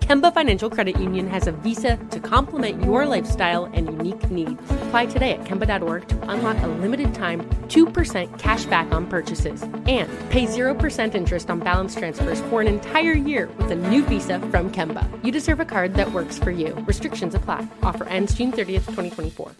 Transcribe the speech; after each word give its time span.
Kemba 0.00 0.32
Financial 0.34 0.68
Credit 0.68 0.98
Union 0.98 1.28
has 1.28 1.46
a 1.46 1.52
visa 1.52 1.96
to 2.10 2.20
complement 2.20 2.82
your 2.82 3.06
lifestyle 3.06 3.66
and 3.66 3.86
unique 3.86 4.30
needs. 4.30 4.60
Apply 4.70 5.06
today 5.06 5.32
at 5.32 5.44
Kemba.org 5.44 6.08
to 6.08 6.30
unlock 6.30 6.56
a 6.62 6.66
limited 6.66 7.14
time 7.14 7.48
2% 7.68 8.38
cash 8.38 8.64
back 8.64 8.90
on 8.92 9.06
purchases 9.06 9.62
and 9.86 10.08
pay 10.30 10.46
0% 10.46 11.14
interest 11.14 11.50
on 11.50 11.60
balance 11.60 11.94
transfers 11.94 12.40
for 12.42 12.60
an 12.60 12.66
entire 12.66 13.12
year 13.12 13.48
with 13.58 13.70
a 13.70 13.76
new 13.76 14.02
visa 14.04 14.40
from 14.50 14.70
Kemba. 14.72 15.06
You 15.24 15.30
deserve 15.30 15.60
a 15.60 15.64
card 15.64 15.94
that 15.94 16.12
works 16.12 16.38
for 16.38 16.50
you. 16.50 16.74
Restrictions 16.88 17.34
apply. 17.34 17.68
Offer 17.82 18.04
ends 18.08 18.34
June 18.34 18.50
30th, 18.52 18.86
2024. 18.86 19.52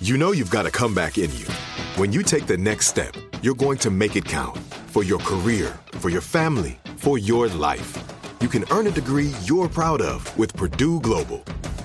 You 0.00 0.16
know 0.16 0.30
you've 0.32 0.50
got 0.50 0.66
a 0.66 0.70
comeback 0.70 1.18
in 1.18 1.30
you. 1.34 1.46
When 1.96 2.12
you 2.12 2.22
take 2.22 2.46
the 2.46 2.56
next 2.56 2.86
step, 2.86 3.14
you're 3.42 3.56
going 3.56 3.78
to 3.78 3.90
make 3.90 4.14
it 4.14 4.24
count 4.24 4.56
for 4.86 5.02
your 5.02 5.18
career, 5.18 5.76
for 5.94 6.08
your 6.08 6.20
family, 6.20 6.78
for 6.96 7.18
your 7.18 7.48
life. 7.48 8.17
You 8.40 8.46
can 8.46 8.64
earn 8.70 8.86
a 8.86 8.90
degree 8.92 9.32
you're 9.42 9.68
proud 9.68 10.00
of 10.00 10.38
with 10.38 10.54
Purdue 10.54 11.00
Global. 11.00 11.38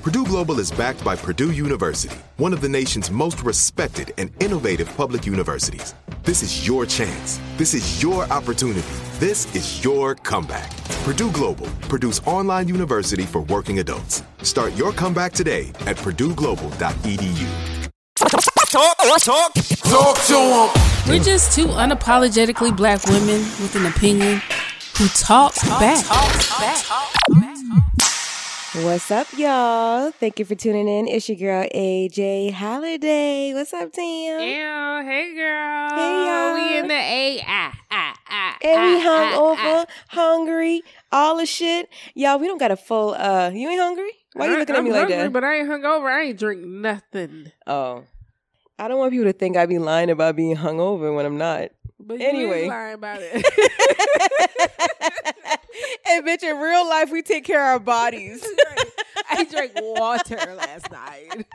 Purdue 0.04 0.24
Global 0.24 0.60
is 0.60 0.72
backed 0.72 1.04
by 1.04 1.16
Purdue 1.16 1.52
University, 1.52 2.16
one 2.38 2.54
of 2.54 2.62
the 2.62 2.70
nation's 2.70 3.10
most 3.10 3.42
respected 3.42 4.14
and 4.20 4.30
innovative 4.40 4.88
public 4.96 5.26
universities. 5.26 5.96
This 6.22 6.44
is 6.44 6.68
your 6.68 6.86
chance. 6.86 7.40
This 7.58 7.74
is 7.74 8.04
your 8.04 8.26
opportunity. 8.26 8.88
This 9.18 9.54
is 9.56 9.84
your 9.84 10.14
comeback. 10.14 10.70
Purdue 11.06 11.32
Global, 11.32 11.66
Purdue's 11.90 12.20
online 12.28 12.68
university 12.68 13.24
for 13.24 13.42
working 13.42 13.80
adults. 13.80 14.22
Start 14.44 14.76
your 14.76 14.92
comeback 14.92 15.34
today 15.34 15.70
at 15.88 15.98
purdueglobal.edu. 15.98 17.90
Talk, 18.16 19.20
talk, 19.22 19.54
talk 19.54 20.18
to 20.28 20.38
him. 20.38 20.70
We're 21.08 21.24
just 21.24 21.56
two 21.56 21.66
unapologetically 21.66 22.78
black 22.78 23.04
women 23.08 23.40
with 23.60 23.76
an 23.76 23.88
opinion 23.88 24.42
who 24.98 25.08
talk, 25.10 25.56
back. 25.80 26.06
What's 28.84 29.12
up, 29.12 29.28
y'all? 29.38 30.12
Thank 30.12 30.40
you 30.40 30.46
for 30.46 30.56
tuning 30.56 30.88
in. 30.88 31.08
It's 31.08 31.30
your 31.30 31.38
girl 31.38 31.68
AJ 31.76 32.54
Holiday. 32.54 33.54
What's 33.54 33.74
up, 33.74 33.92
Tim? 33.92 34.04
Yeah, 34.42 35.04
hey 35.04 35.36
girl. 35.36 35.90
Hey, 35.90 36.26
y'all. 36.26 36.54
We 36.56 36.78
in 36.80 36.88
the 36.88 36.94
A 36.94 37.44
ah 37.48 37.74
ah 37.92 38.16
ah. 38.30 38.58
And 38.64 38.82
we 38.82 38.96
ah, 38.98 39.02
hung 39.04 39.34
ah, 39.34 39.40
over, 39.74 39.86
hungry, 40.10 40.82
all 41.12 41.38
the 41.38 41.46
shit. 41.46 41.88
Y'all, 42.16 42.40
we 42.40 42.48
don't 42.48 42.58
got 42.60 42.72
a 42.72 42.78
full 42.78 43.14
uh 43.14 43.52
you 43.54 43.70
ain't 43.70 43.80
hungry? 43.80 44.12
Why 44.34 44.48
you 44.48 44.56
I- 44.56 44.60
looking 44.60 44.76
at 44.76 44.80
I'm 44.80 44.86
me 44.86 44.92
like 44.92 45.00
hungry, 45.02 45.18
that? 45.18 45.34
But 45.34 45.44
I 45.44 45.58
ain't 45.60 45.70
hungover. 45.70 46.12
I 46.12 46.22
ain't 46.24 46.40
drink 46.40 46.64
nothing. 46.64 47.52
Oh. 47.68 48.04
I 48.80 48.88
don't 48.88 48.98
want 48.98 49.12
people 49.12 49.26
to 49.26 49.34
think 49.34 49.56
I 49.56 49.68
be 49.68 49.78
lying 49.78 50.10
about 50.10 50.36
being 50.36 50.56
hungover 50.58 51.16
when 51.16 51.26
I'm 51.28 51.38
not. 51.38 51.70
But 52.06 52.20
you 52.20 52.28
Anyway. 52.28 52.68
lying 52.68 52.94
about 52.96 53.20
it. 53.22 53.36
and 56.10 56.26
bitch, 56.26 56.44
in 56.44 56.58
real 56.58 56.88
life, 56.88 57.12
we 57.12 57.22
take 57.22 57.46
care 57.46 57.62
of 57.62 57.68
our 57.74 57.80
bodies. 57.80 58.44
I 59.34 59.44
drank 59.46 59.72
water 59.76 60.56
last 60.56 60.92
night. 60.92 61.46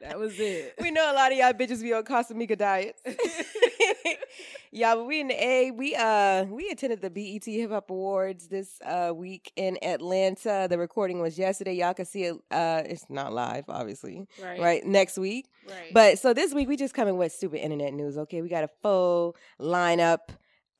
That 0.00 0.18
was 0.18 0.38
it. 0.38 0.74
we 0.80 0.90
know 0.90 1.12
a 1.12 1.14
lot 1.14 1.32
of 1.32 1.38
y'all 1.38 1.52
bitches 1.52 1.82
be 1.82 1.92
on 1.92 2.04
Casamica 2.04 2.56
diets. 2.56 3.02
yeah, 4.72 4.94
but 4.94 5.04
we 5.06 5.20
in 5.20 5.28
the 5.28 5.44
A. 5.44 5.70
We 5.70 5.94
uh 5.94 6.44
we 6.44 6.68
attended 6.70 7.02
the 7.02 7.10
BET 7.10 7.44
Hip 7.44 7.70
Hop 7.70 7.90
Awards 7.90 8.48
this 8.48 8.80
uh 8.84 9.12
week 9.14 9.52
in 9.56 9.78
Atlanta. 9.82 10.66
The 10.68 10.78
recording 10.78 11.20
was 11.20 11.38
yesterday. 11.38 11.74
Y'all 11.74 11.94
can 11.94 12.06
see 12.06 12.24
it. 12.24 12.36
Uh, 12.50 12.82
it's 12.86 13.06
not 13.08 13.32
live, 13.32 13.64
obviously. 13.68 14.26
Right. 14.42 14.60
Right 14.60 14.86
next 14.86 15.18
week. 15.18 15.48
Right. 15.68 15.92
But 15.92 16.18
so 16.18 16.32
this 16.32 16.54
week 16.54 16.68
we 16.68 16.76
just 16.76 16.94
coming 16.94 17.16
with 17.16 17.32
stupid 17.32 17.62
internet 17.62 17.92
news. 17.92 18.16
Okay, 18.18 18.42
we 18.42 18.48
got 18.48 18.64
a 18.64 18.70
full 18.82 19.36
lineup 19.60 20.30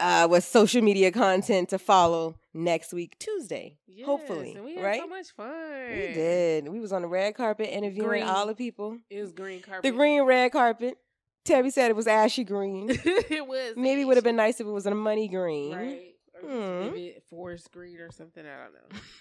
uh 0.01 0.27
with 0.31 0.45
social 0.45 0.83
media 0.83 1.11
content 1.11 1.69
to 1.71 1.79
follow 1.79 2.37
next 2.55 2.93
week 2.93 3.19
Tuesday. 3.19 3.79
Yes, 3.87 4.07
hopefully, 4.07 4.59
we 4.63 4.75
had 4.77 4.85
right? 4.85 5.01
so 5.01 5.07
much 5.07 5.31
fun. 5.31 5.91
We 5.91 6.13
did. 6.15 6.69
We 6.69 6.81
was 6.81 6.93
on 6.93 7.03
the 7.03 7.09
red 7.09 7.35
carpet 7.35 7.69
interviewing 7.71 8.09
Green. 8.09 8.23
all 8.25 8.47
the 8.47 8.55
people. 8.55 8.99
It 9.09 9.21
was 9.21 9.33
green 9.33 9.63
carpet. 9.63 9.83
The 9.83 9.97
green 9.97 10.23
red 10.25 10.53
carpet. 10.53 10.99
Terry 11.45 11.71
said 11.71 11.91
it 11.91 11.97
was 11.97 12.07
ashy 12.09 12.45
green. 12.45 12.89
it 12.91 13.47
was. 13.47 13.75
Maybe 13.77 14.03
it 14.03 14.05
would 14.05 14.17
have 14.17 14.25
been 14.25 14.37
nice 14.37 14.61
if 14.61 14.67
it 14.67 14.71
was 14.71 14.85
a 14.87 14.95
money 14.95 15.29
green. 15.29 15.75
Right. 15.75 16.13
Or 16.43 16.51
Hmm. 16.51 16.81
maybe 16.93 17.15
forest 17.31 17.73
green 17.73 17.99
or 17.99 18.11
something. 18.13 18.45
I 18.45 18.67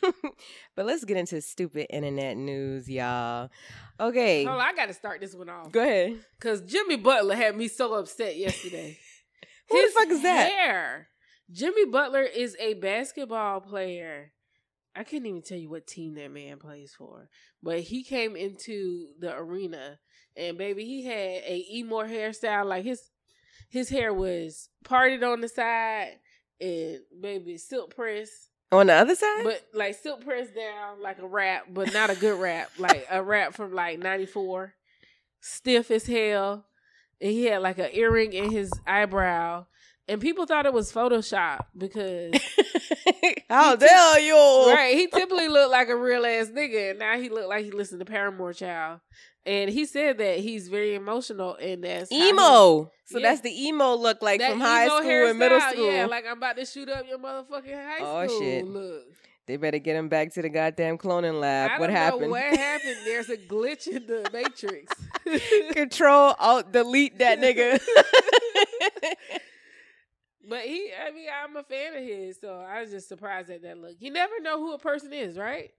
don't 0.03 0.23
know. 0.23 0.31
but 0.75 0.85
let's 0.85 1.05
get 1.05 1.15
into 1.15 1.39
stupid 1.39 1.87
internet 1.89 2.35
news, 2.35 2.89
y'all. 2.89 3.49
Okay. 3.99 4.43
Hold 4.43 4.59
on, 4.59 4.67
I 4.67 4.73
got 4.73 4.87
to 4.87 4.93
start 4.93 5.21
this 5.21 5.33
one 5.33 5.47
off. 5.49 5.71
Go 5.71 5.81
ahead. 5.81 6.17
Because 6.37 6.59
Jimmy 6.61 6.97
Butler 6.97 7.35
had 7.35 7.55
me 7.55 7.69
so 7.69 7.93
upset 7.93 8.35
yesterday. 8.35 8.97
Who 9.69 9.77
the 9.77 9.83
His 9.83 9.93
fuck 9.93 10.07
is 10.09 10.21
that? 10.23 10.51
Hair. 10.51 11.07
Jimmy 11.51 11.85
Butler 11.85 12.23
is 12.23 12.55
a 12.59 12.73
basketball 12.75 13.61
player. 13.61 14.31
I 14.95 15.03
couldn't 15.03 15.25
even 15.25 15.41
tell 15.41 15.57
you 15.57 15.69
what 15.69 15.87
team 15.87 16.15
that 16.15 16.31
man 16.31 16.57
plays 16.57 16.93
for, 16.97 17.29
but 17.61 17.81
he 17.81 18.03
came 18.03 18.35
into 18.35 19.07
the 19.19 19.35
arena 19.35 19.99
and 20.37 20.57
baby, 20.57 20.85
he 20.85 21.03
had 21.03 21.43
a 21.45 21.65
emo 21.71 22.03
hairstyle. 22.03 22.65
Like 22.65 22.85
his 22.85 23.01
his 23.69 23.89
hair 23.89 24.13
was 24.13 24.69
parted 24.83 25.23
on 25.23 25.41
the 25.41 25.47
side 25.49 26.19
and 26.61 26.99
baby 27.21 27.57
silk 27.57 27.93
press, 27.95 28.29
On 28.71 28.87
the 28.87 28.93
other 28.93 29.15
side? 29.15 29.43
but 29.43 29.65
like 29.73 29.95
silk 29.95 30.23
press 30.23 30.47
down 30.49 31.01
like 31.01 31.19
a 31.19 31.27
wrap, 31.27 31.65
but 31.69 31.91
not 31.93 32.09
a 32.09 32.15
good 32.15 32.39
wrap, 32.39 32.69
like 32.77 33.05
a 33.11 33.21
wrap 33.21 33.53
from 33.53 33.73
like 33.73 33.99
'94, 33.99 34.73
stiff 35.41 35.91
as 35.91 36.05
hell, 36.07 36.65
and 37.21 37.31
he 37.31 37.45
had 37.45 37.61
like 37.61 37.77
an 37.77 37.89
earring 37.93 38.33
in 38.33 38.51
his 38.51 38.71
eyebrow, 38.87 39.65
and 40.07 40.21
people 40.21 40.45
thought 40.45 40.65
it 40.65 40.73
was 40.73 40.91
Photoshop 40.91 41.65
because 41.77 42.33
How 43.49 43.75
dare 43.75 44.19
you? 44.19 44.73
Right. 44.73 44.95
He 44.95 45.07
typically 45.07 45.47
looked 45.47 45.71
like 45.71 45.89
a 45.89 45.95
real 45.95 46.25
ass 46.25 46.47
nigga, 46.47 46.91
and 46.91 46.99
now 46.99 47.17
he 47.17 47.29
looked 47.29 47.49
like 47.49 47.63
he 47.65 47.71
listened 47.71 47.99
to 47.99 48.05
Paramore 48.05 48.53
Child. 48.53 48.99
And 49.47 49.69
he 49.69 49.85
said 49.85 50.17
that 50.17 50.39
he's 50.39 50.69
very 50.69 50.95
emotional, 50.95 51.55
and 51.55 51.83
that's 51.83 52.11
how 52.11 52.17
he- 52.17 52.29
Emo. 52.29 52.91
So 53.05 53.19
Yeah. 53.19 53.29
that's 53.29 53.41
the 53.41 53.67
emo 53.67 53.93
look 53.93 54.23
like 54.23 54.39
that 54.39 54.49
from 54.51 54.59
high 54.61 54.85
emo 54.87 54.97
school 55.01 55.29
and 55.29 55.37
middle 55.39 55.61
school. 55.61 55.91
Yeah, 55.91 56.07
like 56.07 56.25
I'm 56.25 56.37
about 56.37 56.57
to 56.57 56.65
shoot 56.65 56.89
up 56.89 57.05
your 57.07 57.19
motherfucking 57.19 57.73
high 57.73 57.99
Oh, 58.01 58.25
school. 58.27 58.39
shit. 58.41 58.65
Look. 58.65 59.03
They 59.47 59.57
better 59.57 59.79
get 59.79 59.95
him 59.95 60.09
back 60.09 60.33
to 60.33 60.41
the 60.41 60.49
goddamn 60.49 60.97
cloning 60.97 61.39
lab. 61.39 61.79
What 61.79 61.89
happened? 61.89 62.31
what 62.31 62.43
happened. 62.43 62.97
There's 63.05 63.29
a 63.29 63.37
glitch 63.37 63.87
in 63.87 64.07
the 64.07 64.27
matrix. 64.33 64.93
Control 65.73 66.35
Alt 66.39 66.71
Delete 66.71 67.19
that 67.19 67.39
nigga. 67.39 67.79
But 70.47 70.61
he, 70.61 70.91
I 70.93 71.11
mean, 71.11 71.27
I'm 71.43 71.55
a 71.55 71.63
fan 71.63 71.95
of 71.95 72.03
his, 72.03 72.37
so 72.39 72.59
I 72.59 72.81
was 72.81 72.91
just 72.91 73.07
surprised 73.07 73.49
at 73.49 73.63
that 73.63 73.77
look. 73.79 73.95
You 73.99 74.11
never 74.11 74.39
know 74.41 74.59
who 74.59 74.73
a 74.73 74.77
person 74.77 75.11
is, 75.11 75.37
right? 75.37 75.71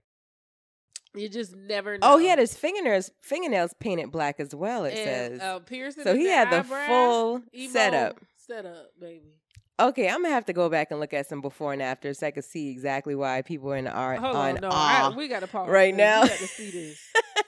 You 1.15 1.29
just 1.29 1.55
never 1.55 1.97
know. 1.97 2.15
oh, 2.15 2.17
he 2.17 2.27
had 2.27 2.37
his 2.37 2.53
fingernails 2.55 3.09
fingernails 3.21 3.73
painted 3.79 4.11
black 4.11 4.39
as 4.39 4.53
well. 4.53 4.85
It 4.85 4.93
and, 4.93 5.39
says. 5.39 5.41
uh, 5.41 5.59
piercing 5.59 6.03
so 6.03 6.15
he 6.15 6.25
the 6.25 6.31
had 6.31 6.51
the 6.51 6.57
eyebrow, 6.57 6.87
full 6.87 7.41
setup. 7.69 8.19
Setup, 8.37 8.91
baby. 8.99 9.36
Okay, 9.79 10.09
I'm 10.09 10.23
gonna 10.23 10.33
have 10.33 10.45
to 10.45 10.53
go 10.53 10.69
back 10.69 10.89
and 10.91 10.99
look 10.99 11.13
at 11.13 11.27
some 11.27 11.39
before 11.41 11.71
and 11.73 11.81
after 11.83 12.13
so 12.13 12.25
I 12.27 12.31
can 12.31 12.41
see 12.43 12.69
exactly 12.69 13.13
why 13.15 13.41
people 13.43 13.71
are 13.71 13.75
in 13.77 13.87
art 13.87 14.19
Hold 14.19 14.35
on 14.35 14.55
on, 14.55 14.61
no. 14.61 14.69
I, 14.71 15.13
we 15.15 15.27
got 15.27 15.41
to 15.41 15.47
pause 15.47 15.69
right 15.69 15.93
now. 15.93 16.23
You 16.23 16.29
got 16.29 16.37
to 16.39 16.47
see 16.47 16.71
this, 16.71 16.99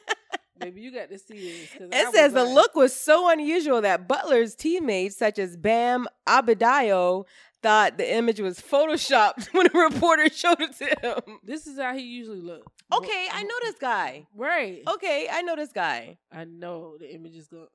baby. 0.60 0.82
You 0.82 0.92
got 0.92 1.10
to 1.10 1.18
see 1.18 1.40
this. 1.40 1.70
I 1.92 2.02
It 2.02 2.06
was 2.06 2.14
says 2.16 2.34
the 2.34 2.44
like- 2.44 2.54
look 2.54 2.76
was 2.76 2.94
so 2.94 3.30
unusual 3.32 3.82
that 3.82 4.08
Butler's 4.08 4.54
teammates, 4.56 5.18
such 5.18 5.40
as 5.40 5.58
Bam 5.58 6.08
Adebayo, 6.28 7.26
thought 7.64 7.98
the 7.98 8.14
image 8.14 8.40
was 8.40 8.60
photoshopped 8.62 9.48
when 9.54 9.66
a 9.74 9.80
reporter 9.80 10.30
showed 10.30 10.62
it 10.62 10.78
to 10.78 10.86
him. 11.26 11.40
This 11.44 11.66
is 11.66 11.80
how 11.80 11.96
he 11.96 12.04
usually 12.04 12.42
look. 12.42 12.64
Okay, 12.94 13.28
I 13.34 13.42
know 13.44 13.56
this 13.64 13.76
guy. 13.80 14.28
Right. 14.36 14.82
Okay, 14.88 15.28
I 15.32 15.42
know 15.42 15.56
this 15.56 15.72
guy. 15.72 16.20
I 16.32 16.46
know 16.46 16.96
the 17.00 17.12
image 17.14 17.36
is 17.36 17.48
going. 17.48 17.68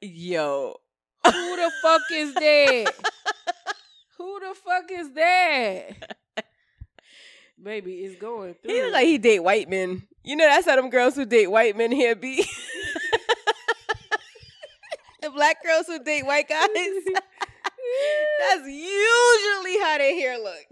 Yo. 0.00 0.76
Who 1.24 1.56
the 1.56 1.72
fuck 1.82 2.02
is 2.12 2.34
that? 2.34 2.92
Who 4.18 4.40
the 4.40 4.54
fuck 4.54 4.90
is 4.90 5.12
that? 5.12 6.16
Baby, 7.62 7.94
it's 8.04 8.20
going 8.20 8.54
through. 8.54 8.74
He 8.74 8.82
look 8.82 8.92
like 8.92 9.06
he 9.06 9.18
date 9.18 9.40
white 9.40 9.68
men. 9.68 10.06
You 10.24 10.36
know, 10.36 10.46
that's 10.46 10.66
how 10.66 10.76
them 10.76 10.90
girls 10.90 11.14
who 11.14 11.24
date 11.24 11.46
white 11.48 11.76
men 11.76 11.90
here 11.92 12.14
be. 12.14 12.36
the 15.22 15.30
black 15.30 15.62
girls 15.64 15.86
who 15.86 15.98
date 16.02 16.24
white 16.26 16.48
guys. 16.48 16.68
that's 18.38 18.66
usually 18.66 19.78
how 19.80 19.98
their 19.98 20.14
hair 20.14 20.38
look. 20.38 20.66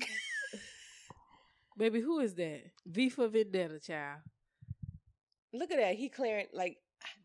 Baby, 1.77 2.01
who 2.01 2.21
is 2.21 2.35
that? 2.35 2.63
V 2.87 3.09
for 3.09 3.29
Vendetta, 3.29 3.81
child. 3.81 4.21
Look 5.53 5.71
at 5.71 5.79
that. 5.79 5.95
He 5.95 6.09
clearing 6.09 6.47
like 6.53 6.79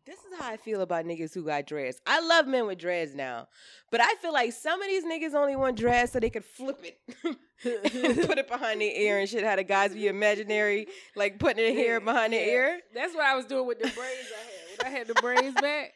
this 0.06 0.16
is 0.18 0.38
how 0.38 0.50
I 0.50 0.56
feel 0.56 0.80
about 0.82 1.04
niggas 1.04 1.34
who 1.34 1.44
got 1.44 1.66
dreads. 1.66 2.00
I 2.06 2.20
love 2.20 2.46
men 2.46 2.66
with 2.66 2.78
dreads 2.78 3.14
now, 3.14 3.48
but 3.90 4.00
I 4.00 4.14
feel 4.22 4.32
like 4.32 4.52
some 4.52 4.80
of 4.82 4.88
these 4.88 5.04
niggas 5.04 5.34
only 5.34 5.56
want 5.56 5.76
dreads 5.78 6.12
so 6.12 6.20
they 6.20 6.30
could 6.30 6.44
flip 6.44 6.80
it, 6.82 6.98
put 8.26 8.38
it 8.38 8.48
behind 8.48 8.80
their 8.80 8.90
ear 8.92 9.18
and 9.18 9.28
shit. 9.28 9.44
How 9.44 9.56
the 9.56 9.64
guys 9.64 9.92
be 9.94 10.08
imaginary, 10.08 10.86
like 11.16 11.38
putting 11.38 11.64
their 11.64 11.74
hair 11.74 12.00
behind 12.00 12.32
their 12.32 12.44
Yeah. 12.46 12.52
ear. 12.52 12.80
That's 12.94 13.14
what 13.14 13.24
I 13.24 13.34
was 13.36 13.44
doing 13.46 13.66
with 13.66 13.78
the 13.78 13.88
braids 13.88 14.28
I 14.34 14.42
had. 14.42 14.78
When 14.78 14.86
I 14.94 14.98
had 14.98 15.06
the 15.08 15.14
braids 15.14 15.60
back, 15.60 15.92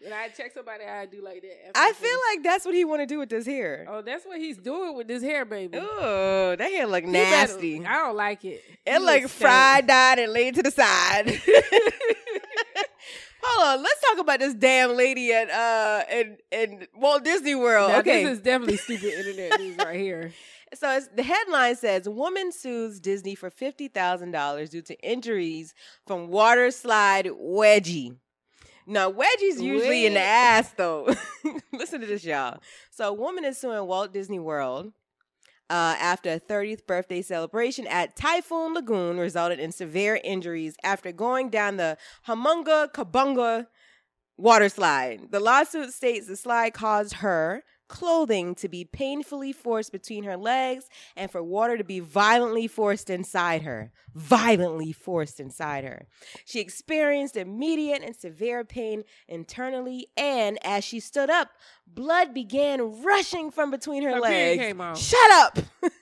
when 0.00 0.12
I 0.12 0.28
check 0.28 0.52
somebody, 0.54 0.84
I 0.84 1.06
do 1.06 1.22
like 1.22 1.42
that. 1.42 1.72
I 1.76 1.92
feel 1.92 2.18
like 2.30 2.42
that's 2.42 2.64
what 2.64 2.74
he 2.74 2.84
want 2.84 3.02
to 3.02 3.06
do 3.06 3.18
with 3.18 3.28
this 3.28 3.44
hair. 3.46 3.86
Oh, 3.88 4.02
that's 4.02 4.24
what 4.24 4.38
he's 4.38 4.56
doing 4.58 4.96
with 4.96 5.06
this 5.06 5.22
hair, 5.22 5.44
baby. 5.44 5.78
Oh, 5.80 6.56
that 6.58 6.70
hair 6.70 6.86
look 6.86 7.04
He 7.04 7.12
better- 7.12 7.30
nasty. 7.30 7.84
I 7.86 7.98
don't 7.98 8.16
like 8.16 8.44
it. 8.44 8.62
It 8.86 8.92
He 8.94 8.98
like 8.98 9.28
fried, 9.28 9.86
dyed, 9.86 10.18
and 10.18 10.32
laid 10.32 10.54
to 10.56 10.62
the 10.62 10.70
side. 10.70 11.40
Hold 13.44 13.78
on, 13.78 13.82
let's 13.82 14.00
talk 14.00 14.18
about 14.18 14.38
this 14.40 14.54
damn 14.54 14.96
lady 14.96 15.32
at 15.32 15.50
uh 15.50 16.02
in 16.10 16.36
in 16.50 16.86
Walt 16.94 17.24
Disney 17.24 17.54
World. 17.54 17.90
Now, 17.90 17.98
okay, 17.98 18.24
This 18.24 18.38
is 18.38 18.40
definitely 18.40 18.76
stupid 18.78 19.12
internet 19.14 19.60
news 19.60 19.76
right 19.78 19.98
here. 20.00 20.32
So 20.74 20.90
it's, 20.90 21.08
the 21.08 21.22
headline 21.22 21.76
says 21.76 22.08
woman 22.08 22.50
sues 22.52 22.98
Disney 23.00 23.34
for 23.34 23.50
fifty 23.50 23.88
thousand 23.88 24.30
dollars 24.30 24.70
due 24.70 24.82
to 24.82 24.98
injuries 25.00 25.74
from 26.06 26.28
water 26.28 26.70
slide 26.70 27.26
wedgie. 27.26 28.16
Now 28.86 29.10
wedgie's 29.10 29.60
usually 29.60 30.06
in 30.06 30.14
the 30.14 30.20
ass 30.20 30.72
though. 30.76 31.08
Listen 31.72 32.00
to 32.00 32.06
this, 32.06 32.24
y'all. 32.24 32.58
So 32.90 33.08
a 33.08 33.12
woman 33.12 33.44
is 33.44 33.58
suing 33.58 33.86
Walt 33.86 34.12
Disney 34.12 34.38
World 34.38 34.92
uh, 35.72 35.96
after 35.98 36.30
a 36.34 36.38
30th 36.38 36.86
birthday 36.86 37.22
celebration 37.22 37.86
at 37.86 38.14
Typhoon 38.14 38.74
Lagoon 38.74 39.16
resulted 39.16 39.58
in 39.58 39.72
severe 39.72 40.20
injuries 40.22 40.76
after 40.84 41.12
going 41.12 41.48
down 41.48 41.78
the 41.78 41.96
Humunga 42.28 42.92
Kowabunga 42.92 43.68
water 44.36 44.68
slide. 44.68 45.30
The 45.30 45.40
lawsuit 45.40 45.94
states 45.94 46.26
the 46.26 46.36
slide 46.36 46.74
caused 46.74 47.14
her 47.14 47.64
clothing 47.92 48.54
to 48.54 48.70
be 48.70 48.86
painfully 48.86 49.52
forced 49.52 49.92
between 49.92 50.24
her 50.24 50.36
legs 50.36 50.88
and 51.14 51.30
for 51.30 51.42
water 51.42 51.76
to 51.76 51.84
be 51.84 52.00
violently 52.00 52.66
forced 52.66 53.10
inside 53.10 53.60
her. 53.62 53.92
Violently 54.14 54.92
forced 54.92 55.38
inside 55.38 55.84
her. 55.84 56.06
She 56.46 56.58
experienced 56.58 57.36
immediate 57.36 58.02
and 58.02 58.16
severe 58.16 58.64
pain 58.64 59.04
internally, 59.28 60.06
and 60.16 60.58
as 60.64 60.84
she 60.84 61.00
stood 61.00 61.28
up, 61.28 61.50
blood 61.86 62.32
began 62.32 63.02
rushing 63.02 63.50
from 63.50 63.70
between 63.70 64.04
her, 64.04 64.14
Her 64.14 64.20
legs. 64.20 64.98
Shut 64.98 65.30
up! 65.32 65.58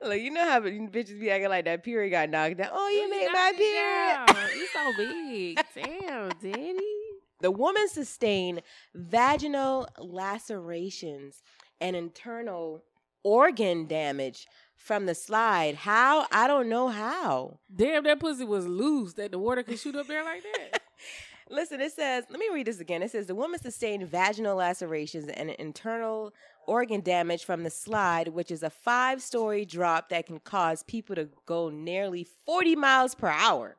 Like 0.00 0.22
you 0.22 0.30
know 0.30 0.44
how 0.44 0.60
bitches 0.60 1.18
be 1.18 1.28
acting 1.28 1.48
like 1.48 1.64
that 1.64 1.82
period 1.82 2.10
got 2.10 2.30
knocked 2.30 2.58
down. 2.58 2.68
Oh, 2.72 2.88
you 2.88 3.10
made 3.10 3.28
my 3.32 3.52
period. 3.56 4.54
You 4.54 4.66
so 4.72 4.92
big. 4.96 5.58
Damn, 5.74 6.28
daddy. 6.40 7.05
The 7.46 7.52
woman 7.52 7.86
sustained 7.86 8.62
vaginal 8.92 9.86
lacerations 10.00 11.44
and 11.80 11.94
internal 11.94 12.82
organ 13.22 13.86
damage 13.86 14.48
from 14.74 15.06
the 15.06 15.14
slide. 15.14 15.76
How? 15.76 16.26
I 16.32 16.48
don't 16.48 16.68
know 16.68 16.88
how. 16.88 17.60
Damn, 17.72 18.02
that 18.02 18.18
pussy 18.18 18.44
was 18.44 18.66
loose 18.66 19.12
that 19.12 19.30
the 19.30 19.38
water 19.38 19.62
could 19.62 19.78
shoot 19.78 19.94
up 19.94 20.08
there 20.08 20.24
like 20.24 20.42
that. 20.42 20.82
Listen, 21.48 21.80
it 21.80 21.92
says, 21.92 22.24
let 22.30 22.40
me 22.40 22.48
read 22.52 22.66
this 22.66 22.80
again. 22.80 23.00
It 23.00 23.12
says 23.12 23.28
the 23.28 23.36
woman 23.36 23.60
sustained 23.60 24.08
vaginal 24.08 24.56
lacerations 24.56 25.28
and 25.28 25.50
internal 25.50 26.34
organ 26.66 27.00
damage 27.00 27.44
from 27.44 27.62
the 27.62 27.70
slide, 27.70 28.26
which 28.26 28.50
is 28.50 28.64
a 28.64 28.70
five 28.70 29.22
story 29.22 29.64
drop 29.64 30.08
that 30.08 30.26
can 30.26 30.40
cause 30.40 30.82
people 30.82 31.14
to 31.14 31.28
go 31.46 31.68
nearly 31.68 32.26
40 32.44 32.74
miles 32.74 33.14
per 33.14 33.28
hour. 33.28 33.76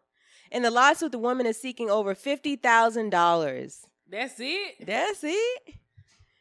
In 0.52 0.62
the 0.64 0.72
lawsuit, 0.72 1.12
the 1.12 1.20
woman 1.20 1.46
is 1.46 1.60
seeking 1.60 1.90
over 1.90 2.16
$50,000. 2.16 3.86
That's 4.10 4.36
it. 4.40 4.86
That's 4.86 5.20
it. 5.24 5.62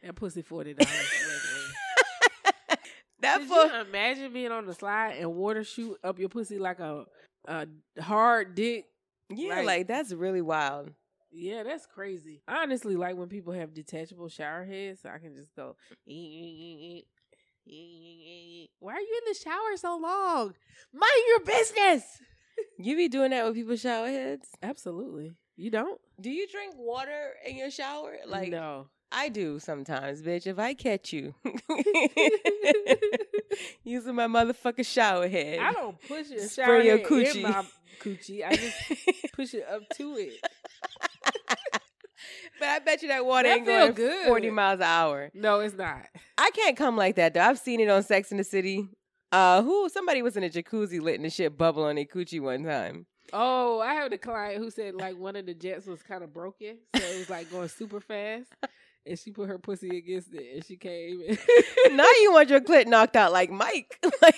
That 0.02 0.14
pussy 0.14 0.42
forty 0.42 0.74
dollars. 0.74 0.94
That 3.20 3.38
Could 3.40 3.48
for 3.48 3.64
you 3.74 3.80
imagine 3.80 4.32
being 4.32 4.52
on 4.52 4.66
the 4.66 4.74
slide 4.74 5.16
and 5.18 5.34
water 5.34 5.64
shoot 5.64 5.96
up 6.04 6.18
your 6.18 6.28
pussy 6.28 6.58
like 6.58 6.78
a 6.80 7.06
a 7.48 7.66
hard 8.00 8.54
dick? 8.54 8.84
yeah, 9.30 9.56
like- 9.56 9.66
like 9.66 9.86
that's 9.88 10.12
really 10.12 10.42
wild. 10.42 10.90
Yeah, 11.32 11.62
that's 11.64 11.86
crazy. 11.86 12.42
I 12.46 12.62
honestly 12.62 12.94
like 12.94 13.16
when 13.16 13.28
people 13.28 13.52
have 13.54 13.72
detachable 13.74 14.28
shower 14.28 14.64
heads, 14.64 15.00
so 15.02 15.08
I 15.08 15.18
can 15.18 15.34
just 15.34 15.54
go. 15.56 15.76
Why 18.78 18.92
are 18.92 19.00
you 19.00 19.20
in 19.26 19.32
the 19.32 19.38
shower 19.42 19.76
so 19.76 19.96
long? 19.96 20.54
Mind 20.92 21.24
your 21.28 21.40
business. 21.40 22.04
You 22.78 22.96
be 22.96 23.08
doing 23.08 23.30
that 23.30 23.44
with 23.44 23.54
people's 23.54 23.80
shower 23.80 24.08
heads? 24.08 24.48
Absolutely. 24.62 25.32
You 25.56 25.70
don't? 25.70 26.00
Do 26.20 26.30
you 26.30 26.46
drink 26.48 26.74
water 26.76 27.32
in 27.46 27.56
your 27.56 27.70
shower? 27.70 28.16
Like 28.26 28.50
no. 28.50 28.88
I 29.12 29.28
do 29.28 29.58
sometimes, 29.60 30.20
bitch. 30.20 30.46
If 30.46 30.58
I 30.58 30.74
catch 30.74 31.12
you 31.12 31.34
using 33.84 34.14
my 34.14 34.26
motherfucking 34.26 34.86
shower 34.86 35.28
head, 35.28 35.60
I 35.60 35.72
don't 35.72 35.96
push 36.06 36.28
your 36.30 36.40
Spray 36.40 36.64
shower 36.64 36.80
your 36.80 36.98
head 36.98 37.06
coochie. 37.06 37.36
in 37.36 37.42
my 37.42 37.64
coochie. 38.02 38.44
I 38.46 38.56
just 38.56 38.76
push 39.32 39.54
it 39.54 39.64
up 39.68 39.82
to 39.96 40.16
it. 40.16 40.34
But 42.58 42.68
I 42.68 42.78
bet 42.78 43.02
you 43.02 43.08
that 43.08 43.26
water 43.26 43.48
That 43.48 43.58
ain't 43.58 43.66
going 43.66 43.92
good. 43.92 44.26
forty 44.28 44.48
miles 44.48 44.80
an 44.80 44.84
hour. 44.86 45.30
No, 45.34 45.60
it's 45.60 45.74
not. 45.76 46.06
I 46.38 46.50
can't 46.54 46.74
come 46.74 46.96
like 46.96 47.16
that 47.16 47.34
though. 47.34 47.42
I've 47.42 47.58
seen 47.58 47.80
it 47.80 47.90
on 47.90 48.02
Sex 48.02 48.30
in 48.32 48.38
the 48.38 48.44
City. 48.44 48.88
Uh, 49.32 49.62
who 49.62 49.88
somebody 49.88 50.22
was 50.22 50.36
in 50.36 50.44
a 50.44 50.48
jacuzzi 50.48 51.00
letting 51.00 51.22
the 51.22 51.30
shit 51.30 51.56
bubble 51.56 51.84
on 51.84 51.96
their 51.96 52.04
coochie 52.04 52.40
one 52.40 52.64
time. 52.64 53.06
Oh, 53.32 53.80
I 53.80 53.94
had 53.94 54.12
a 54.12 54.18
client 54.18 54.58
who 54.58 54.70
said 54.70 54.94
like 54.94 55.16
one 55.18 55.36
of 55.36 55.46
the 55.46 55.54
jets 55.54 55.86
was 55.86 56.02
kind 56.02 56.22
of 56.22 56.32
broken, 56.32 56.78
so 56.94 57.02
it 57.02 57.18
was 57.18 57.30
like 57.30 57.50
going 57.50 57.68
super 57.68 58.00
fast, 58.00 58.46
and 59.04 59.18
she 59.18 59.32
put 59.32 59.48
her 59.48 59.58
pussy 59.58 59.98
against 59.98 60.32
it, 60.32 60.54
and 60.54 60.64
she 60.64 60.76
came. 60.76 61.22
And 61.28 61.96
now 61.96 62.06
you 62.20 62.32
want 62.32 62.50
your 62.50 62.60
clit 62.60 62.86
knocked 62.86 63.16
out 63.16 63.32
like 63.32 63.50
Mike. 63.50 63.98
like 64.22 64.36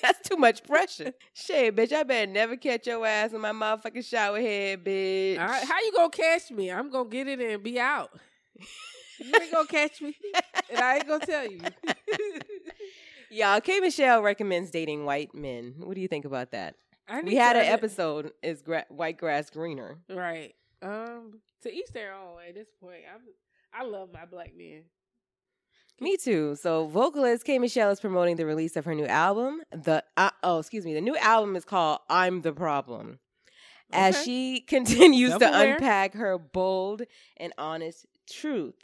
that's 0.00 0.26
too 0.26 0.36
much 0.36 0.64
pressure. 0.64 1.12
Shit, 1.34 1.76
bitch, 1.76 1.92
I 1.92 2.02
better 2.02 2.30
never 2.30 2.56
catch 2.56 2.86
your 2.86 3.06
ass 3.06 3.32
in 3.32 3.42
my 3.42 3.52
motherfucking 3.52 4.06
shower 4.06 4.40
head, 4.40 4.84
bitch. 4.84 5.38
All 5.38 5.46
right, 5.46 5.64
how 5.64 5.78
you 5.80 5.92
gonna 5.94 6.10
catch 6.10 6.50
me? 6.50 6.70
I'm 6.70 6.90
gonna 6.90 7.08
get 7.08 7.28
it 7.28 7.40
and 7.40 7.62
be 7.62 7.78
out. 7.78 8.10
You 9.18 9.32
ain't 9.38 9.52
gonna 9.52 9.66
catch 9.66 10.00
me, 10.00 10.16
and 10.70 10.78
I 10.78 10.96
ain't 10.96 11.06
gonna 11.06 11.26
tell 11.26 11.46
you. 11.46 11.60
Y'all, 13.30 13.60
K 13.60 13.80
Michelle 13.80 14.22
recommends 14.22 14.70
dating 14.70 15.04
white 15.04 15.34
men. 15.34 15.74
What 15.78 15.94
do 15.94 16.00
you 16.00 16.08
think 16.08 16.24
about 16.24 16.50
that? 16.50 16.74
We 17.24 17.34
had 17.36 17.56
an 17.56 17.64
episode 17.64 18.32
is 18.42 18.62
gra- 18.62 18.86
white 18.88 19.18
grass 19.18 19.50
greener. 19.50 19.98
Right. 20.08 20.54
Um. 20.82 21.40
To 21.62 21.72
each 21.72 21.88
their 21.92 22.14
own. 22.14 22.38
At 22.48 22.54
this 22.54 22.68
point, 22.80 23.02
I'm. 23.12 23.20
I 23.72 23.84
love 23.84 24.08
my 24.12 24.24
black 24.24 24.52
men. 24.56 24.82
Me 26.00 26.16
too. 26.16 26.56
So, 26.56 26.86
vocalist 26.86 27.44
K 27.44 27.58
Michelle 27.58 27.90
is 27.90 28.00
promoting 28.00 28.36
the 28.36 28.46
release 28.46 28.76
of 28.76 28.84
her 28.84 28.94
new 28.94 29.06
album. 29.06 29.60
The 29.70 30.02
uh, 30.16 30.30
oh, 30.42 30.58
excuse 30.58 30.84
me, 30.84 30.94
the 30.94 31.00
new 31.00 31.16
album 31.16 31.56
is 31.56 31.64
called 31.64 31.98
"I'm 32.08 32.42
the 32.42 32.52
Problem." 32.52 33.18
As 33.92 34.14
Okay. 34.16 34.24
she 34.24 34.60
continues 34.66 35.32
to 35.34 35.38
Self-aware. 35.40 35.74
unpack 35.74 36.14
her 36.14 36.38
bold 36.38 37.02
and 37.36 37.52
honest 37.58 38.06
truth, 38.30 38.74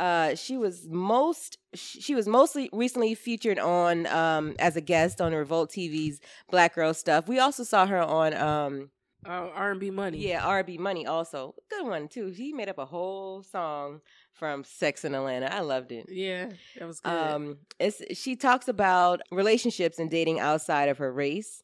uh, 0.00 0.34
she 0.34 0.56
was 0.56 0.86
most 0.88 1.58
she 1.74 2.14
was 2.14 2.26
mostly 2.26 2.68
recently 2.72 3.14
featured 3.14 3.58
on 3.58 4.06
um, 4.08 4.54
as 4.58 4.76
a 4.76 4.80
guest 4.80 5.20
on 5.20 5.32
Revolt 5.32 5.70
TV's 5.70 6.20
Black 6.50 6.74
Girl 6.74 6.92
Stuff. 6.94 7.28
We 7.28 7.38
also 7.38 7.62
saw 7.64 7.86
her 7.86 8.00
on 8.00 8.34
um, 8.34 8.90
Uh, 9.24 9.48
R&B 9.54 9.90
money. 9.90 10.18
yeah, 10.18 10.44
R&B 10.44 10.78
Money 10.78 11.06
also. 11.06 11.54
Good 11.70 11.86
one 11.86 12.08
too. 12.08 12.26
He 12.28 12.52
made 12.52 12.68
up 12.68 12.78
a 12.78 12.84
whole 12.86 13.42
song 13.44 14.00
from 14.32 14.64
Sex 14.64 15.04
in 15.04 15.14
Atlanta. 15.14 15.54
I 15.54 15.60
loved 15.60 15.92
it. 15.92 16.06
Yeah. 16.08 16.50
That 16.78 16.86
was 16.88 16.98
good. 17.00 17.12
Um, 17.12 17.58
it's 17.78 18.02
she 18.18 18.34
talks 18.34 18.66
about 18.68 19.20
relationships 19.30 19.98
and 20.00 20.10
dating 20.10 20.40
outside 20.40 20.88
of 20.88 20.98
her 20.98 21.12
race, 21.12 21.62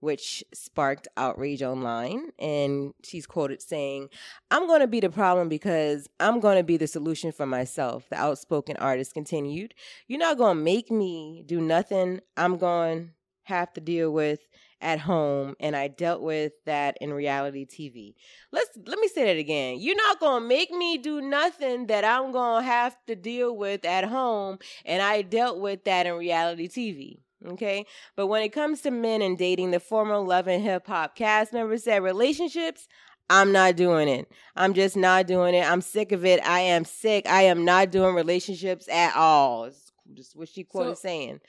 which 0.00 0.44
sparked 0.52 1.08
outrage 1.16 1.62
online. 1.62 2.30
And 2.38 2.94
she's 3.02 3.26
quoted 3.26 3.62
saying, 3.62 4.08
"I'm 4.50 4.66
going 4.66 4.80
to 4.80 4.86
be 4.86 5.00
the 5.00 5.10
problem 5.10 5.48
because 5.48 6.08
I'm 6.20 6.40
going 6.40 6.56
to 6.58 6.64
be 6.64 6.76
the 6.76 6.86
solution 6.86 7.32
for 7.32 7.46
myself." 7.46 8.08
The 8.08 8.16
outspoken 8.16 8.76
artist 8.76 9.14
continued, 9.14 9.74
"You're 10.08 10.18
not 10.18 10.38
going 10.38 10.56
to 10.56 10.62
make 10.62 10.90
me 10.90 11.42
do 11.46 11.60
nothing. 11.60 12.20
I'm 12.36 12.56
going 12.56 13.06
to 13.06 13.10
have 13.44 13.72
to 13.74 13.80
deal 13.80 14.10
with." 14.12 14.40
At 14.78 15.00
home, 15.00 15.54
and 15.58 15.74
I 15.74 15.88
dealt 15.88 16.20
with 16.20 16.52
that 16.66 16.98
in 17.00 17.10
reality 17.10 17.64
TV. 17.64 18.14
Let's 18.52 18.68
let 18.86 18.98
me 18.98 19.08
say 19.08 19.24
that 19.24 19.38
again. 19.38 19.78
You're 19.80 19.96
not 19.96 20.20
gonna 20.20 20.44
make 20.44 20.70
me 20.70 20.98
do 20.98 21.22
nothing 21.22 21.86
that 21.86 22.04
I'm 22.04 22.30
gonna 22.30 22.62
have 22.62 22.94
to 23.06 23.16
deal 23.16 23.56
with 23.56 23.86
at 23.86 24.04
home 24.04 24.58
and 24.84 25.02
I 25.02 25.22
dealt 25.22 25.60
with 25.60 25.84
that 25.84 26.06
in 26.06 26.12
reality 26.14 26.68
TV. 26.68 27.20
Okay. 27.44 27.86
But 28.16 28.28
when 28.28 28.42
it 28.42 28.50
comes 28.52 28.80
to 28.82 28.90
men 28.90 29.22
and 29.22 29.36
dating, 29.36 29.70
the 29.72 29.80
former 29.80 30.18
Love 30.18 30.48
and 30.48 30.62
Hip 30.62 30.86
Hop 30.86 31.14
cast 31.16 31.52
member 31.52 31.76
said 31.78 32.02
relationships, 32.02 32.88
I'm 33.28 33.52
not 33.52 33.76
doing 33.76 34.08
it. 34.08 34.30
I'm 34.54 34.72
just 34.72 34.96
not 34.96 35.26
doing 35.26 35.54
it. 35.54 35.68
I'm 35.68 35.80
sick 35.80 36.12
of 36.12 36.24
it. 36.24 36.40
I 36.46 36.60
am 36.60 36.84
sick. 36.84 37.28
I 37.28 37.42
am 37.42 37.64
not 37.64 37.90
doing 37.90 38.14
relationships 38.14 38.88
at 38.88 39.14
all. 39.16 39.64
Is 39.64 39.92
just 40.14 40.36
what 40.36 40.48
she 40.48 40.64
quoted 40.64 40.96
So- 40.96 41.02
saying. 41.02 41.40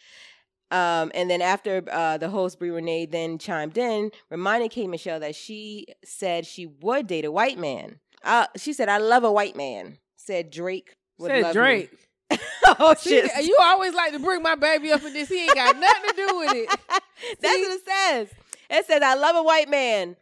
Um, 0.70 1.12
and 1.15 1.29
then 1.29 1.41
after 1.41 1.82
uh, 1.89 2.17
the 2.17 2.27
host 2.27 2.60
Brie 2.60 2.72
Renee 2.72 3.06
then 3.06 3.38
chimed 3.38 3.77
in, 3.77 4.12
reminding 4.29 4.67
K 4.67 4.86
Michelle 4.88 5.22
that 5.22 5.34
she 5.34 5.86
said 6.03 6.46
she 6.46 6.65
would 6.65 7.08
date 7.08 7.24
a 7.24 7.32
white 7.32 7.58
man. 7.58 8.00
Uh, 8.22 8.48
she 8.58 8.74
said, 8.74 8.89
"I 8.89 8.98
love 8.98 9.24
a 9.24 9.32
white 9.32 9.56
man." 9.56 10.00
Said 10.17 10.50
Drake. 10.51 10.98
Would 11.20 11.29
Said 11.32 11.44
love 11.44 11.56
me. 11.56 11.88
Oh 12.79 12.93
See, 12.97 13.09
shit! 13.21 13.31
you 13.45 13.55
always 13.62 13.93
like 13.93 14.12
to 14.13 14.19
bring 14.19 14.41
my 14.41 14.55
baby 14.55 14.91
up 14.91 15.03
in 15.03 15.13
this. 15.13 15.29
He 15.29 15.43
ain't 15.43 15.55
got 15.55 15.75
nothing 15.77 16.09
to 16.09 16.15
do 16.15 16.38
with 16.39 16.51
it. 16.53 16.69
That's 17.41 17.57
what 17.59 17.71
it 17.71 17.81
says. 17.86 18.27
It 18.69 18.86
says, 18.86 19.01
I 19.01 19.15
love 19.15 19.36
a 19.36 19.43
white 19.43 19.69
man. 19.69 20.15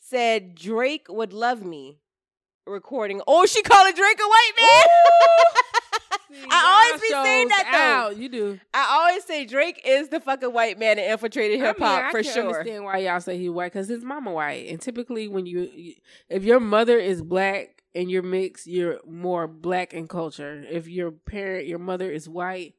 Said 0.00 0.54
Drake 0.54 1.06
would 1.08 1.32
love 1.32 1.62
me. 1.64 1.98
Recording. 2.66 3.20
Oh, 3.26 3.46
she 3.46 3.62
calling 3.62 3.94
Drake 3.94 4.18
a 4.20 4.28
white 4.28 4.52
man. 4.56 4.84
I 6.50 6.86
always 6.90 7.00
be 7.02 7.08
saying 7.08 7.48
that 7.48 7.68
though. 7.72 7.78
out. 8.10 8.16
You 8.18 8.28
do. 8.28 8.60
I 8.74 8.98
always 9.00 9.24
say 9.24 9.44
Drake 9.46 9.80
is 9.84 10.08
the 10.10 10.20
fucking 10.20 10.52
white 10.52 10.78
man 10.78 10.96
that 10.98 11.10
infiltrated 11.10 11.58
hip 11.60 11.78
hop 11.78 11.88
I 11.88 11.96
mean, 11.96 12.04
I 12.06 12.10
for 12.10 12.22
sure. 12.22 12.48
understand 12.48 12.84
why 12.84 12.98
y'all 12.98 13.20
say 13.20 13.38
he 13.38 13.48
white 13.48 13.72
because 13.72 13.88
his 13.88 14.04
mama 14.04 14.30
white, 14.32 14.68
and 14.68 14.80
typically 14.80 15.26
when 15.28 15.46
you- 15.46 15.94
if 16.28 16.44
your 16.44 16.60
mother 16.60 16.98
is 16.98 17.22
black 17.22 17.82
and 17.98 18.10
you're 18.10 18.22
mixed, 18.22 18.66
you're 18.66 19.00
more 19.06 19.46
black 19.48 19.92
in 19.92 20.06
culture. 20.08 20.64
If 20.70 20.88
your 20.88 21.10
parent, 21.10 21.66
your 21.66 21.78
mother 21.80 22.10
is 22.10 22.28
white, 22.28 22.74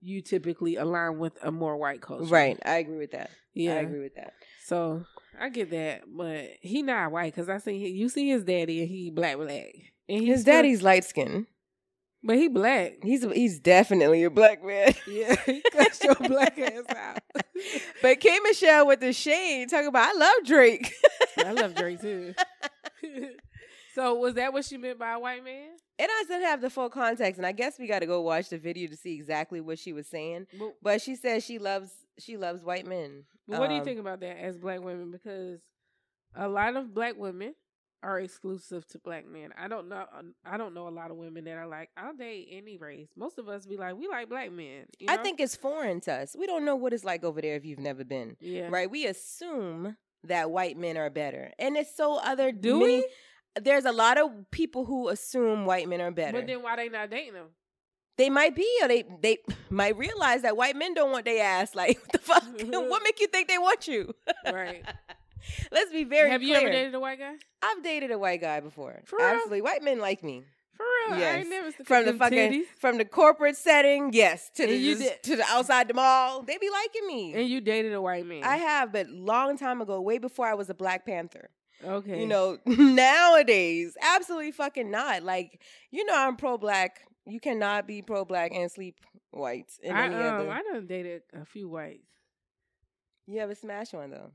you 0.00 0.20
typically 0.20 0.76
align 0.76 1.18
with 1.18 1.38
a 1.42 1.50
more 1.52 1.76
white 1.76 2.00
culture. 2.02 2.24
Right. 2.26 2.58
I 2.66 2.76
agree 2.76 2.98
with 2.98 3.12
that. 3.12 3.30
Yeah. 3.54 3.74
I 3.74 3.76
agree 3.76 4.00
with 4.02 4.16
that. 4.16 4.32
So 4.64 5.04
I 5.40 5.48
get 5.48 5.70
that, 5.70 6.02
but 6.08 6.46
he 6.60 6.82
not 6.82 7.12
white 7.12 7.34
because 7.34 7.48
I 7.48 7.58
see 7.58 7.76
you 7.88 8.08
see 8.08 8.28
his 8.28 8.44
daddy 8.44 8.80
and 8.80 8.88
he 8.88 9.10
black 9.10 9.36
black. 9.36 9.66
And 10.08 10.24
His 10.26 10.42
still- 10.42 10.54
daddy's 10.54 10.82
light 10.82 11.04
skinned. 11.04 11.46
but 12.22 12.36
he 12.36 12.48
black. 12.48 12.94
He's 13.02 13.22
he's 13.32 13.58
definitely 13.60 14.24
a 14.24 14.30
black 14.30 14.64
man. 14.64 14.92
Yeah, 15.06 15.36
he 15.46 15.62
cut 15.72 16.02
your 16.02 16.14
black 16.16 16.58
ass 16.58 16.84
out. 16.96 17.18
but 18.02 18.20
K 18.20 18.38
Michelle 18.42 18.86
with 18.86 19.00
the 19.00 19.12
shade 19.12 19.70
talking 19.70 19.88
about 19.88 20.14
I 20.14 20.18
love 20.18 20.44
Drake. 20.44 20.92
I 21.38 21.52
love 21.52 21.74
Drake 21.74 22.00
too. 22.00 22.34
so 23.94 24.14
was 24.14 24.34
that 24.34 24.52
what 24.52 24.64
she 24.64 24.76
meant 24.76 24.98
by 24.98 25.12
a 25.12 25.18
white 25.18 25.44
man? 25.44 25.70
It 25.98 26.10
doesn't 26.28 26.42
have 26.42 26.60
the 26.60 26.70
full 26.70 26.90
context, 26.90 27.38
and 27.38 27.46
I 27.46 27.52
guess 27.52 27.78
we 27.78 27.86
got 27.86 28.00
to 28.00 28.06
go 28.06 28.20
watch 28.20 28.48
the 28.48 28.58
video 28.58 28.88
to 28.88 28.96
see 28.96 29.14
exactly 29.14 29.60
what 29.60 29.78
she 29.78 29.92
was 29.92 30.06
saying. 30.08 30.46
But, 30.58 30.74
But 30.82 31.02
she 31.02 31.14
says 31.16 31.44
she 31.44 31.58
loves 31.58 31.90
she 32.18 32.36
loves 32.36 32.62
white 32.62 32.86
men. 32.86 33.24
but 33.48 33.58
what 33.60 33.68
do 33.68 33.74
you 33.74 33.80
Um, 33.80 33.84
think 33.86 34.00
about 34.00 34.20
that 34.20 34.36
as 34.38 34.56
black 34.58 34.80
women? 34.82 35.10
Because 35.10 35.60
a 36.34 36.48
lot 36.48 36.76
of 36.76 36.92
black 36.94 37.16
women 37.16 37.54
are 38.02 38.20
exclusive 38.20 38.86
to 38.88 38.98
black 38.98 39.26
men. 39.26 39.50
I 39.56 39.66
don't 39.66 39.88
know. 39.88 40.04
I 40.44 40.56
don't 40.56 40.74
know 40.74 40.88
a 40.88 40.90
lot 40.90 41.10
of 41.10 41.16
women 41.16 41.44
that 41.44 41.56
are 41.56 41.66
like, 41.66 41.90
I'll 41.96 42.14
date 42.14 42.48
any 42.50 42.76
race. 42.76 43.08
Most 43.16 43.38
of 43.38 43.48
us 43.48 43.64
be 43.66 43.76
like, 43.76 43.96
we 43.96 44.06
like 44.08 44.28
black 44.28 44.52
men. 44.52 44.84
you 44.98 45.06
I 45.08 45.16
think 45.16 45.40
it's 45.40 45.56
foreign 45.56 46.00
to 46.02 46.12
us. 46.12 46.36
We 46.38 46.46
don't 46.46 46.64
know 46.64 46.76
what 46.76 46.92
it's 46.92 47.04
like 47.04 47.24
over 47.24 47.40
there 47.40 47.54
if 47.56 47.64
you've 47.64 47.78
never 47.80 48.04
been. 48.04 48.36
yeah. 48.40 48.68
Right? 48.70 48.90
We 48.90 49.06
assume 49.06 49.96
that 50.24 50.50
white 50.50 50.76
men 50.76 50.96
are 50.96 51.10
better, 51.10 51.52
and 51.58 51.76
it's 51.76 51.94
so 51.96 52.18
other. 52.18 52.52
Do 52.52 52.80
many- 52.80 52.96
we? 52.98 53.06
There's 53.60 53.84
a 53.84 53.92
lot 53.92 54.18
of 54.18 54.30
people 54.50 54.84
who 54.84 55.08
assume 55.08 55.64
white 55.66 55.88
men 55.88 56.00
are 56.00 56.10
better. 56.10 56.38
But 56.38 56.46
then 56.46 56.62
why 56.62 56.76
they 56.76 56.88
not 56.88 57.10
dating 57.10 57.34
them? 57.34 57.46
they 58.16 58.30
might 58.30 58.54
be, 58.54 58.68
or 58.82 58.88
they 58.88 59.04
they 59.20 59.38
might 59.70 59.96
realize 59.96 60.42
that 60.42 60.56
white 60.56 60.76
men 60.76 60.94
don't 60.94 61.10
want 61.12 61.24
their 61.24 61.42
ass. 61.44 61.74
Like 61.74 61.98
what 62.00 62.12
the 62.12 62.18
fuck? 62.18 62.44
what 62.90 63.02
make 63.02 63.20
you 63.20 63.26
think 63.28 63.48
they 63.48 63.58
want 63.58 63.86
you? 63.88 64.14
Right. 64.46 64.82
Let's 65.70 65.92
be 65.92 66.04
very. 66.04 66.30
Have 66.30 66.42
you 66.42 66.54
clear. 66.54 66.62
ever 66.68 66.72
dated 66.72 66.94
a 66.94 67.00
white 67.00 67.18
guy? 67.18 67.34
I've 67.62 67.82
dated 67.82 68.10
a 68.10 68.18
white 68.18 68.40
guy 68.40 68.60
before. 68.60 69.00
For 69.04 69.18
real? 69.18 69.26
Absolutely, 69.28 69.60
white 69.62 69.82
men 69.82 69.98
like 69.98 70.22
me. 70.24 70.42
For 70.72 70.84
real? 70.84 71.16
I 71.16 71.20
Yes. 71.20 71.36
ain't 71.40 71.50
never 71.50 71.70
seen 71.70 71.84
From 71.86 72.04
the 72.06 72.14
fucking 72.14 72.52
titties. 72.52 72.64
from 72.78 72.98
the 72.98 73.04
corporate 73.04 73.56
setting, 73.56 74.12
yes, 74.12 74.50
to 74.56 74.66
the 74.66 74.72
And 74.72 74.82
you 74.82 74.94
just- 74.96 75.04
did- 75.08 75.22
to 75.24 75.36
the 75.36 75.44
outside 75.48 75.86
the 75.86 75.94
mall, 75.94 76.42
they 76.42 76.58
be 76.58 76.68
liking 76.70 77.06
me. 77.06 77.34
And 77.34 77.48
you 77.48 77.60
dated 77.60 77.92
a 77.92 78.00
white 78.02 78.26
man. 78.26 78.42
I 78.42 78.56
have, 78.56 78.90
but 78.92 79.08
long 79.08 79.56
time 79.56 79.80
ago, 79.80 80.00
way 80.00 80.18
before 80.18 80.46
I 80.46 80.54
was 80.54 80.68
a 80.70 80.74
Black 80.74 81.04
Panther. 81.06 81.50
Okay. 81.84 82.20
You 82.20 82.26
know, 82.26 82.58
nowadays, 82.66 83.96
absolutely 84.00 84.52
fucking 84.52 84.90
not. 84.90 85.22
Like, 85.22 85.60
you 85.90 86.04
know, 86.04 86.14
I'm 86.16 86.36
pro 86.36 86.58
black. 86.58 87.00
You 87.26 87.40
cannot 87.40 87.86
be 87.86 88.02
pro 88.02 88.24
black 88.24 88.52
and 88.54 88.70
sleep 88.70 88.96
whites 89.30 89.78
in 89.82 89.94
I, 89.94 90.06
any 90.06 90.14
um, 90.14 90.22
other. 90.22 90.50
I 90.50 90.62
done 90.62 90.86
dated 90.86 91.22
a 91.32 91.44
few 91.44 91.68
whites. 91.68 92.08
You 93.26 93.40
ever 93.40 93.54
smash 93.54 93.92
one 93.92 94.10
though? 94.10 94.32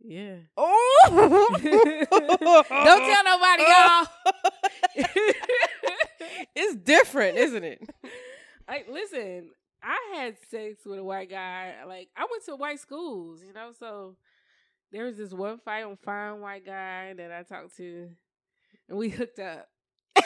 Yeah. 0.00 0.36
Oh! 0.56 1.08
Don't 1.10 1.60
tell 1.60 3.24
nobody, 3.24 3.62
y'all. 3.64 4.06
it's 6.54 6.76
different, 6.76 7.36
isn't 7.36 7.64
it? 7.64 7.82
like, 8.68 8.86
listen, 8.90 9.50
I 9.82 9.98
had 10.14 10.36
sex 10.48 10.86
with 10.86 11.00
a 11.00 11.04
white 11.04 11.28
guy. 11.28 11.74
Like, 11.86 12.08
I 12.16 12.26
went 12.30 12.44
to 12.46 12.56
white 12.56 12.80
schools, 12.80 13.40
you 13.44 13.52
know, 13.52 13.72
so 13.78 14.16
there 14.92 15.06
was 15.06 15.16
this 15.16 15.32
one 15.32 15.58
fight 15.58 15.84
on 15.84 15.96
fine 15.96 16.40
white 16.40 16.66
guy 16.66 17.14
that 17.14 17.32
I 17.32 17.42
talked 17.42 17.76
to, 17.78 18.10
and 18.88 18.98
we 18.98 19.08
hooked 19.08 19.38
up. 19.38 19.68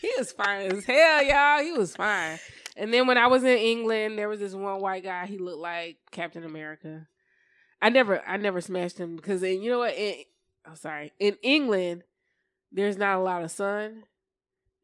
he 0.00 0.10
was 0.18 0.32
fine 0.32 0.72
as 0.72 0.84
hell, 0.84 1.22
y'all. 1.22 1.62
He 1.62 1.72
was 1.72 1.94
fine. 1.94 2.38
And 2.76 2.92
then 2.92 3.06
when 3.06 3.18
I 3.18 3.28
was 3.28 3.44
in 3.44 3.58
England, 3.58 4.18
there 4.18 4.28
was 4.28 4.40
this 4.40 4.54
one 4.54 4.80
white 4.80 5.04
guy. 5.04 5.26
He 5.26 5.38
looked 5.38 5.60
like 5.60 5.98
Captain 6.10 6.44
America. 6.44 7.06
I 7.80 7.90
never, 7.90 8.20
I 8.26 8.36
never 8.38 8.60
smashed 8.60 8.98
him 8.98 9.16
because, 9.16 9.42
in, 9.42 9.62
you 9.62 9.70
know 9.70 9.80
what? 9.80 9.94
In, 9.94 10.14
I'm 10.64 10.76
sorry. 10.76 11.12
In 11.18 11.36
England, 11.42 12.02
there's 12.72 12.96
not 12.96 13.18
a 13.18 13.22
lot 13.22 13.44
of 13.44 13.50
sun, 13.50 14.04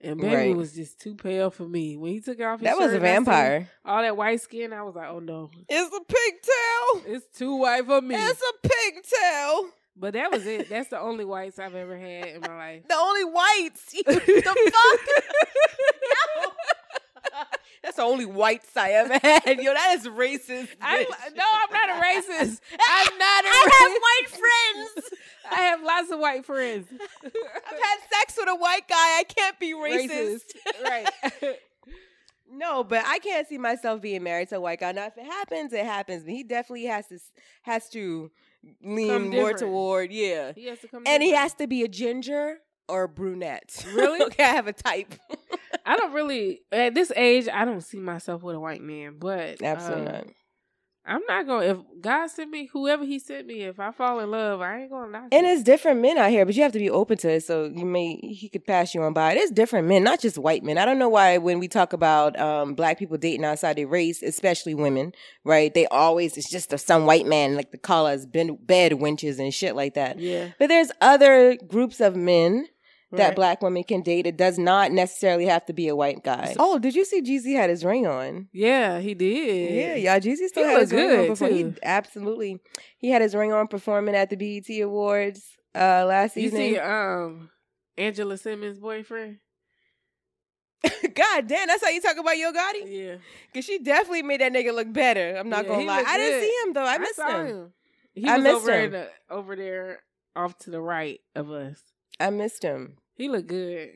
and 0.00 0.20
baby 0.20 0.34
Right. 0.34 0.56
was 0.56 0.72
just 0.74 1.00
too 1.00 1.14
pale 1.14 1.50
for 1.50 1.66
me. 1.68 1.96
When 1.96 2.12
he 2.12 2.20
took 2.20 2.40
off 2.40 2.60
his 2.60 2.68
That 2.68 2.76
was 2.78 2.92
a 2.92 2.94
shirt 2.94 3.02
and 3.02 3.06
I 3.06 3.14
seen 3.16 3.24
vampire. 3.24 3.70
all 3.84 4.02
that 4.02 4.16
white 4.16 4.40
skin, 4.40 4.72
I 4.72 4.82
was 4.82 4.94
like, 4.94 5.08
oh 5.08 5.18
no, 5.18 5.50
It's 5.68 5.94
a 5.94 6.00
pigtail. 6.00 7.14
it's 7.16 7.38
too 7.38 7.56
white 7.56 7.84
for 7.86 8.00
me. 8.00 8.14
It's 8.16 8.40
a 8.42 8.68
pigtail. 8.68 9.70
But 10.00 10.12
that 10.14 10.30
was 10.30 10.46
it. 10.46 10.68
That's 10.68 10.88
the 10.90 11.00
only 11.00 11.24
whites 11.24 11.58
I've 11.58 11.74
ever 11.74 11.98
had 11.98 12.26
in 12.28 12.40
my 12.40 12.56
life. 12.56 12.82
The 12.88 12.94
only 12.94 13.24
whites. 13.24 13.92
the 14.06 14.70
fuck? 14.72 15.00
Yo. 16.02 16.50
That's 17.88 17.96
the 17.96 18.02
only 18.02 18.26
whites 18.26 18.76
I 18.76 18.90
ever 18.90 19.14
had. 19.14 19.62
Yo, 19.62 19.72
that 19.72 19.96
is 19.98 20.06
racist. 20.06 20.68
I, 20.78 21.04
bitch. 21.04 21.36
no, 21.36 21.42
I'm 21.42 21.72
not 21.72 21.88
a 21.88 22.02
racist. 22.02 22.60
I'm 22.78 23.18
not 23.18 23.44
a 23.44 23.48
I 23.48 23.70
have 23.80 23.92
white 24.02 24.28
friends. 24.28 25.10
I 25.50 25.54
have 25.62 25.82
lots 25.82 26.10
of 26.10 26.18
white 26.18 26.44
friends. 26.44 26.86
I've 27.24 27.32
had 27.32 27.98
sex 28.12 28.34
with 28.36 28.46
a 28.50 28.56
white 28.56 28.86
guy. 28.86 28.94
I 29.20 29.24
can't 29.26 29.58
be 29.58 29.72
racist. 29.72 30.42
Right. 30.84 31.08
No, 32.52 32.84
but 32.84 33.04
I 33.06 33.20
can't 33.20 33.48
see 33.48 33.56
myself 33.56 34.02
being 34.02 34.22
married 34.22 34.50
to 34.50 34.56
a 34.56 34.60
white 34.60 34.80
guy. 34.80 34.92
Now, 34.92 35.06
if 35.06 35.16
it 35.16 35.24
happens, 35.24 35.72
it 35.72 35.86
happens. 35.86 36.24
But 36.24 36.32
he 36.34 36.42
definitely 36.42 36.84
has 36.84 37.06
to 37.06 37.18
has 37.62 37.88
to 37.90 38.30
lean 38.82 39.30
more 39.30 39.54
toward 39.54 40.12
yeah, 40.12 40.52
He 40.54 40.66
has 40.66 40.78
to 40.80 40.88
come. 40.88 41.04
and 41.06 41.22
he 41.22 41.30
has 41.30 41.54
to 41.54 41.66
be 41.66 41.84
a 41.84 41.88
ginger 41.88 42.58
or 42.88 43.08
brunette. 43.08 43.84
Really? 43.94 44.22
okay, 44.26 44.44
I 44.44 44.48
have 44.48 44.66
a 44.66 44.72
type. 44.72 45.14
I 45.86 45.96
don't 45.96 46.12
really 46.12 46.60
at 46.72 46.94
this 46.94 47.10
age. 47.16 47.48
I 47.52 47.64
don't 47.64 47.80
see 47.80 47.98
myself 47.98 48.42
with 48.42 48.56
a 48.56 48.60
white 48.60 48.82
man, 48.82 49.16
but 49.18 49.62
Absolutely 49.62 50.06
uh, 50.06 50.12
not. 50.12 50.26
I'm 51.06 51.22
not 51.26 51.46
gonna. 51.46 51.64
If 51.66 51.78
God 52.02 52.26
sent 52.26 52.50
me, 52.50 52.68
whoever 52.70 53.02
He 53.02 53.18
sent 53.18 53.46
me, 53.46 53.62
if 53.62 53.80
I 53.80 53.92
fall 53.92 54.20
in 54.20 54.30
love, 54.30 54.60
I 54.60 54.80
ain't 54.82 54.90
gonna 54.90 55.10
knock 55.10 55.28
And 55.32 55.46
it. 55.46 55.50
it's 55.50 55.62
different 55.62 56.00
men 56.02 56.18
out 56.18 56.28
here, 56.28 56.44
but 56.44 56.54
you 56.54 56.62
have 56.62 56.72
to 56.72 56.78
be 56.78 56.90
open 56.90 57.16
to 57.18 57.30
it. 57.30 57.44
So 57.44 57.64
you 57.64 57.86
may 57.86 58.16
he 58.16 58.50
could 58.50 58.66
pass 58.66 58.94
you 58.94 59.02
on 59.02 59.14
by. 59.14 59.32
There's 59.32 59.50
different 59.50 59.88
men, 59.88 60.04
not 60.04 60.20
just 60.20 60.36
white 60.36 60.62
men. 60.62 60.76
I 60.76 60.84
don't 60.84 60.98
know 60.98 61.08
why 61.08 61.38
when 61.38 61.60
we 61.60 61.68
talk 61.68 61.94
about 61.94 62.38
um, 62.38 62.74
black 62.74 62.98
people 62.98 63.16
dating 63.16 63.46
outside 63.46 63.76
their 63.78 63.86
race, 63.88 64.22
especially 64.22 64.74
women, 64.74 65.12
right? 65.44 65.72
They 65.72 65.86
always 65.86 66.36
it's 66.36 66.50
just 66.50 66.74
a, 66.74 66.78
some 66.78 67.06
white 67.06 67.26
man 67.26 67.54
like 67.56 67.70
to 67.70 67.78
call 67.78 68.04
us 68.06 68.26
bed 68.26 68.58
wenches 68.92 69.38
and 69.38 69.54
shit 69.54 69.74
like 69.74 69.94
that. 69.94 70.18
Yeah, 70.18 70.48
But 70.58 70.66
there's 70.66 70.90
other 71.00 71.56
groups 71.56 72.00
of 72.02 72.16
men 72.16 72.66
that 73.12 73.28
Right. 73.28 73.36
black 73.36 73.62
women 73.62 73.84
can 73.84 74.02
date. 74.02 74.26
It 74.26 74.36
does 74.36 74.58
not 74.58 74.92
necessarily 74.92 75.46
have 75.46 75.64
to 75.66 75.72
be 75.72 75.88
a 75.88 75.96
white 75.96 76.22
guy. 76.22 76.54
Oh, 76.58 76.78
did 76.78 76.94
you 76.94 77.04
see 77.04 77.22
Jeezy 77.22 77.54
had 77.56 77.70
his 77.70 77.84
ring 77.84 78.06
on? 78.06 78.48
yeah, 78.52 79.00
he 79.00 79.14
did. 79.14 79.74
Yeah, 79.74 79.94
y'all. 80.12 80.20
Jeezy 80.20 80.48
still 80.48 80.64
He 80.64 80.70
had 80.70 80.80
his 80.80 80.92
look 80.92 81.00
ring 81.00 81.10
on. 81.10 81.16
good, 81.16 81.28
Before. 81.28 81.48
He 81.48 81.62
too. 81.62 81.74
absolutely 81.82 82.60
he 82.98 83.10
had 83.10 83.22
his 83.22 83.34
ring 83.34 83.52
on 83.52 83.66
performing 83.68 84.14
at 84.14 84.28
the 84.30 84.36
BET 84.36 84.68
Awards 84.82 85.42
uh, 85.74 86.04
last 86.06 86.34
season. 86.34 86.60
You 86.60 86.64
evening. 86.66 86.80
see, 86.80 86.80
um, 86.80 87.50
Angela 87.96 88.36
Simmons' 88.36 88.78
boyfriend. 88.78 89.38
God 91.14 91.46
damn, 91.48 91.66
that's 91.66 91.82
how 91.82 91.90
you 91.90 92.00
talk 92.00 92.16
about 92.18 92.38
Yo 92.38 92.52
Gotti? 92.52 92.82
Yeah, 92.86 93.16
Cause 93.52 93.64
she 93.64 93.78
definitely 93.80 94.22
made 94.22 94.40
that 94.40 94.52
nigga 94.52 94.72
look 94.72 94.92
better. 94.92 95.34
I'm 95.36 95.48
not 95.48 95.64
Yeah, 95.64 95.70
gonna 95.72 95.84
lie. 95.86 95.98
look 95.98 96.08
I 96.08 96.16
didn't 96.18 96.40
good. 96.40 96.42
see 96.46 96.56
him 96.66 96.72
though. 96.74 96.84
I 96.84 96.98
missed 96.98 97.16
saw 97.16 97.44
him. 97.44 97.72
He 98.14 98.28
I 98.28 98.36
was 98.36 98.44
missed 98.44 98.56
over 98.56 98.72
him. 98.80 98.90
the, 98.92 99.08
over 99.30 99.56
there, 99.56 100.00
off 100.36 100.56
to 100.58 100.70
the 100.70 100.80
right 100.80 101.20
of 101.34 101.50
us. 101.50 101.82
I 102.20 102.30
missed 102.30 102.62
him. 102.62 102.96
He 103.14 103.28
looked 103.28 103.48
good. 103.48 103.90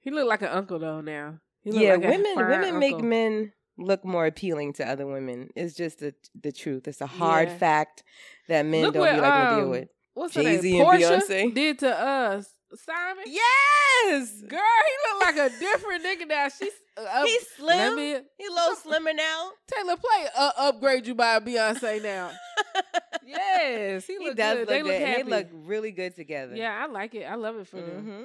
He 0.00 0.10
looked 0.10 0.28
like 0.28 0.42
an 0.42 0.48
uncle 0.48 0.78
though. 0.78 1.00
Now, 1.00 1.38
he 1.62 1.70
Yeah, 1.84 1.94
like 1.94 2.04
a 2.04 2.08
women 2.08 2.36
women 2.36 2.78
make 2.78 3.00
men 3.00 3.52
look 3.78 4.04
more 4.04 4.26
appealing 4.26 4.72
to 4.74 4.88
other 4.88 5.06
women. 5.06 5.50
It's 5.56 5.74
just 5.74 5.98
the 6.00 6.14
the 6.40 6.52
truth. 6.52 6.86
It's 6.88 7.00
a 7.00 7.06
hard 7.06 7.48
Yeah. 7.48 7.58
fact 7.58 8.02
that 8.48 8.66
men 8.66 8.82
Look 8.82 8.94
don't 8.94 9.00
what, 9.00 9.14
be 9.14 9.20
like 9.20 9.48
to 9.50 9.56
deal 9.56 9.64
um, 9.64 9.70
with. 9.70 9.88
What's 10.14 10.34
Jay-Z 10.34 10.72
name? 10.72 10.80
and 10.88 11.00
Porsha 11.02 11.20
Beyonce. 11.20 11.54
did 11.54 11.78
to 11.80 11.98
us. 11.98 12.48
Simon. 12.76 13.24
Yes, 13.26 14.30
Girl, 14.48 14.60
he 14.60 15.12
look 15.12 15.20
like 15.22 15.36
a 15.36 15.58
different 15.60 16.04
nigga 16.04 16.26
now. 16.28 16.48
She's 16.48 16.72
uh, 16.96 17.24
he's 17.24 17.48
slim. 17.56 17.96
me- 17.96 18.20
He 18.36 18.46
a 18.46 18.50
little 18.50 18.74
slimmer 18.76 19.12
now. 19.12 19.50
Taylor 19.72 19.96
play 19.96 20.26
uh, 20.36 20.50
upgrade 20.58 21.06
you 21.06 21.14
by 21.14 21.38
Beyonce 21.40 22.02
now. 22.02 22.30
yes, 23.26 24.06
he, 24.06 24.16
He 24.18 24.34
does 24.34 24.54
good. 24.56 24.58
look 24.60 24.68
they 24.68 24.78
good. 24.80 24.86
look 24.86 25.08
happy. 25.08 25.22
they 25.22 25.30
look 25.30 25.46
really 25.52 25.90
good 25.92 26.14
together. 26.16 26.54
yeah, 26.56 26.82
I 26.82 26.90
like 26.90 27.14
it. 27.14 27.24
I 27.24 27.34
love 27.36 27.56
it 27.56 27.66
for 27.66 27.76
them. 27.76 28.04
hmm 28.04 28.22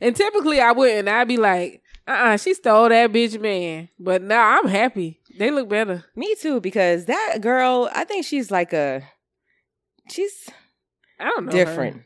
And 0.00 0.14
typically 0.16 0.60
I 0.60 0.72
wouldn't. 0.72 1.08
I'd 1.08 1.28
be 1.28 1.36
like, 1.36 1.82
uh 2.08 2.10
uh 2.12 2.36
she 2.36 2.54
stole 2.54 2.88
that 2.88 3.12
bitch 3.12 3.40
man. 3.40 3.88
But 3.98 4.22
now 4.22 4.58
I'm 4.58 4.68
happy. 4.68 5.20
They 5.38 5.50
look 5.50 5.68
better. 5.68 6.04
Me 6.14 6.34
too, 6.34 6.60
because 6.60 7.04
that 7.06 7.38
girl, 7.40 7.88
I 7.94 8.04
think 8.04 8.24
she's 8.26 8.50
like 8.50 8.72
a, 8.72 9.02
she's 10.10 10.48
I 11.18 11.24
don't 11.26 11.46
know. 11.46 11.52
her. 11.52 11.64
different. 11.64 12.02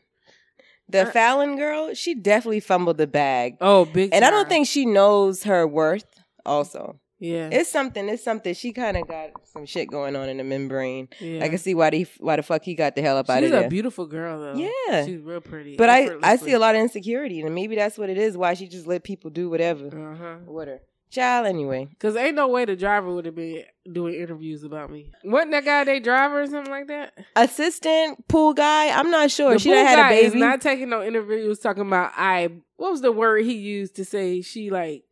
The 0.89 1.07
Uh, 1.07 1.11
Falynn 1.11 1.57
girl, 1.57 1.93
she 1.93 2.13
definitely 2.15 2.59
fumbled 2.59 2.97
the 2.97 3.07
bag. 3.07 3.55
Oh, 3.61 3.85
big 3.85 4.13
and 4.13 4.25
I 4.25 4.29
don't 4.29 4.49
think 4.49 4.67
she 4.67 4.85
knows 4.85 5.43
her 5.43 5.65
worth 5.67 6.05
also. 6.45 6.99
Yeah. 7.21 7.49
It's 7.51 7.71
something, 7.71 8.09
it's 8.09 8.23
something. 8.23 8.53
She 8.55 8.73
kind 8.73 8.97
of 8.97 9.07
got 9.07 9.29
some 9.53 9.65
shit 9.67 9.89
going 9.91 10.15
on 10.15 10.27
in 10.27 10.37
the 10.37 10.43
membrane. 10.43 11.07
yeah. 11.19 11.43
I 11.45 11.49
can 11.49 11.59
see 11.59 11.75
why 11.75 11.91
the 11.91 12.07
why 12.19 12.35
the 12.35 12.43
fuck 12.43 12.63
he 12.63 12.73
got 12.73 12.95
the 12.95 13.01
hell 13.03 13.15
up 13.17 13.29
out 13.29 13.43
of 13.43 13.51
there. 13.51 13.59
She's 13.61 13.67
a 13.67 13.69
beautiful 13.69 14.07
girl 14.07 14.39
though. 14.41 14.55
Yeah. 14.89 15.05
She's 15.05 15.21
real 15.21 15.39
pretty. 15.39 15.77
but 15.77 15.87
I 15.89 16.09
I 16.23 16.35
see 16.37 16.53
a 16.53 16.59
lot 16.59 16.73
of 16.75 16.81
insecurity 16.81 17.39
and 17.41 17.53
maybe 17.53 17.75
that's 17.75 17.97
what 17.97 18.09
it 18.09 18.17
is 18.17 18.35
why 18.35 18.55
she 18.55 18.67
just 18.67 18.87
let 18.87 19.03
people 19.03 19.29
do 19.29 19.49
whatever 19.51 19.85
Uh 19.87 20.17
huh. 20.17 20.35
with 20.47 20.67
her. 20.67 20.81
Child 21.11 21.45
anyway. 21.45 21.89
Cause 21.99 22.15
ain't 22.15 22.35
no 22.35 22.47
way 22.47 22.63
the 22.65 22.75
driver 22.75 23.13
would 23.13 23.25
have 23.25 23.35
been 23.35 23.65
doing 23.91 24.15
interviews 24.15 24.63
about 24.63 24.89
me. 24.89 25.11
Wasn't 25.25 25.51
that 25.51 25.65
guy 25.65 25.83
they 25.83 25.99
driver 25.99 26.41
or 26.41 26.47
something 26.47 26.71
like 26.71 26.87
that? 26.87 27.13
Assistant 27.35 28.27
pool 28.29 28.53
guy, 28.53 28.89
I'm 28.97 29.11
not 29.11 29.29
sure. 29.29 29.53
The 29.53 29.59
she 29.59 29.69
pool 29.69 29.77
had 29.85 29.99
a 29.99 30.01
guy 30.03 30.13
is 30.13 30.31
baby. 30.31 30.39
not 30.39 30.61
taking 30.61 30.89
no 30.89 31.03
interviews 31.03 31.59
talking 31.59 31.85
about 31.85 32.13
I. 32.15 32.47
What 32.77 32.91
was 32.91 33.01
the 33.01 33.11
word 33.11 33.43
he 33.45 33.53
used 33.53 33.97
to 33.97 34.05
say 34.05 34.41
she 34.41 34.69
like 34.71 35.03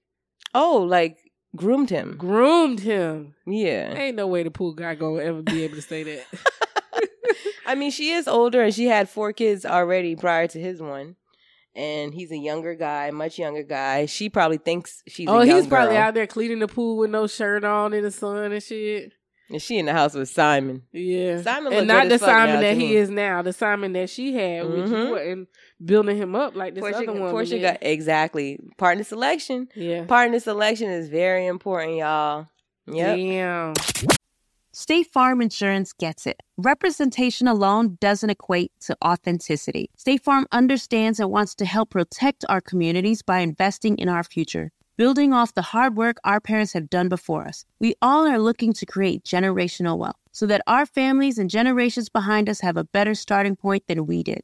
oh, 0.56 0.78
like 0.90 1.18
groomed 1.56 1.90
him. 1.90 2.16
groomed 2.18 2.80
him? 2.82 3.36
Yeah. 3.46 3.94
Ain't 3.94 4.16
no 4.18 4.28
way 4.28 4.44
the 4.44 4.52
pool 4.52 4.74
guy 4.74 4.96
gonna 4.96 5.22
ever 5.22 5.42
be 5.42 5.64
able 5.64 5.76
to 5.76 5.82
say 5.82 6.04
that. 6.04 6.26
I 7.66 7.76
mean, 7.76 7.92
she 7.92 8.12
is 8.12 8.28
older 8.28 8.62
and 8.64 8.74
she 8.74 8.86
had 8.86 9.10
four 9.10 9.32
kids 9.34 9.66
already 9.66 10.16
prior 10.16 10.48
to 10.48 10.60
his 10.60 10.82
one. 10.82 11.16
And 11.76 12.14
he's 12.14 12.32
a 12.32 12.38
younger 12.38 12.74
guy, 12.74 13.12
much 13.12 13.38
younger 13.38 13.62
guy. 13.64 14.08
She 14.08 14.28
probably 14.30 14.58
thinks 14.58 15.04
she's 15.08 15.30
oh, 15.30 15.42
he's 15.42 15.68
probably 15.68 15.94
girl. 15.96 16.04
out 16.04 16.14
there 16.16 16.26
cleaning 16.28 16.60
the 16.60 16.68
pool 16.68 16.98
with 16.98 17.12
no 17.12 17.28
shirt 17.28 17.64
on 17.64 17.94
in 17.94 18.04
the 18.04 18.12
sun 18.12 18.52
and 18.52 18.64
shit. 18.64 19.14
And 19.52 19.62
she 19.62 19.78
in 19.78 19.86
the 19.86 19.94
house 19.94 20.14
with 20.16 20.30
Simon. 20.30 20.84
Yeah, 20.92 21.42
Simon 21.42 21.74
and 21.74 21.88
not 21.88 22.10
the 22.10 22.18
Simon 22.20 22.60
that 22.62 22.76
he 22.76 22.96
is 22.96 23.10
now. 23.10 23.42
The 23.44 23.54
Simon 23.54 23.94
that 23.94 24.10
she 24.10 24.34
had, 24.34 24.66
which 24.68 24.86
Mhm. 24.90 25.06
you 25.06 25.12
wasn't 25.12 25.50
building 25.84 26.18
him 26.18 26.36
up 26.36 26.56
like 26.56 26.76
this 26.76 26.84
Porsha, 26.84 26.96
other 26.96 27.14
woman. 27.14 27.34
Porsha 27.34 27.62
got 27.62 27.78
exactly 27.82 28.60
partner 28.78 29.04
selection. 29.04 29.70
yeah. 29.76 30.06
Partner 30.06 30.40
selection 30.40 30.90
is 30.90 31.10
very 31.10 31.46
important, 31.46 31.98
y'all. 31.98 32.48
Yep. 32.88 33.18
Damn. 33.18 33.74
State 34.72 35.08
Farm 35.12 35.42
Insurance 35.42 35.92
gets 35.94 36.26
it. 36.26 36.40
Representation 36.58 37.48
alone 37.48 37.98
doesn't 38.00 38.30
equate 38.30 38.72
to 38.82 38.96
authenticity. 39.04 39.90
State 39.98 40.24
Farm 40.24 40.48
understands 40.52 41.20
and 41.20 41.30
wants 41.30 41.54
to 41.56 41.66
help 41.66 41.90
protect 41.90 42.46
our 42.48 42.62
communities 42.62 43.22
by 43.22 43.40
investing 43.40 43.98
in 43.98 44.08
our 44.08 44.24
future, 44.24 44.72
building 44.96 45.34
off 45.34 45.54
the 45.54 45.62
hard 45.62 45.98
work 45.98 46.18
our 46.24 46.40
parents 46.40 46.74
have 46.74 46.90
done 46.90 47.10
before 47.10 47.46
us. 47.46 47.66
We 47.80 47.96
all 48.02 48.26
are 48.26 48.40
looking 48.40 48.74
to 48.74 48.86
create 48.86 49.24
generational 49.24 49.98
wealth 49.98 50.16
so 50.32 50.46
that 50.46 50.62
our 50.68 50.86
families 50.86 51.38
and 51.38 51.50
generations 51.50 52.08
behind 52.08 52.48
us 52.48 52.62
have 52.62 52.78
a 52.78 52.84
better 52.86 53.16
starting 53.16 53.56
point 53.56 53.84
than 53.88 54.06
we 54.06 54.24
did. 54.24 54.44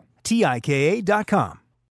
T 0.23 0.43
I 0.43 0.59
K 0.59 0.99
A.com. 0.99 1.60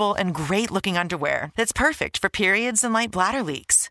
and 0.00 0.34
great 0.34 0.70
looking 0.70 0.96
underwear 0.96 1.52
that's 1.56 1.72
perfect 1.72 2.18
for 2.18 2.28
periods 2.28 2.82
and 2.82 2.94
light 2.94 3.10
bladder 3.10 3.42
leaks. 3.42 3.90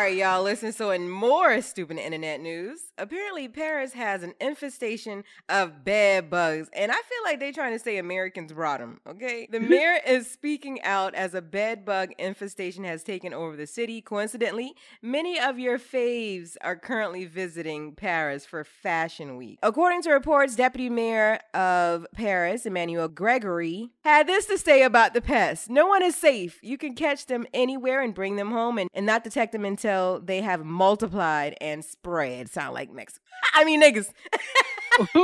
right, 0.00 0.16
y'all, 0.16 0.42
listen. 0.42 0.72
So, 0.72 0.90
in 0.90 1.10
more 1.10 1.60
stupid 1.60 1.98
internet 1.98 2.40
news, 2.40 2.92
apparently 2.96 3.48
Paris 3.48 3.92
has 3.92 4.22
an 4.22 4.34
infestation 4.40 5.24
of 5.48 5.84
bed 5.84 6.30
bugs, 6.30 6.68
and 6.72 6.90
I 6.90 6.94
feel 6.94 7.22
like 7.24 7.38
they're 7.38 7.52
trying 7.52 7.72
to 7.72 7.78
say 7.78 7.98
Americans 7.98 8.52
brought 8.52 8.80
them. 8.80 9.00
Okay, 9.06 9.46
the 9.50 9.60
mayor 9.60 9.98
is 10.06 10.30
speaking 10.30 10.80
out 10.82 11.14
as 11.14 11.34
a 11.34 11.42
bed 11.42 11.84
bug 11.84 12.12
infestation 12.18 12.84
has 12.84 13.02
taken 13.02 13.34
over 13.34 13.56
the 13.56 13.66
city. 13.66 14.00
Coincidentally, 14.00 14.74
many 15.02 15.38
of 15.38 15.58
your 15.58 15.78
faves 15.78 16.56
are 16.62 16.76
currently 16.76 17.26
visiting 17.26 17.94
Paris 17.94 18.46
for 18.46 18.64
Fashion 18.64 19.36
Week. 19.36 19.58
According 19.62 20.02
to 20.02 20.12
reports, 20.12 20.56
Deputy 20.56 20.88
Mayor 20.88 21.40
of 21.52 22.06
Paris, 22.14 22.64
Emmanuel 22.64 23.08
Gregory, 23.08 23.90
had 24.04 24.26
this 24.26 24.46
to 24.46 24.56
say 24.56 24.82
about 24.82 25.12
the 25.12 25.20
pests: 25.20 25.68
"No 25.68 25.86
one 25.86 26.02
is 26.02 26.16
safe. 26.16 26.58
You 26.62 26.78
can 26.78 26.94
catch 26.94 27.26
them 27.26 27.46
anywhere 27.52 28.00
and 28.00 28.14
bring 28.14 28.36
them 28.36 28.50
home, 28.50 28.78
and, 28.78 28.88
and 28.94 29.04
not 29.04 29.24
detect 29.24 29.52
them 29.52 29.64
until 29.64 29.89
they 30.24 30.40
have 30.40 30.64
multiplied 30.64 31.56
and 31.60 31.84
spread." 31.84 32.50
Sound 32.50 32.74
like 32.74 32.92
Mexico? 32.92 33.24
I 33.54 33.64
mean, 33.64 33.82
niggas. 33.82 34.10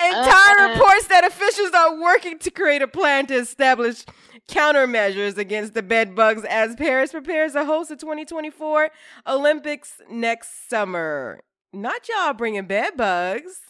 Entire 0.00 0.58
Uh-uh. 0.58 0.72
reports 0.72 1.06
that 1.08 1.24
officials 1.24 1.70
are 1.72 2.00
working 2.00 2.38
to 2.38 2.50
create 2.50 2.82
a 2.82 2.88
plan 2.88 3.26
to 3.26 3.34
establish 3.34 4.04
countermeasures 4.48 5.38
against 5.38 5.74
the 5.74 5.82
bed 5.82 6.14
bugs 6.14 6.44
as 6.44 6.76
Paris 6.76 7.12
prepares 7.12 7.52
to 7.52 7.64
host 7.64 7.88
the 7.88 7.96
2024 7.96 8.90
Olympics 9.26 10.00
next 10.10 10.68
summer. 10.68 11.40
Not 11.72 12.08
y'all 12.08 12.34
bringing 12.34 12.66
bed 12.66 12.96
bugs. 12.96 13.60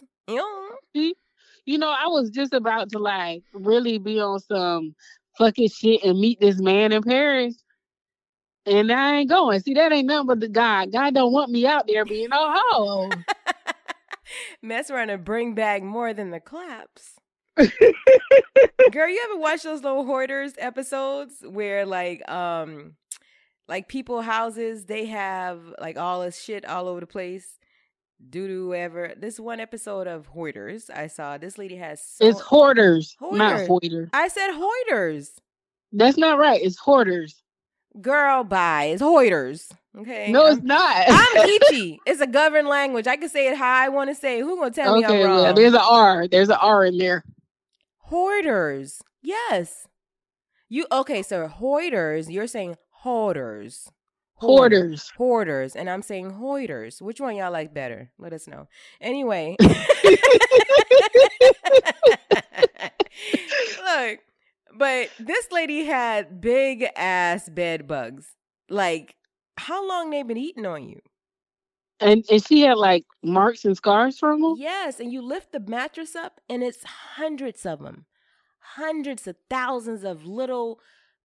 You 1.66 1.78
know, 1.78 1.88
I 1.90 2.06
was 2.08 2.30
just 2.30 2.52
about 2.52 2.90
to 2.90 2.98
like 2.98 3.42
really 3.52 3.98
be 3.98 4.20
on 4.20 4.40
some 4.40 4.94
fucking 5.38 5.68
shit 5.68 6.04
and 6.04 6.18
meet 6.18 6.40
this 6.40 6.60
man 6.60 6.92
in 6.92 7.02
Paris. 7.02 7.62
And 8.66 8.90
I 8.90 9.16
ain't 9.16 9.28
going. 9.28 9.60
See, 9.60 9.74
that 9.74 9.92
ain't 9.92 10.06
nothing 10.06 10.26
but 10.26 10.40
the 10.40 10.48
God. 10.48 10.90
God 10.92 11.14
don't 11.14 11.32
want 11.32 11.50
me 11.50 11.66
out 11.66 11.86
there 11.86 12.04
being 12.04 12.32
a 12.32 12.36
hoe. 12.36 13.10
Mess 14.62 14.90
around 14.90 15.10
and 15.10 15.24
bring 15.24 15.54
back 15.54 15.82
more 15.82 16.14
than 16.14 16.30
the 16.30 16.40
claps. 16.40 17.16
Girl, 17.56 19.08
you 19.08 19.28
ever 19.30 19.38
watch 19.38 19.62
those 19.62 19.82
little 19.82 20.04
hoarders 20.04 20.54
episodes 20.58 21.36
where 21.46 21.86
like 21.86 22.28
um 22.28 22.94
like 23.68 23.86
people 23.88 24.22
houses 24.22 24.86
they 24.86 25.06
have 25.06 25.60
like 25.80 25.96
all 25.96 26.22
this 26.22 26.40
shit 26.40 26.64
all 26.64 26.88
over 26.88 27.00
the 27.00 27.06
place? 27.06 27.58
Doo 28.30 28.46
doo 28.48 28.74
ever. 28.74 29.12
This 29.16 29.38
one 29.38 29.60
episode 29.60 30.06
of 30.06 30.26
Hoarders 30.26 30.88
I 30.90 31.08
saw. 31.08 31.36
This 31.38 31.58
lady 31.58 31.76
has 31.76 32.00
so- 32.02 32.26
it's 32.26 32.40
hoarders, 32.40 33.16
not 33.20 33.30
Hoarders. 33.30 33.66
hoarders. 33.68 34.10
I 34.12 34.28
said 34.28 34.52
hoarders. 34.52 35.30
That's 35.92 36.16
not 36.16 36.38
right. 36.38 36.60
It's 36.62 36.78
hoarders. 36.78 37.42
Girl, 38.00 38.42
bye. 38.42 38.84
It's 38.86 39.02
hoarders. 39.02 39.70
Okay. 39.96 40.32
No, 40.32 40.46
it's 40.46 40.62
not. 40.62 41.04
I'm 41.08 41.48
Ichi. 41.70 42.00
It's 42.06 42.20
a 42.20 42.26
governed 42.26 42.66
language. 42.66 43.06
I 43.06 43.16
can 43.16 43.28
say 43.28 43.46
it 43.48 43.56
how 43.56 43.72
I 43.72 43.88
want 43.88 44.10
to 44.10 44.14
say. 44.16 44.38
it. 44.40 44.42
Who 44.42 44.56
gonna 44.58 44.72
tell 44.72 44.96
me 44.98 45.04
okay, 45.04 45.22
I'm 45.22 45.28
wrong? 45.28 45.42
well, 45.42 45.54
there's 45.54 45.74
an 45.74 45.80
R. 45.84 46.26
There's 46.26 46.48
an 46.48 46.58
R 46.60 46.84
in 46.86 46.98
there. 46.98 47.24
Hoarders. 47.98 49.02
Yes. 49.22 49.86
You 50.68 50.86
okay, 50.90 51.22
so 51.22 51.46
hoarders, 51.46 52.28
you're 52.30 52.46
saying 52.48 52.76
hoarders. 52.90 53.90
Hoarders. 54.46 55.10
Hoarders. 55.16 55.76
And 55.76 55.88
I'm 55.90 56.02
saying 56.02 56.30
hoarders. 56.30 57.00
Which 57.02 57.20
one 57.20 57.36
y'all 57.36 57.52
like 57.52 57.74
better? 57.74 58.10
Let 58.18 58.32
us 58.32 58.46
know. 58.46 58.68
Anyway. 59.00 59.56
Look, 63.84 64.18
but 64.76 65.08
this 65.18 65.50
lady 65.52 65.84
had 65.84 66.40
big 66.40 66.84
ass 66.96 67.48
bed 67.48 67.86
bugs. 67.86 68.34
Like, 68.68 69.16
how 69.56 69.86
long 69.88 70.10
they 70.10 70.22
been 70.22 70.36
eating 70.36 70.66
on 70.66 70.88
you? 70.88 71.00
And 72.00 72.24
and 72.30 72.44
she 72.44 72.62
had 72.62 72.76
like 72.76 73.04
marks 73.22 73.64
and 73.64 73.76
scars 73.76 74.18
from 74.18 74.42
them. 74.42 74.54
Yes, 74.58 74.98
and 74.98 75.12
you 75.12 75.22
lift 75.22 75.52
the 75.52 75.60
mattress 75.60 76.16
up, 76.16 76.40
and 76.48 76.62
it's 76.62 76.82
hundreds 76.84 77.64
of 77.64 77.80
them, 77.80 78.06
hundreds 78.58 79.26
of 79.28 79.36
thousands 79.48 80.02
of 80.04 80.26
little, 80.26 80.80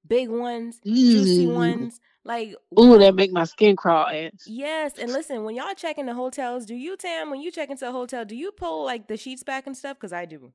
big 0.07 0.29
ones, 0.29 0.79
juicy 0.85 1.47
Mm. 1.47 1.55
ones. 1.55 1.99
Like, 2.25 2.53
Ooh, 2.79 2.97
that 2.99 3.15
make 3.15 3.31
my 3.31 3.45
skin 3.45 3.75
crawl. 3.75 4.07
Ants. 4.07 4.45
yes, 4.47 4.93
and 4.99 5.11
listen, 5.11 5.43
when 5.45 5.55
y'all 5.55 5.73
check 5.75 5.97
into 5.97 6.13
hotels, 6.13 6.65
do 6.65 6.75
you, 6.75 6.97
Tam, 6.97 7.29
when 7.31 7.41
you 7.41 7.49
check 7.51 7.69
into 7.69 7.87
a 7.87 7.91
hotel, 7.91 8.25
do 8.25 8.35
you 8.35 8.51
pull 8.51 8.83
like 8.85 9.07
the 9.07 9.17
sheets 9.17 9.41
back 9.43 9.65
and 9.67 9.75
stuff? 9.75 9.97
Because 9.97 10.13
I 10.13 10.25
do. 10.25 10.51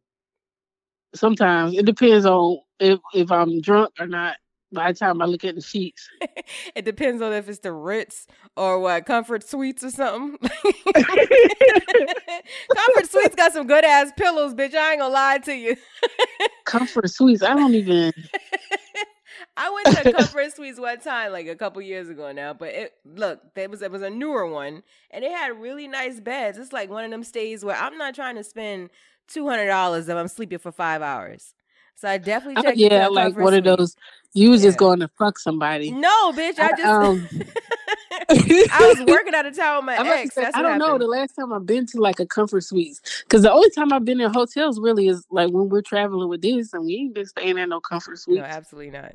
Sometimes 1.14 1.74
it 1.76 1.86
depends 1.86 2.26
on 2.26 2.58
if 2.80 2.98
if 3.14 3.30
I'm 3.30 3.60
drunk 3.60 3.92
or 4.00 4.06
not. 4.06 4.36
By 4.72 4.90
the 4.90 4.98
time 4.98 5.22
I 5.22 5.26
look 5.26 5.44
at 5.44 5.54
the 5.54 5.60
sheets, 5.60 6.08
It 6.74 6.84
depends 6.84 7.22
on 7.22 7.32
if 7.32 7.48
it's 7.48 7.60
the 7.60 7.72
Ritz 7.72 8.26
or 8.56 8.80
what 8.80 9.06
Comfort 9.06 9.48
Suites 9.48 9.84
or 9.84 9.90
something. 9.90 10.36
Comfort 12.74 13.08
Suites 13.08 13.36
got 13.36 13.52
some 13.52 13.68
good 13.68 13.84
ass 13.84 14.10
pillows, 14.16 14.52
bitch. 14.54 14.74
I 14.74 14.92
ain't 14.92 15.00
gonna 15.00 15.14
lie 15.14 15.38
to 15.44 15.54
you. 15.54 15.76
comfort 16.64 17.08
suites. 17.10 17.42
I 17.44 17.54
don't 17.54 17.74
even. 17.74 18.12
I 19.56 19.70
went 19.70 19.96
to 20.04 20.12
Comfort 20.12 20.54
Suites 20.54 20.80
one 20.80 20.98
time, 21.00 21.32
like 21.32 21.46
a 21.46 21.54
couple 21.54 21.80
years 21.82 22.08
ago 22.08 22.32
now. 22.32 22.54
But 22.54 22.68
it 22.70 22.92
look, 23.04 23.40
there 23.54 23.68
was 23.68 23.82
it 23.82 23.90
was 23.90 24.02
a 24.02 24.10
newer 24.10 24.46
one, 24.46 24.82
and 25.10 25.24
it 25.24 25.30
had 25.32 25.60
really 25.60 25.86
nice 25.88 26.20
beds. 26.20 26.58
It's 26.58 26.72
like 26.72 26.90
one 26.90 27.04
of 27.04 27.10
them 27.10 27.24
stays 27.24 27.64
where 27.64 27.76
I'm 27.76 27.96
not 27.98 28.14
trying 28.14 28.36
to 28.36 28.44
spend 28.44 28.90
two 29.28 29.48
hundred 29.48 29.66
dollars 29.66 30.08
if 30.08 30.16
I'm 30.16 30.28
sleeping 30.28 30.58
for 30.58 30.72
five 30.72 31.02
hours. 31.02 31.54
So 31.96 32.08
I 32.08 32.18
definitely 32.18 32.56
Oh, 32.58 32.62
checked. 32.62 32.76
yeah, 32.78 33.02
into 33.06 33.10
like 33.12 33.36
one 33.36 33.54
of 33.54 33.64
those. 33.64 33.94
You 34.32 34.50
was 34.50 34.62
just 34.62 34.78
going 34.78 34.98
to 34.98 35.08
fuck 35.16 35.38
somebody. 35.38 35.92
No, 35.92 36.32
bitch. 36.32 36.58
I 36.58 36.66
I- 36.66 36.70
just 36.72 36.84
um, 36.84 37.28
I 38.30 38.94
was 38.98 39.06
working 39.06 39.34
out 39.34 39.46
of 39.46 39.56
town 39.56 39.76
with 39.78 39.84
my 39.86 39.96
I'm 39.98 40.06
ex. 40.06 40.34
say, 40.34 40.48
I 40.52 40.62
don't 40.62 40.78
know 40.78 40.98
the 40.98 41.06
last 41.06 41.34
time 41.36 41.52
I've 41.52 41.66
been 41.66 41.86
to 41.86 42.00
like 42.00 42.18
a 42.18 42.26
comfort 42.26 42.62
suites 42.64 43.00
because 43.24 43.42
the 43.42 43.52
only 43.52 43.70
time 43.70 43.92
I've 43.92 44.04
been 44.04 44.20
in 44.20 44.32
hotels 44.32 44.80
really 44.80 45.06
is 45.06 45.24
like 45.30 45.50
when 45.52 45.68
we're 45.68 45.82
traveling 45.82 46.28
with 46.28 46.42
this 46.42 46.72
and 46.74 46.84
we 46.84 46.96
ain't 46.96 47.14
been 47.14 47.26
staying 47.26 47.58
at 47.60 47.68
no 47.68 47.80
comfort 47.80 48.18
suites. 48.18 48.38
No, 48.38 48.44
absolutely 48.44 48.90
not. 48.90 49.14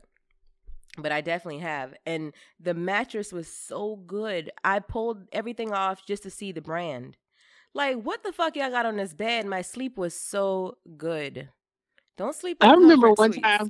But 1.01 1.11
I 1.11 1.21
definitely 1.21 1.61
have. 1.61 1.93
And 2.05 2.33
the 2.59 2.73
mattress 2.73 3.31
was 3.31 3.47
so 3.47 3.95
good. 3.95 4.51
I 4.63 4.79
pulled 4.79 5.27
everything 5.31 5.71
off 5.71 6.05
just 6.05 6.23
to 6.23 6.29
see 6.29 6.51
the 6.51 6.61
brand. 6.61 7.17
Like, 7.73 8.01
what 8.01 8.23
the 8.23 8.31
fuck 8.31 8.55
y'all 8.55 8.71
got 8.71 8.85
on 8.85 8.97
this 8.97 9.13
bed? 9.13 9.45
My 9.45 9.61
sleep 9.61 9.97
was 9.97 10.13
so 10.13 10.77
good. 10.97 11.49
Don't 12.17 12.35
sleep. 12.35 12.57
I 12.61 12.73
remember 12.73 13.11
one 13.11 13.31
suites. 13.31 13.47
time, 13.47 13.69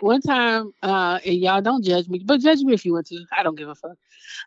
one 0.00 0.20
time, 0.20 0.72
uh, 0.82 1.18
and 1.24 1.36
y'all 1.36 1.62
don't 1.62 1.82
judge 1.82 2.08
me, 2.08 2.22
but 2.24 2.40
judge 2.40 2.60
me 2.60 2.74
if 2.74 2.84
you 2.84 2.92
want 2.92 3.06
to. 3.06 3.24
I 3.36 3.42
don't 3.42 3.56
give 3.56 3.68
a 3.68 3.74
fuck. 3.74 3.96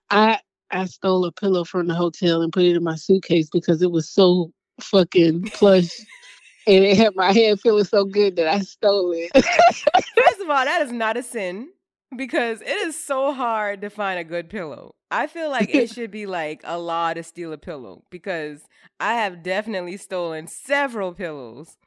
I 0.09 0.39
I 0.71 0.85
stole 0.85 1.25
a 1.25 1.31
pillow 1.31 1.63
from 1.63 1.87
the 1.87 1.95
hotel 1.95 2.41
and 2.41 2.53
put 2.53 2.63
it 2.63 2.75
in 2.75 2.83
my 2.83 2.95
suitcase 2.95 3.49
because 3.51 3.81
it 3.81 3.91
was 3.91 4.09
so 4.09 4.51
fucking 4.79 5.43
plush, 5.49 5.99
and 6.67 6.85
it 6.85 6.95
had 6.95 7.15
my 7.15 7.31
head 7.33 7.59
feeling 7.59 7.83
so 7.83 8.05
good 8.05 8.35
that 8.35 8.47
I 8.47 8.61
stole 8.61 9.11
it. 9.13 9.31
First 9.33 10.41
of 10.41 10.49
all, 10.49 10.63
that 10.63 10.83
is 10.83 10.91
not 10.91 11.17
a 11.17 11.23
sin 11.23 11.69
because 12.17 12.61
it 12.61 12.67
is 12.67 13.01
so 13.01 13.33
hard 13.33 13.81
to 13.81 13.89
find 13.89 14.19
a 14.19 14.23
good 14.23 14.49
pillow. 14.49 14.95
I 15.11 15.27
feel 15.27 15.49
like 15.49 15.69
it 15.69 15.89
should 15.93 16.11
be 16.11 16.25
like 16.25 16.61
a 16.63 16.77
law 16.77 17.13
to 17.13 17.23
steal 17.23 17.53
a 17.53 17.57
pillow 17.57 18.03
because 18.09 18.61
I 18.99 19.15
have 19.15 19.43
definitely 19.43 19.97
stolen 19.97 20.47
several 20.47 21.13
pillows 21.13 21.77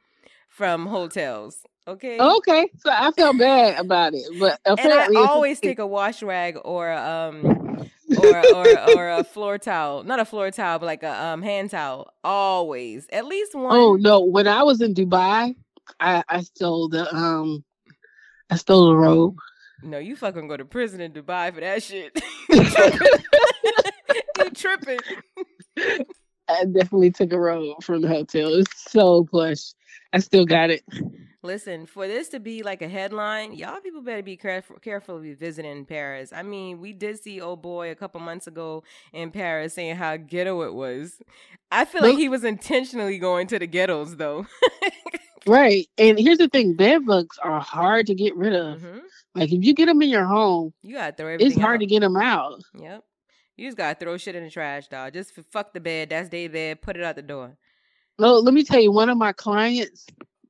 from 0.47 0.87
hotels. 0.87 1.59
Okay. 1.87 2.19
okay, 2.19 2.69
so 2.77 2.91
I 2.91 3.09
felt 3.11 3.39
bad 3.39 3.79
about 3.79 4.13
it, 4.13 4.25
but 4.39 4.59
And 4.77 4.93
I 4.93 5.07
always 5.15 5.59
take 5.59 5.79
a 5.79 5.87
wash 5.87 6.21
rag 6.21 6.55
or 6.63 6.91
um 6.91 7.87
or 8.15 8.37
or 8.53 8.79
or 8.79 9.09
a 9.09 9.23
floor 9.23 9.57
towel, 9.57 10.03
not 10.03 10.19
a 10.19 10.25
floor 10.25 10.51
towel, 10.51 10.79
but 10.79 10.85
like 10.85 11.01
a 11.01 11.23
um 11.23 11.41
hand 11.41 11.71
towel. 11.71 12.13
Always, 12.23 13.07
at 13.11 13.25
least 13.25 13.55
one. 13.55 13.75
Oh 13.75 13.95
no! 13.95 14.19
When 14.19 14.47
I 14.47 14.61
was 14.61 14.81
in 14.81 14.93
Dubai, 14.93 15.55
I 15.99 16.23
I 16.29 16.41
stole 16.41 16.89
the 16.89 17.11
um, 17.15 17.63
I 18.49 18.55
stole 18.55 18.91
a 18.91 18.95
robe. 18.95 19.37
No, 19.83 19.97
you 19.97 20.15
fucking 20.15 20.47
go 20.47 20.57
to 20.57 20.65
prison 20.65 21.01
in 21.01 21.11
Dubai 21.11 21.53
for 21.53 21.61
that 21.61 21.83
shit. 21.83 22.19
you 24.39 24.49
tripping? 24.51 24.99
I 26.49 26.65
definitely 26.65 27.11
took 27.11 27.31
a 27.31 27.39
robe 27.39 27.83
from 27.83 28.01
the 28.01 28.07
hotel. 28.07 28.53
It's 28.53 28.91
so 28.91 29.23
plush. 29.25 29.73
I 30.13 30.19
still 30.19 30.45
got 30.45 30.69
it. 30.71 30.83
Listen, 31.41 31.85
for 31.85 32.05
this 32.07 32.27
to 32.29 32.39
be 32.39 32.63
like 32.63 32.81
a 32.81 32.89
headline, 32.89 33.53
y'all 33.53 33.79
people 33.79 34.01
better 34.01 34.21
be 34.21 34.35
careful 34.35 34.75
careful 34.81 35.23
you're 35.23 35.37
visiting 35.37 35.85
Paris. 35.85 36.33
I 36.33 36.43
mean, 36.43 36.79
we 36.81 36.91
did 36.91 37.21
see 37.21 37.39
old 37.39 37.61
boy 37.61 37.91
a 37.91 37.95
couple 37.95 38.19
months 38.19 38.47
ago 38.47 38.83
in 39.13 39.31
Paris 39.31 39.73
saying 39.73 39.95
how 39.95 40.17
ghetto 40.17 40.63
it 40.63 40.73
was. 40.73 41.21
I 41.71 41.85
feel 41.85 42.01
like 42.01 42.17
he 42.17 42.27
was 42.27 42.43
intentionally 42.43 43.19
going 43.19 43.47
to 43.47 43.59
the 43.59 43.67
ghettos 43.67 44.17
though. 44.17 44.47
Right. 45.47 45.87
And 45.97 46.19
here's 46.19 46.39
the 46.39 46.49
thing: 46.49 46.75
bed 46.75 47.05
bugs 47.05 47.37
are 47.41 47.61
hard 47.61 48.07
to 48.07 48.15
get 48.15 48.35
rid 48.35 48.53
of. 48.53 48.81
Mhm. 48.81 49.01
Like 49.35 49.51
if 49.51 49.63
you 49.63 49.73
get 49.73 49.85
them 49.85 50.01
in 50.01 50.09
your 50.09 50.25
home, 50.25 50.73
You 50.81 50.95
gotta 50.95 51.15
throw 51.15 51.27
everything. 51.27 51.47
it's 51.51 51.59
hard 51.61 51.75
out. 51.75 51.79
to 51.81 51.85
get 51.85 51.99
them 52.01 52.17
out. 52.17 52.61
Yep. 52.79 53.03
You 53.57 53.67
just 53.67 53.77
gotta 53.77 53.97
throw 53.99 54.17
shit 54.17 54.35
in 54.35 54.43
the 54.43 54.49
trash, 54.49 54.87
dog. 54.87 55.13
Just 55.13 55.33
fuck 55.51 55.73
the 55.73 55.79
bed. 55.79 56.09
That's 56.09 56.29
their 56.29 56.49
bed. 56.49 56.81
Put 56.81 56.97
it 56.97 57.03
out 57.03 57.15
the 57.15 57.21
door. 57.21 57.55
No, 58.17 58.35
let 58.39 58.53
me 58.53 58.63
tell 58.63 58.81
you, 58.81 58.91
one 58.91 59.09
of 59.09 59.17
my 59.17 59.31
clients, 59.33 60.05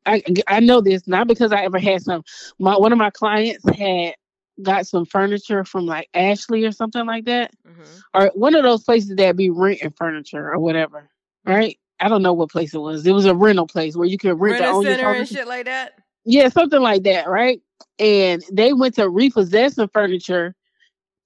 I 0.05 0.23
I 0.47 0.59
know 0.59 0.81
this 0.81 1.07
not 1.07 1.27
because 1.27 1.51
I 1.51 1.63
ever 1.63 1.77
had 1.79 2.01
some. 2.01 2.23
My 2.59 2.77
one 2.77 2.91
of 2.91 2.97
my 2.97 3.09
clients 3.09 3.67
had 3.77 4.15
got 4.61 4.87
some 4.87 5.05
furniture 5.05 5.63
from 5.63 5.85
like 5.85 6.09
Ashley 6.13 6.65
or 6.65 6.71
something 6.71 7.05
like 7.05 7.25
that, 7.25 7.51
Mm-hmm. 7.67 7.81
or 8.13 8.31
one 8.35 8.55
of 8.55 8.63
those 8.63 8.83
places 8.83 9.15
that 9.15 9.35
be 9.35 9.49
renting 9.49 9.91
furniture 9.91 10.51
or 10.51 10.59
whatever. 10.59 11.09
Right? 11.45 11.77
I 11.99 12.07
don't 12.09 12.21
know 12.23 12.33
what 12.33 12.49
place 12.49 12.73
it 12.73 12.79
was. 12.79 13.05
It 13.05 13.11
was 13.11 13.25
a 13.25 13.35
rental 13.35 13.67
place 13.67 13.95
where 13.95 14.07
you 14.07 14.17
could 14.17 14.39
rent 14.39 14.61
a 14.61 14.67
own 14.67 14.83
your 14.83 14.95
center 14.95 15.11
and 15.11 15.27
shit 15.27 15.47
like 15.47 15.65
that. 15.65 15.93
Yeah, 16.29 16.49
something 16.49 16.81
like 16.81 17.01
that, 17.03 17.27
right? 17.27 17.59
And 17.97 18.43
they 18.51 18.71
went 18.71 18.93
to 18.95 19.09
repossess 19.09 19.73
some 19.73 19.89
furniture. 19.89 20.53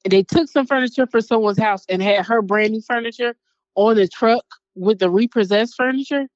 They 0.06 0.24
took 0.24 0.48
some 0.48 0.66
furniture 0.66 1.06
for 1.06 1.20
someone's 1.20 1.60
house 1.60 1.86
and 1.90 2.02
had 2.02 2.26
her 2.26 2.42
brand 2.42 2.72
new 2.72 2.80
furniture 2.82 3.36
on 3.76 3.98
the 3.98 4.08
truck 4.08 4.46
with 4.76 5.00
the 5.00 5.10
repossessed 5.10 5.76
furniture. 5.76 6.28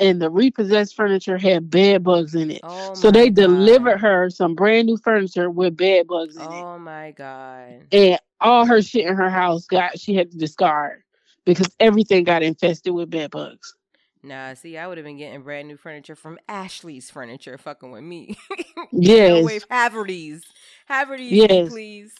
And 0.00 0.20
the 0.20 0.28
repossessed 0.28 0.96
furniture 0.96 1.38
had 1.38 1.70
bed 1.70 2.02
bugs 2.02 2.34
in 2.34 2.50
it. 2.50 2.62
Oh 2.64 2.94
so 2.94 3.12
they 3.12 3.30
delivered 3.30 3.98
her 3.98 4.28
some 4.28 4.56
brand 4.56 4.86
new 4.86 4.96
furniture 4.96 5.48
with 5.48 5.76
bed 5.76 6.08
bugs 6.08 6.34
in 6.34 6.42
it. 6.42 6.64
Oh 6.64 6.78
my 6.80 7.12
god. 7.12 7.82
And 7.92 8.18
all 8.40 8.66
her 8.66 8.82
shit 8.82 9.06
in 9.06 9.14
her 9.14 9.30
house 9.30 9.66
got 9.66 10.00
she 10.00 10.16
had 10.16 10.32
to 10.32 10.36
discard 10.36 11.04
because 11.44 11.68
everything 11.78 12.24
got 12.24 12.42
infested 12.42 12.92
with 12.92 13.08
bed 13.08 13.30
bugs. 13.30 13.76
Nah, 14.22 14.54
see, 14.54 14.76
I 14.76 14.86
would 14.86 14.98
have 14.98 15.04
been 15.04 15.16
getting 15.16 15.42
brand 15.42 15.68
new 15.68 15.76
furniture 15.76 16.14
from 16.14 16.38
Ashley's 16.46 17.10
Furniture, 17.10 17.56
fucking 17.56 17.90
with 17.90 18.02
me. 18.02 18.36
Yes. 18.92 19.44
way, 19.44 19.60
Haverty's, 19.70 20.42
Haverty's, 20.88 21.36
Yes. 21.36 21.68
please. 21.70 22.14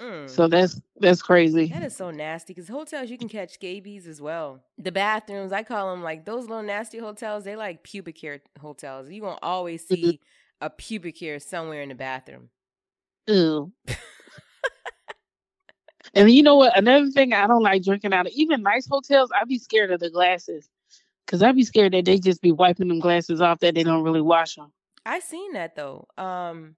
Mm. 0.00 0.28
So 0.28 0.48
that's 0.48 0.80
that's 0.98 1.22
crazy. 1.22 1.66
That 1.66 1.82
is 1.82 1.94
so 1.94 2.10
nasty 2.10 2.54
because 2.54 2.68
hotels 2.68 3.10
you 3.10 3.18
can 3.18 3.28
catch 3.28 3.52
scabies 3.52 4.06
as 4.06 4.20
well. 4.20 4.60
The 4.78 4.90
bathrooms, 4.90 5.52
I 5.52 5.62
call 5.62 5.90
them 5.90 6.02
like 6.02 6.24
those 6.24 6.48
little 6.48 6.62
nasty 6.62 6.98
hotels. 6.98 7.44
They 7.44 7.56
like 7.56 7.82
pubic 7.82 8.18
hair 8.20 8.40
hotels. 8.60 9.10
You 9.10 9.20
gonna 9.20 9.38
always 9.42 9.82
Mm-hmm. 9.90 9.94
see 9.94 10.20
a 10.60 10.70
pubic 10.70 11.18
hair 11.18 11.38
somewhere 11.38 11.82
in 11.82 11.90
the 11.90 11.94
bathroom. 11.94 12.48
Ew. 13.26 13.72
and 16.14 16.30
you 16.30 16.42
know 16.42 16.56
what? 16.56 16.76
Another 16.76 17.10
thing 17.10 17.32
I 17.32 17.46
don't 17.46 17.62
like 17.62 17.84
drinking 17.84 18.12
out 18.12 18.26
of 18.26 18.32
even 18.34 18.62
nice 18.62 18.86
hotels, 18.88 19.30
I'd 19.34 19.48
be 19.48 19.58
scared 19.58 19.92
of 19.92 20.00
the 20.00 20.10
glasses. 20.10 20.68
Cause 21.30 21.42
I'd 21.42 21.56
be 21.56 21.64
scared 21.64 21.94
that 21.94 22.06
they 22.06 22.18
just 22.18 22.42
be 22.42 22.52
wiping 22.52 22.88
them 22.88 23.00
glasses 23.00 23.40
off 23.40 23.60
that 23.60 23.76
they 23.76 23.84
don't 23.84 24.02
really 24.04 24.22
wash 24.22 24.56
them. 24.56 24.72
I 25.06 25.20
seen 25.20 25.52
that 25.54 25.76
though. 25.76 26.08
Um, 26.18 26.76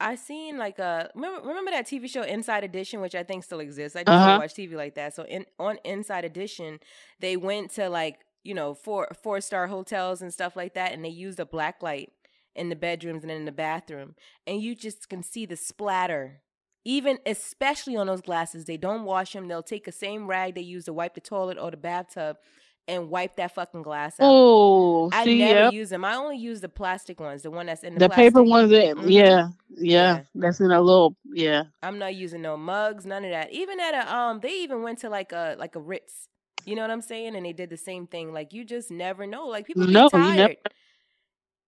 I 0.00 0.16
seen 0.16 0.58
like 0.58 0.78
a 0.78 1.10
remember 1.14 1.46
remember 1.48 1.70
that 1.72 1.86
TV 1.86 2.08
show 2.08 2.22
Inside 2.22 2.64
Edition, 2.64 3.00
which 3.00 3.14
I 3.14 3.22
think 3.22 3.44
still 3.44 3.60
exists. 3.60 3.96
I 3.96 4.04
just 4.04 4.08
Uh-huh. 4.08 4.26
don't 4.26 4.38
watch 4.38 4.54
TV 4.54 4.74
like 4.76 4.94
that. 4.96 5.14
So 5.14 5.24
in 5.24 5.46
on 5.58 5.78
Inside 5.84 6.24
Edition, 6.24 6.80
they 7.20 7.36
went 7.36 7.70
to 7.72 7.88
like 7.88 8.20
you 8.42 8.54
know 8.54 8.74
four 8.74 9.08
four 9.22 9.40
star 9.40 9.68
hotels 9.68 10.22
and 10.22 10.32
stuff 10.32 10.56
like 10.56 10.74
that, 10.74 10.92
and 10.92 11.04
they 11.04 11.10
used 11.10 11.40
a 11.40 11.46
black 11.46 11.82
light 11.82 12.12
in 12.56 12.70
the 12.70 12.76
bedrooms 12.76 13.22
and 13.22 13.30
in 13.30 13.44
the 13.44 13.52
bathroom, 13.52 14.14
and 14.46 14.62
you 14.62 14.74
just 14.74 15.08
can 15.08 15.22
see 15.22 15.46
the 15.46 15.56
splatter. 15.56 16.42
Even 16.82 17.18
especially 17.26 17.94
on 17.94 18.06
those 18.06 18.22
glasses, 18.22 18.64
they 18.64 18.78
don't 18.78 19.04
wash 19.04 19.34
them. 19.34 19.48
They'll 19.48 19.62
take 19.62 19.84
the 19.84 19.92
same 19.92 20.26
rag 20.26 20.54
they 20.54 20.62
use 20.62 20.86
to 20.86 20.94
wipe 20.94 21.14
the 21.14 21.20
toilet 21.20 21.58
or 21.58 21.70
the 21.70 21.76
bathtub 21.76 22.38
and 22.88 23.08
wipe 23.08 23.36
that 23.36 23.54
fucking 23.54 23.82
glass 23.82 24.14
out. 24.18 24.26
Oh, 24.28 25.10
I 25.12 25.24
see, 25.24 25.38
never 25.38 25.58
yep. 25.64 25.72
use 25.72 25.90
them. 25.90 26.04
I 26.04 26.14
only 26.16 26.38
use 26.38 26.60
the 26.60 26.68
plastic 26.68 27.20
ones, 27.20 27.42
the 27.42 27.50
one 27.50 27.66
that's 27.66 27.84
in 27.84 27.94
the, 27.94 28.00
the 28.00 28.08
paper 28.08 28.42
ones 28.42 28.70
that 28.70 28.96
Mhm. 28.96 29.10
yeah, 29.10 29.48
yeah, 29.76 30.22
that's 30.34 30.60
in 30.60 30.70
a 30.70 30.80
little 30.80 31.16
yeah. 31.32 31.64
I'm 31.82 31.98
not 31.98 32.14
using 32.14 32.42
no 32.42 32.56
mugs, 32.56 33.06
none 33.06 33.24
of 33.24 33.30
that. 33.30 33.52
Even 33.52 33.78
at 33.80 33.94
a 33.94 34.14
um, 34.14 34.40
they 34.40 34.62
even 34.62 34.82
went 34.82 34.98
to 35.00 35.08
like 35.08 35.32
a 35.32 35.56
like 35.58 35.76
a 35.76 35.80
Ritz. 35.80 36.26
You 36.66 36.74
know 36.76 36.82
what 36.82 36.90
I'm 36.90 37.00
saying? 37.00 37.36
And 37.36 37.46
they 37.46 37.52
did 37.54 37.70
the 37.70 37.76
same 37.76 38.06
thing. 38.06 38.32
Like 38.32 38.52
you 38.52 38.64
just 38.64 38.90
never 38.90 39.26
know. 39.26 39.46
Like 39.46 39.66
people 39.66 39.86
No, 39.86 40.08
get 40.08 40.18
tired, 40.18 40.36
never- 40.36 40.54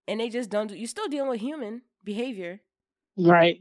and 0.09 0.20
they 0.20 0.29
just 0.29 0.51
don't. 0.51 0.66
do 0.66 0.77
You're 0.77 0.87
still 0.88 1.09
dealing 1.09 1.31
with 1.31 1.40
human 1.40 1.83
behavior. 2.05 2.61
Right. 3.16 3.61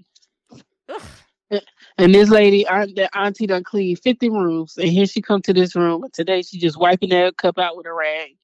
And 1.98 2.16
this 2.16 2.30
lady, 2.30 2.66
aunt, 2.68 2.96
the 2.96 3.16
auntie 3.18 3.48
done 3.48 3.64
cleaned 3.64 4.00
50 4.00 4.30
rooms, 4.30 4.78
and 4.78 4.88
here 4.88 5.06
she 5.06 5.22
come 5.22 5.42
to 5.42 5.54
this 5.54 5.76
room, 5.76 6.04
and 6.04 6.14
today 6.14 6.42
she 6.42 6.58
just 6.58 6.80
wiping 6.80 7.10
that 7.10 7.38
cup 7.38 7.60
out 7.60 7.76
with 7.76 7.86
a 7.86 7.94
rag. 7.94 8.38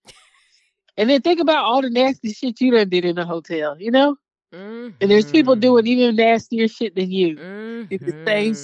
And 0.98 1.10
then 1.10 1.22
think 1.22 1.40
about 1.40 1.64
all 1.64 1.82
the 1.82 1.90
nasty 1.90 2.34
shit 2.34 2.60
you 2.60 2.72
done 2.72 2.90
did 2.90 3.06
in 3.06 3.16
the 3.16 3.26
hotel, 3.26 3.80
you 3.80 3.92
know? 3.92 4.18
And 5.00 5.12
there's 5.12 5.30
people 5.30 5.54
Mm-hmm. 5.54 5.62
doing 5.62 5.88
even 5.88 6.16
nastier 6.16 6.68
shit 6.68 6.96
than 6.96 7.12
you 7.12 7.38
in 7.90 8.00
the 8.02 8.14
same 8.26 8.56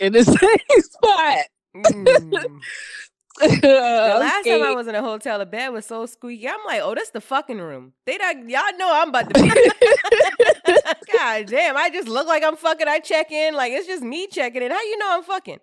in 0.00 0.12
the 0.12 0.24
same 0.24 0.82
spot. 0.82 1.46
Mm. 1.76 2.04
The 3.40 4.16
last 4.20 4.46
time 4.46 4.62
I 4.62 4.72
was 4.74 4.86
in 4.86 4.94
a 4.94 5.02
hotel, 5.02 5.38
the 5.38 5.46
bed 5.46 5.68
was 5.68 5.86
so 5.86 6.04
squeaky. 6.06 6.48
I'm 6.48 6.58
like, 6.66 6.80
oh, 6.82 6.94
that's 6.94 7.10
the 7.10 7.20
fucking 7.20 7.58
room. 7.58 7.92
They 8.04 8.18
not, 8.18 8.36
y'all 8.48 8.76
know 8.76 8.90
I'm 8.92 9.10
about 9.10 9.32
to 9.32 9.42
be. 9.42 9.50
God 11.30 11.46
damn, 11.46 11.76
I 11.76 11.90
just 11.90 12.08
look 12.08 12.26
like 12.26 12.42
I'm 12.42 12.56
fucking. 12.56 12.88
I 12.88 12.98
check 12.98 13.30
in 13.30 13.54
like 13.54 13.72
it's 13.72 13.86
just 13.86 14.02
me 14.02 14.26
checking 14.26 14.62
in. 14.62 14.70
How 14.70 14.82
you 14.82 14.98
know 14.98 15.06
I'm 15.10 15.22
fucking? 15.22 15.58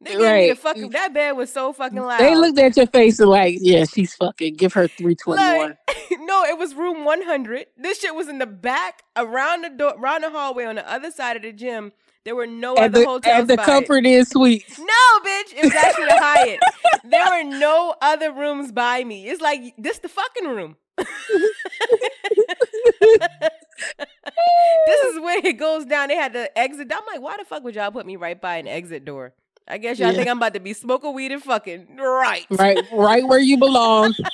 They 0.00 0.16
gave 0.16 0.20
me 0.20 0.50
the 0.50 0.56
fucking. 0.56 0.90
That 0.90 1.14
bed 1.14 1.32
was 1.32 1.52
so 1.52 1.72
fucking 1.72 2.00
loud. 2.00 2.18
They 2.18 2.34
looked 2.34 2.58
at 2.58 2.76
your 2.76 2.88
face 2.88 3.20
and 3.20 3.30
like, 3.30 3.58
yeah, 3.60 3.84
she's 3.84 4.14
fucking. 4.14 4.56
Give 4.56 4.72
her 4.72 4.88
321. 4.88 5.68
Like, 5.68 5.78
no, 6.22 6.44
it 6.44 6.58
was 6.58 6.74
room 6.74 7.04
100. 7.04 7.66
This 7.76 8.00
shit 8.00 8.14
was 8.14 8.28
in 8.28 8.38
the 8.38 8.46
back, 8.46 9.02
around 9.16 9.62
the 9.62 9.70
door, 9.70 9.94
around 9.96 10.22
the 10.22 10.30
hallway, 10.30 10.64
on 10.64 10.74
the 10.74 10.90
other 10.90 11.12
side 11.12 11.36
of 11.36 11.42
the 11.42 11.52
gym. 11.52 11.92
There 12.24 12.34
were 12.34 12.48
no 12.48 12.76
at 12.76 12.86
other 12.86 13.00
the, 13.00 13.06
hotels 13.06 13.42
at 13.42 13.56
the. 13.56 13.62
Comfort 13.62 14.04
Inn 14.04 14.24
Suites. 14.24 14.78
No, 14.78 15.20
bitch. 15.24 15.54
It 15.54 15.64
was 15.64 15.74
actually 15.74 16.06
the 16.06 16.18
Hyatt. 16.18 16.60
there 17.04 17.26
were 17.30 17.58
no 17.58 17.94
other 18.02 18.32
rooms 18.32 18.72
by 18.72 19.04
me. 19.04 19.28
It's 19.28 19.40
like 19.40 19.74
this 19.78 19.98
the 19.98 20.08
fucking 20.08 20.48
room. 20.48 20.76
this 24.86 25.00
is 25.06 25.20
where 25.20 25.44
it 25.44 25.58
goes 25.58 25.84
down. 25.84 26.08
They 26.08 26.16
had 26.16 26.32
to 26.34 26.58
exit. 26.58 26.90
I'm 26.94 27.04
like, 27.06 27.20
why 27.20 27.36
the 27.36 27.44
fuck 27.44 27.62
would 27.64 27.74
y'all 27.74 27.90
put 27.90 28.06
me 28.06 28.16
right 28.16 28.40
by 28.40 28.56
an 28.56 28.66
exit 28.68 29.04
door? 29.04 29.32
I 29.68 29.78
guess 29.78 29.98
y'all 29.98 30.10
Yeah. 30.10 30.16
think 30.16 30.28
I'm 30.28 30.38
about 30.38 30.54
to 30.54 30.60
be 30.60 30.72
smoking 30.72 31.14
weed 31.14 31.32
and 31.32 31.42
fucking 31.42 31.96
right. 31.96 32.46
Right, 32.50 32.78
right 32.92 33.26
where 33.26 33.38
you 33.40 33.56
belong. 33.58 34.14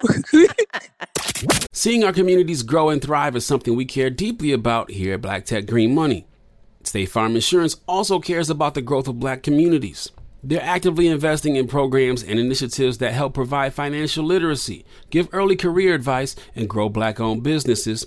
Seeing 1.72 2.04
our 2.04 2.12
communities 2.12 2.62
grow 2.62 2.88
and 2.90 3.00
thrive 3.02 3.36
is 3.36 3.44
something 3.46 3.74
we 3.74 3.84
care 3.84 4.10
deeply 4.10 4.52
about 4.52 4.90
here 4.90 5.14
at 5.14 5.22
Black 5.22 5.44
Tech 5.44 5.66
Green 5.66 5.94
Money. 5.94 6.26
State 6.82 7.06
Farm 7.06 7.34
Insurance 7.34 7.76
also 7.88 8.20
cares 8.20 8.50
about 8.50 8.74
the 8.74 8.82
growth 8.82 9.08
of 9.08 9.18
black 9.18 9.42
communities. 9.42 10.10
They're 10.42 10.62
actively 10.62 11.08
investing 11.08 11.56
in 11.56 11.66
programs 11.66 12.22
and 12.22 12.38
initiatives 12.38 12.98
that 12.98 13.14
help 13.14 13.32
provide 13.32 13.72
financial 13.72 14.24
literacy, 14.24 14.84
give 15.08 15.28
early 15.32 15.56
career 15.56 15.94
advice, 15.94 16.36
and 16.54 16.68
grow 16.68 16.90
black 16.90 17.18
owned 17.18 17.42
businesses, 17.42 18.06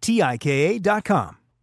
T 0.00 0.22
I 0.22 0.38
K 0.38 0.78
A.com. 0.78 1.39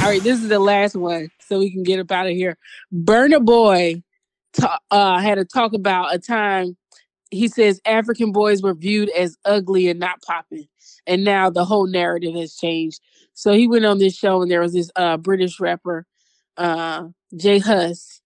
All 0.00 0.06
right, 0.12 0.22
this 0.22 0.40
is 0.42 0.48
the 0.48 0.58
last 0.58 0.94
one, 0.94 1.30
so 1.40 1.58
we 1.58 1.70
can 1.70 1.82
get 1.82 1.98
up 2.00 2.10
out 2.12 2.26
of 2.26 2.32
here. 2.32 2.56
Burna 2.92 3.44
Boy 3.44 4.02
ta- 4.52 4.78
uh, 4.90 5.18
had 5.18 5.38
a 5.38 5.44
talk 5.44 5.72
about 5.72 6.14
a 6.14 6.18
time 6.18 6.76
he 7.30 7.48
says 7.48 7.80
African 7.84 8.32
boys 8.32 8.62
were 8.62 8.74
viewed 8.74 9.10
as 9.10 9.36
ugly 9.44 9.88
and 9.88 9.98
not 9.98 10.22
popping, 10.22 10.68
and 11.06 11.24
now 11.24 11.50
the 11.50 11.64
whole 11.64 11.86
narrative 11.86 12.34
has 12.34 12.54
changed. 12.54 13.00
So 13.34 13.52
he 13.52 13.66
went 13.66 13.84
on 13.84 13.98
this 13.98 14.16
show, 14.16 14.42
and 14.42 14.50
there 14.50 14.60
was 14.60 14.72
this 14.72 14.90
uh, 14.96 15.16
British 15.16 15.58
rapper, 15.60 16.06
uh, 16.56 17.08
J 17.36 17.58
Hus. 17.58 18.20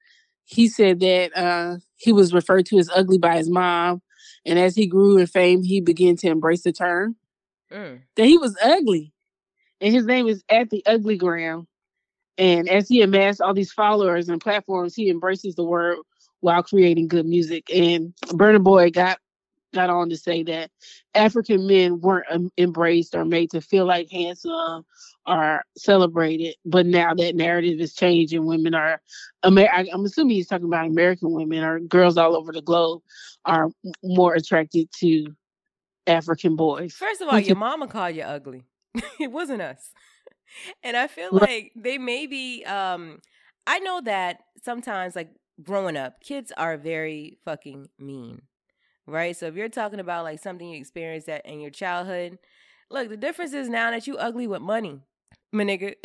He 0.44 0.68
said 0.68 1.00
that 1.00 1.36
uh, 1.36 1.76
he 1.96 2.12
was 2.12 2.34
referred 2.34 2.66
to 2.66 2.78
as 2.78 2.90
ugly 2.94 3.18
by 3.18 3.36
his 3.36 3.48
mom, 3.48 4.02
and 4.44 4.58
as 4.58 4.74
he 4.74 4.86
grew 4.86 5.16
in 5.18 5.26
fame, 5.26 5.62
he 5.62 5.80
began 5.80 6.16
to 6.16 6.28
embrace 6.28 6.62
the 6.62 6.72
term 6.72 7.16
Mm. 7.72 8.00
that 8.16 8.26
he 8.26 8.36
was 8.36 8.56
ugly. 8.60 9.12
And 9.80 9.94
his 9.94 10.04
name 10.04 10.28
is 10.28 10.44
at 10.48 10.70
the 10.70 10.82
Ugly 10.86 11.16
Gram. 11.16 11.66
And 12.38 12.68
as 12.68 12.88
he 12.88 13.02
amassed 13.02 13.40
all 13.40 13.54
these 13.54 13.72
followers 13.72 14.28
and 14.28 14.40
platforms, 14.40 14.94
he 14.94 15.10
embraces 15.10 15.54
the 15.54 15.64
word 15.64 15.98
while 16.40 16.62
creating 16.62 17.08
good 17.08 17.26
music. 17.26 17.70
And 17.74 18.14
Burna 18.28 18.62
Boy 18.62 18.90
got 18.90 19.18
got 19.72 19.90
on 19.90 20.08
to 20.10 20.16
say 20.16 20.42
that 20.42 20.70
African 21.14 21.66
men 21.66 22.00
weren't 22.00 22.26
um, 22.30 22.50
embraced 22.58 23.14
or 23.14 23.24
made 23.24 23.50
to 23.50 23.60
feel 23.60 23.86
like 23.86 24.10
handsome 24.10 24.84
or 25.26 25.62
celebrated. 25.76 26.56
But 26.64 26.86
now 26.86 27.14
that 27.14 27.36
narrative 27.36 27.80
is 27.80 27.94
changing. 27.94 28.46
Women 28.46 28.74
are, 28.74 29.00
Amer- 29.44 29.70
I- 29.72 29.88
I'm 29.92 30.04
assuming 30.04 30.36
he's 30.36 30.48
talking 30.48 30.66
about 30.66 30.86
American 30.86 31.30
women 31.32 31.62
or 31.62 31.78
girls 31.80 32.16
all 32.16 32.36
over 32.36 32.52
the 32.52 32.62
globe 32.62 33.02
are 33.44 33.70
more 34.02 34.34
attracted 34.34 34.88
to 34.98 35.26
African 36.06 36.56
boys. 36.56 36.94
First 36.94 37.20
of 37.20 37.28
all, 37.28 37.38
your 37.38 37.56
mama 37.56 37.86
called 37.86 38.16
you 38.16 38.22
ugly. 38.22 38.64
it 39.20 39.30
wasn't 39.30 39.62
us. 39.62 39.90
And 40.82 40.96
I 40.96 41.06
feel 41.06 41.30
like 41.32 41.72
they 41.76 41.98
may 41.98 42.26
be 42.26 42.64
um 42.64 43.20
I 43.66 43.78
know 43.80 44.00
that 44.02 44.38
sometimes 44.64 45.16
like 45.16 45.30
growing 45.62 45.96
up, 45.96 46.20
kids 46.22 46.52
are 46.56 46.76
very 46.76 47.38
fucking 47.44 47.88
mean. 47.98 48.42
Right? 49.06 49.36
So 49.36 49.46
if 49.46 49.56
you're 49.56 49.68
talking 49.68 50.00
about 50.00 50.24
like 50.24 50.40
something 50.40 50.68
you 50.68 50.78
experienced 50.80 51.26
that 51.28 51.46
in 51.46 51.60
your 51.60 51.70
childhood, 51.70 52.38
look, 52.90 53.08
the 53.08 53.16
difference 53.16 53.52
is 53.54 53.68
now 53.68 53.90
that 53.90 54.06
you 54.06 54.16
ugly 54.18 54.46
with 54.46 54.62
money. 54.62 55.00
My 55.52 55.64
nigga. 55.64 55.94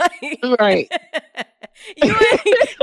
Like- 0.00 0.40
Right. 0.60 0.88
you 1.96 2.14
ain't- 2.14 2.78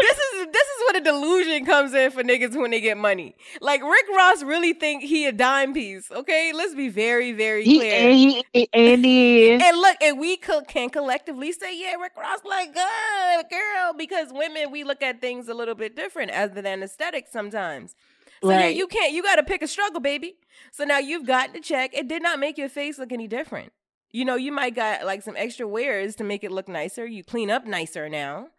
is 0.47 0.51
this 0.51 0.67
is 0.67 0.79
where 0.82 0.93
the 1.01 1.01
delusion 1.12 1.65
comes 1.65 1.93
in 1.93 2.12
for 2.12 2.23
niggas 2.23 2.56
when 2.60 2.71
they 2.71 2.82
get 2.82 2.98
money. 2.98 3.35
Like 3.62 3.81
Rick 3.83 4.06
Ross 4.15 4.44
really 4.44 4.73
think 4.73 5.04
he 5.04 5.25
a 5.25 5.31
dime 5.31 5.73
piece. 5.73 6.12
Okay, 6.12 6.52
let's 6.54 6.75
be 6.75 6.89
very 6.89 7.31
very 7.31 7.63
He, 7.63 7.77
clear. 7.77 7.94
and 7.94 8.17
he 8.54 8.69
and 8.73 9.06
he 9.06 9.50
is. 9.52 9.63
And 9.63 9.77
look, 9.77 9.98
and 10.02 10.19
we 10.19 10.37
co- 10.37 10.62
can 10.62 10.89
collectively 10.89 11.52
say, 11.52 11.79
yeah, 11.79 11.96
Rick 11.96 12.13
Ross, 12.17 12.39
like, 12.46 12.73
good 12.73 13.46
girl, 13.50 13.94
because 13.98 14.31
women, 14.31 14.71
we 14.71 14.83
look 14.83 15.02
at 15.02 15.21
things 15.21 15.48
a 15.48 15.54
little 15.54 15.75
bit 15.75 15.96
different 15.96 16.31
other 16.31 16.62
than 16.62 16.83
aesthetics 16.83 17.31
sometimes. 17.31 17.96
So 18.41 18.50
Right. 18.50 18.75
you 18.75 18.87
can't. 18.87 19.13
You 19.13 19.23
got 19.23 19.37
to 19.37 19.44
pick 19.44 19.62
a 19.62 19.67
struggle, 19.67 20.02
baby. 20.02 20.35
So 20.71 20.83
now 20.83 20.98
you've 20.98 21.25
got 21.25 21.54
to 21.54 21.62
check. 21.62 21.91
It 21.94 22.08
did 22.10 22.21
not 22.21 22.39
make 22.39 22.58
your 22.58 22.67
face 22.69 23.00
look 23.00 23.12
any 23.13 23.27
different. 23.27 23.71
You 24.12 24.25
know, 24.25 24.35
you 24.35 24.52
might 24.52 24.75
got 24.75 25.06
like 25.06 25.21
some 25.23 25.35
extra 25.37 25.67
wears 25.67 26.15
to 26.17 26.23
make 26.23 26.44
it 26.44 26.52
look 26.52 26.67
nicer. 26.67 27.06
You 27.06 27.23
clean 27.23 27.50
up 27.50 27.65
nicer 27.65 28.10
now, 28.10 28.50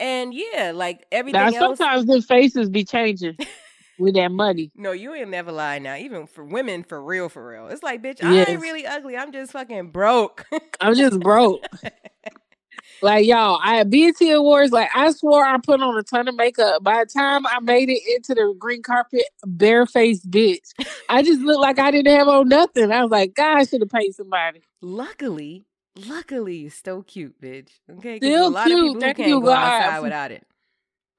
and 0.00 0.32
yeah, 0.34 0.72
like 0.74 1.06
everything 1.12 1.40
Now 1.40 1.48
else. 1.48 1.78
sometimes 1.78 2.06
the 2.06 2.22
faces 2.22 2.68
be 2.68 2.84
changing 2.84 3.36
with 3.98 4.14
that 4.14 4.30
money. 4.30 4.70
No, 4.76 4.92
you 4.92 5.14
ain't 5.14 5.30
never 5.30 5.52
lie 5.52 5.78
now. 5.78 5.96
Even 5.96 6.26
for 6.26 6.44
women, 6.44 6.84
for 6.84 7.02
real, 7.02 7.28
for 7.28 7.46
real. 7.46 7.68
It's 7.68 7.82
like, 7.82 8.02
bitch, 8.02 8.22
I 8.22 8.50
ain't 8.50 8.60
really 8.60 8.86
ugly. 8.86 9.16
I'm 9.16 9.32
just 9.32 9.52
fucking 9.52 9.90
broke. 9.90 10.46
I'm 10.80 10.94
just 10.94 11.20
broke. 11.20 11.64
like 13.02 13.26
y'all, 13.26 13.60
I 13.62 13.80
at 13.80 13.90
BET 13.90 14.14
Awards, 14.20 14.72
like 14.72 14.90
I 14.94 15.10
swore 15.12 15.44
I 15.44 15.56
put 15.58 15.80
on 15.80 15.96
a 15.98 16.02
ton 16.02 16.28
of 16.28 16.36
makeup. 16.36 16.82
By 16.82 17.04
the 17.04 17.10
time 17.10 17.46
I 17.46 17.60
made 17.60 17.88
it 17.88 18.02
into 18.14 18.34
the 18.34 18.54
green 18.58 18.82
carpet, 18.82 19.24
barefaced 19.44 20.30
bitch. 20.30 20.74
I 21.08 21.22
just 21.22 21.40
looked 21.40 21.60
like 21.60 21.78
I 21.78 21.90
didn't 21.90 22.14
have 22.14 22.28
on 22.28 22.48
nothing. 22.48 22.92
I 22.92 23.02
was 23.02 23.10
like, 23.10 23.34
God, 23.34 23.58
I 23.58 23.64
should 23.64 23.80
have 23.80 23.90
paid 23.90 24.14
somebody. 24.14 24.62
luckily, 24.80 25.64
luckily, 26.06 26.56
you're 26.56 26.70
still 26.70 27.02
cute, 27.02 27.40
bitch. 27.40 27.70
Okay, 27.98 28.16
Still 28.18 28.48
a 28.48 28.50
lot 28.50 28.66
cute. 28.66 28.78
of 28.78 28.84
people 28.84 29.00
who 29.08 29.14
can't 29.14 29.28
you, 29.28 29.40
go 29.40 29.50
outside 29.50 30.00
without 30.00 30.30
it. 30.30 30.46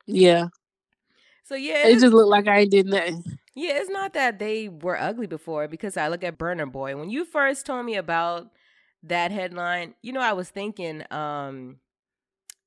Yeah. 0.07 0.47
So 1.43 1.55
yeah, 1.55 1.87
It 1.87 1.99
just 1.99 2.13
looked 2.13 2.29
like 2.29 2.47
I 2.47 2.65
did 2.65 2.85
nothing. 2.87 3.23
Yeah, 3.55 3.77
it's 3.79 3.89
not 3.89 4.13
that 4.13 4.39
they 4.39 4.69
were 4.69 4.99
ugly 4.99 5.27
before 5.27 5.67
because 5.67 5.97
I 5.97 6.07
look 6.07 6.23
at 6.23 6.37
Burna 6.37 6.71
Boy. 6.71 6.95
When 6.95 7.09
you 7.09 7.25
first 7.25 7.65
told 7.65 7.85
me 7.85 7.95
about 7.95 8.47
that 9.03 9.31
headline, 9.31 9.95
you 10.01 10.13
know, 10.13 10.21
I 10.21 10.33
was 10.33 10.49
thinking, 10.49 11.03
um, 11.11 11.77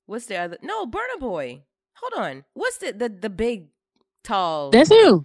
what's 0.06 0.26
the 0.26 0.36
other? 0.36 0.58
No, 0.62 0.86
Burna 0.86 1.18
Boy. 1.20 1.62
Hold 1.94 2.24
on. 2.26 2.44
What's 2.54 2.78
the 2.78 2.92
the 2.92 3.08
the 3.08 3.30
big 3.30 3.68
tall? 4.24 4.70
That's 4.70 4.90
him. 4.90 5.24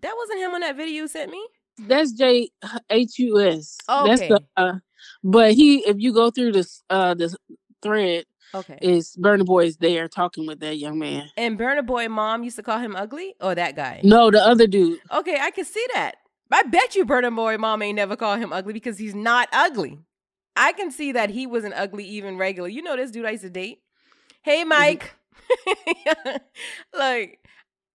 That 0.00 0.14
wasn't 0.16 0.40
him 0.40 0.54
on 0.54 0.60
that 0.60 0.76
video 0.76 1.02
you 1.02 1.08
sent 1.08 1.30
me. 1.30 1.44
That's 1.78 2.12
J 2.12 2.50
H 2.90 3.18
U 3.18 3.40
S. 3.40 3.76
That's 3.88 4.22
Okay. 4.22 4.28
the 4.28 4.40
uh, 4.56 4.74
but 5.22 5.52
he 5.54 5.78
if 5.86 5.96
you 5.98 6.12
go 6.12 6.30
through 6.30 6.52
this 6.52 6.82
uh 6.90 7.14
this 7.14 7.36
thread, 7.82 8.24
Okay. 8.54 8.78
is 8.80 9.16
Burna 9.20 9.44
Boy 9.44 9.64
is 9.66 9.76
there 9.78 10.06
talking 10.08 10.46
with 10.46 10.60
that 10.60 10.76
young 10.78 10.98
man. 10.98 11.28
And 11.36 11.58
Burna 11.58 11.84
Boy 11.84 12.08
mom 12.08 12.44
used 12.44 12.56
to 12.56 12.62
call 12.62 12.78
him 12.78 12.94
ugly. 12.94 13.34
or 13.40 13.54
that 13.54 13.74
guy. 13.74 14.00
No, 14.04 14.30
the 14.30 14.40
other 14.40 14.66
dude. 14.66 15.00
Okay, 15.12 15.38
I 15.40 15.50
can 15.50 15.64
see 15.64 15.84
that. 15.94 16.12
I 16.52 16.62
bet 16.62 16.94
you 16.94 17.04
Burna 17.04 17.34
Boy 17.34 17.56
mom 17.58 17.82
ain't 17.82 17.96
never 17.96 18.14
call 18.16 18.36
him 18.36 18.52
ugly 18.52 18.72
because 18.72 18.96
he's 18.98 19.14
not 19.14 19.48
ugly. 19.52 19.98
I 20.56 20.72
can 20.72 20.92
see 20.92 21.10
that 21.12 21.30
he 21.30 21.48
wasn't 21.48 21.74
ugly 21.74 22.04
even 22.04 22.36
regular. 22.38 22.68
You 22.68 22.82
know 22.82 22.94
this 22.96 23.10
dude 23.10 23.24
I 23.26 23.30
used 23.30 23.42
to 23.42 23.50
date. 23.50 23.80
Hey 24.42 24.62
Mike. 24.62 25.14
like 26.96 27.38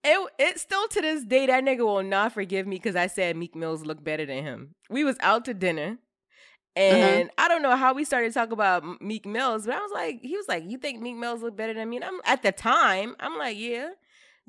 it 0.03 0.30
it 0.39 0.60
still 0.60 0.88
to 0.89 1.01
this 1.01 1.24
day 1.24 1.45
that 1.47 1.64
nigga 1.64 1.80
will 1.80 2.03
not 2.03 2.34
forgive 2.34 2.68
me 2.68 2.78
because 2.78 2.95
I 2.95 3.07
said 3.07 3.36
Meek 3.38 3.55
Mills 3.55 3.86
looked 3.86 4.03
better 4.03 4.26
than 4.26 4.43
him. 4.43 4.76
We 4.89 5.03
was 5.03 5.18
out 5.22 5.45
to 5.45 5.53
dinner. 5.53 5.97
And 6.80 7.30
I 7.38 7.47
don't 7.47 7.61
know 7.61 7.75
how 7.75 7.93
we 7.93 8.03
started 8.03 8.34
talking 8.34 8.53
about 8.53 9.01
Meek 9.01 9.25
Mills, 9.25 9.65
but 9.65 9.75
I 9.75 9.80
was 9.80 9.91
like, 9.93 10.21
he 10.21 10.36
was 10.36 10.47
like, 10.47 10.63
"You 10.69 10.77
think 10.77 11.01
Meek 11.01 11.15
Mills 11.15 11.41
look 11.41 11.55
better 11.55 11.73
than 11.73 11.89
me?" 11.89 11.97
And 11.97 12.05
I'm 12.05 12.19
at 12.25 12.41
the 12.41 12.51
time, 12.51 13.15
I'm 13.19 13.38
like, 13.38 13.57
"Yeah, 13.57 13.91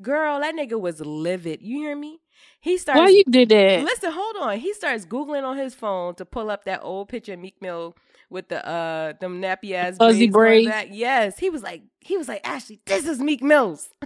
girl, 0.01 0.41
that 0.41 0.55
nigga 0.55 0.81
was 0.81 1.01
livid." 1.01 1.61
You 1.63 1.79
hear 1.79 1.97
me? 1.97 2.21
He 2.61 2.77
starts. 2.79 2.99
Why 2.99 3.09
you 3.09 3.25
did 3.25 3.49
that? 3.51 3.83
Listen, 3.83 4.13
hold 4.13 4.37
on. 4.41 4.59
He 4.59 4.73
starts 4.75 5.07
googling 5.07 5.45
on 5.45 5.57
his 5.57 5.75
phone 5.75 6.15
to 6.17 6.25
pull 6.25 6.51
up 6.51 6.65
that 6.65 6.81
old 6.83 7.09
picture 7.09 7.35
of 7.35 7.41
Meek 7.41 7.61
Mill 7.61 7.97
with 8.31 8.49
the 8.49 8.67
uh 8.67 9.13
them 9.21 9.43
nappy 9.43 9.73
ass 9.73 9.97
Fuzzy 9.97 10.29
braids. 10.29 10.33
going 10.33 10.47
braids. 10.47 10.69
back. 10.69 10.89
Yes, 10.91 11.39
he 11.39 11.51
was 11.51 11.63
like, 11.63 11.83
he 12.01 12.17
was 12.17 12.29
like, 12.29 12.47
Ashley, 12.47 12.81
this 12.87 13.07
is 13.07 13.19
Meek 13.19 13.43
Mills. 13.43 13.89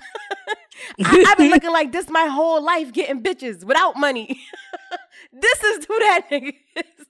I, 1.04 1.24
I've 1.28 1.38
been 1.38 1.50
looking 1.50 1.72
like 1.72 1.92
this 1.92 2.08
my 2.08 2.26
whole 2.26 2.62
life, 2.62 2.92
getting 2.92 3.22
bitches 3.22 3.64
without 3.64 3.96
money. 3.96 4.40
this 5.32 5.62
is 5.62 5.84
who 5.86 5.98
that 6.00 6.28
nigga 6.30 6.54
is. 6.76 7.06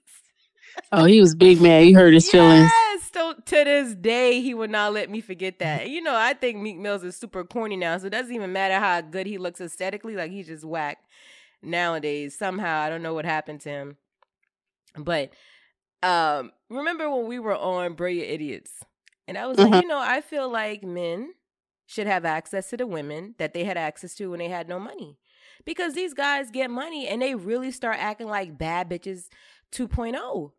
Oh, 0.93 1.05
he 1.05 1.21
was 1.21 1.35
big 1.35 1.61
man. 1.61 1.87
You 1.87 1.95
heard 1.95 2.15
his 2.15 2.31
feelings. 2.31 2.71
Yes, 2.71 3.03
still 3.03 3.35
to 3.35 3.65
this 3.65 3.95
day, 3.95 4.41
he 4.41 4.55
would 4.55 4.71
not 4.71 4.93
let 4.93 5.11
me 5.11 5.21
forget 5.21 5.59
that. 5.59 5.89
You 5.89 6.01
know, 6.01 6.15
I 6.15 6.35
think 6.35 6.59
Meek 6.59 6.79
Mills 6.79 7.05
is 7.05 7.17
super 7.17 7.45
corny 7.45 7.77
now, 7.77 7.99
so 7.99 8.07
it 8.07 8.11
doesn't 8.11 8.35
even 8.35 8.53
matter 8.53 8.79
how 8.79 9.01
good 9.01 9.27
he 9.27 9.39
looks 9.39 9.61
aesthetically. 9.61 10.17
Like 10.17 10.31
he's 10.31 10.47
just 10.47 10.65
whack 10.65 10.99
nowadays. 11.63 12.37
Somehow, 12.37 12.81
I 12.81 12.89
don't 12.89 13.03
know 13.03 13.15
what 13.15 13.25
happened 13.25 13.61
to 13.63 13.69
him. 13.69 13.97
But 14.97 15.33
um, 16.03 16.53
remember 16.69 17.11
when 17.11 17.27
we 17.27 17.39
were 17.39 17.57
on 17.57 17.95
Brilliant 17.95 18.31
Idiots, 18.31 18.73
and 19.27 19.39
I 19.39 19.47
was 19.47 19.59
like, 19.59 19.83
you 19.83 19.89
know, 19.89 20.01
I 20.01 20.21
feel 20.21 20.51
like 20.51 20.83
men 20.83 21.35
should 21.87 22.07
have 22.07 22.25
access 22.25 22.71
to 22.71 22.77
the 22.77 22.87
women 22.87 23.35
that 23.39 23.55
they 23.55 23.65
had 23.65 23.77
access 23.77 24.15
to 24.17 24.31
when 24.31 24.39
they 24.39 24.49
had 24.49 24.69
no 24.69 24.79
money. 24.79 25.19
Because 25.65 25.95
these 25.95 26.15
guys 26.15 26.51
get 26.51 26.71
money 26.71 27.07
and 27.09 27.23
they 27.23 27.35
really 27.35 27.71
start 27.71 27.97
acting 27.99 28.27
like 28.29 28.59
bad 28.59 28.89
bitches 28.89 29.29
2.0 29.73 30.53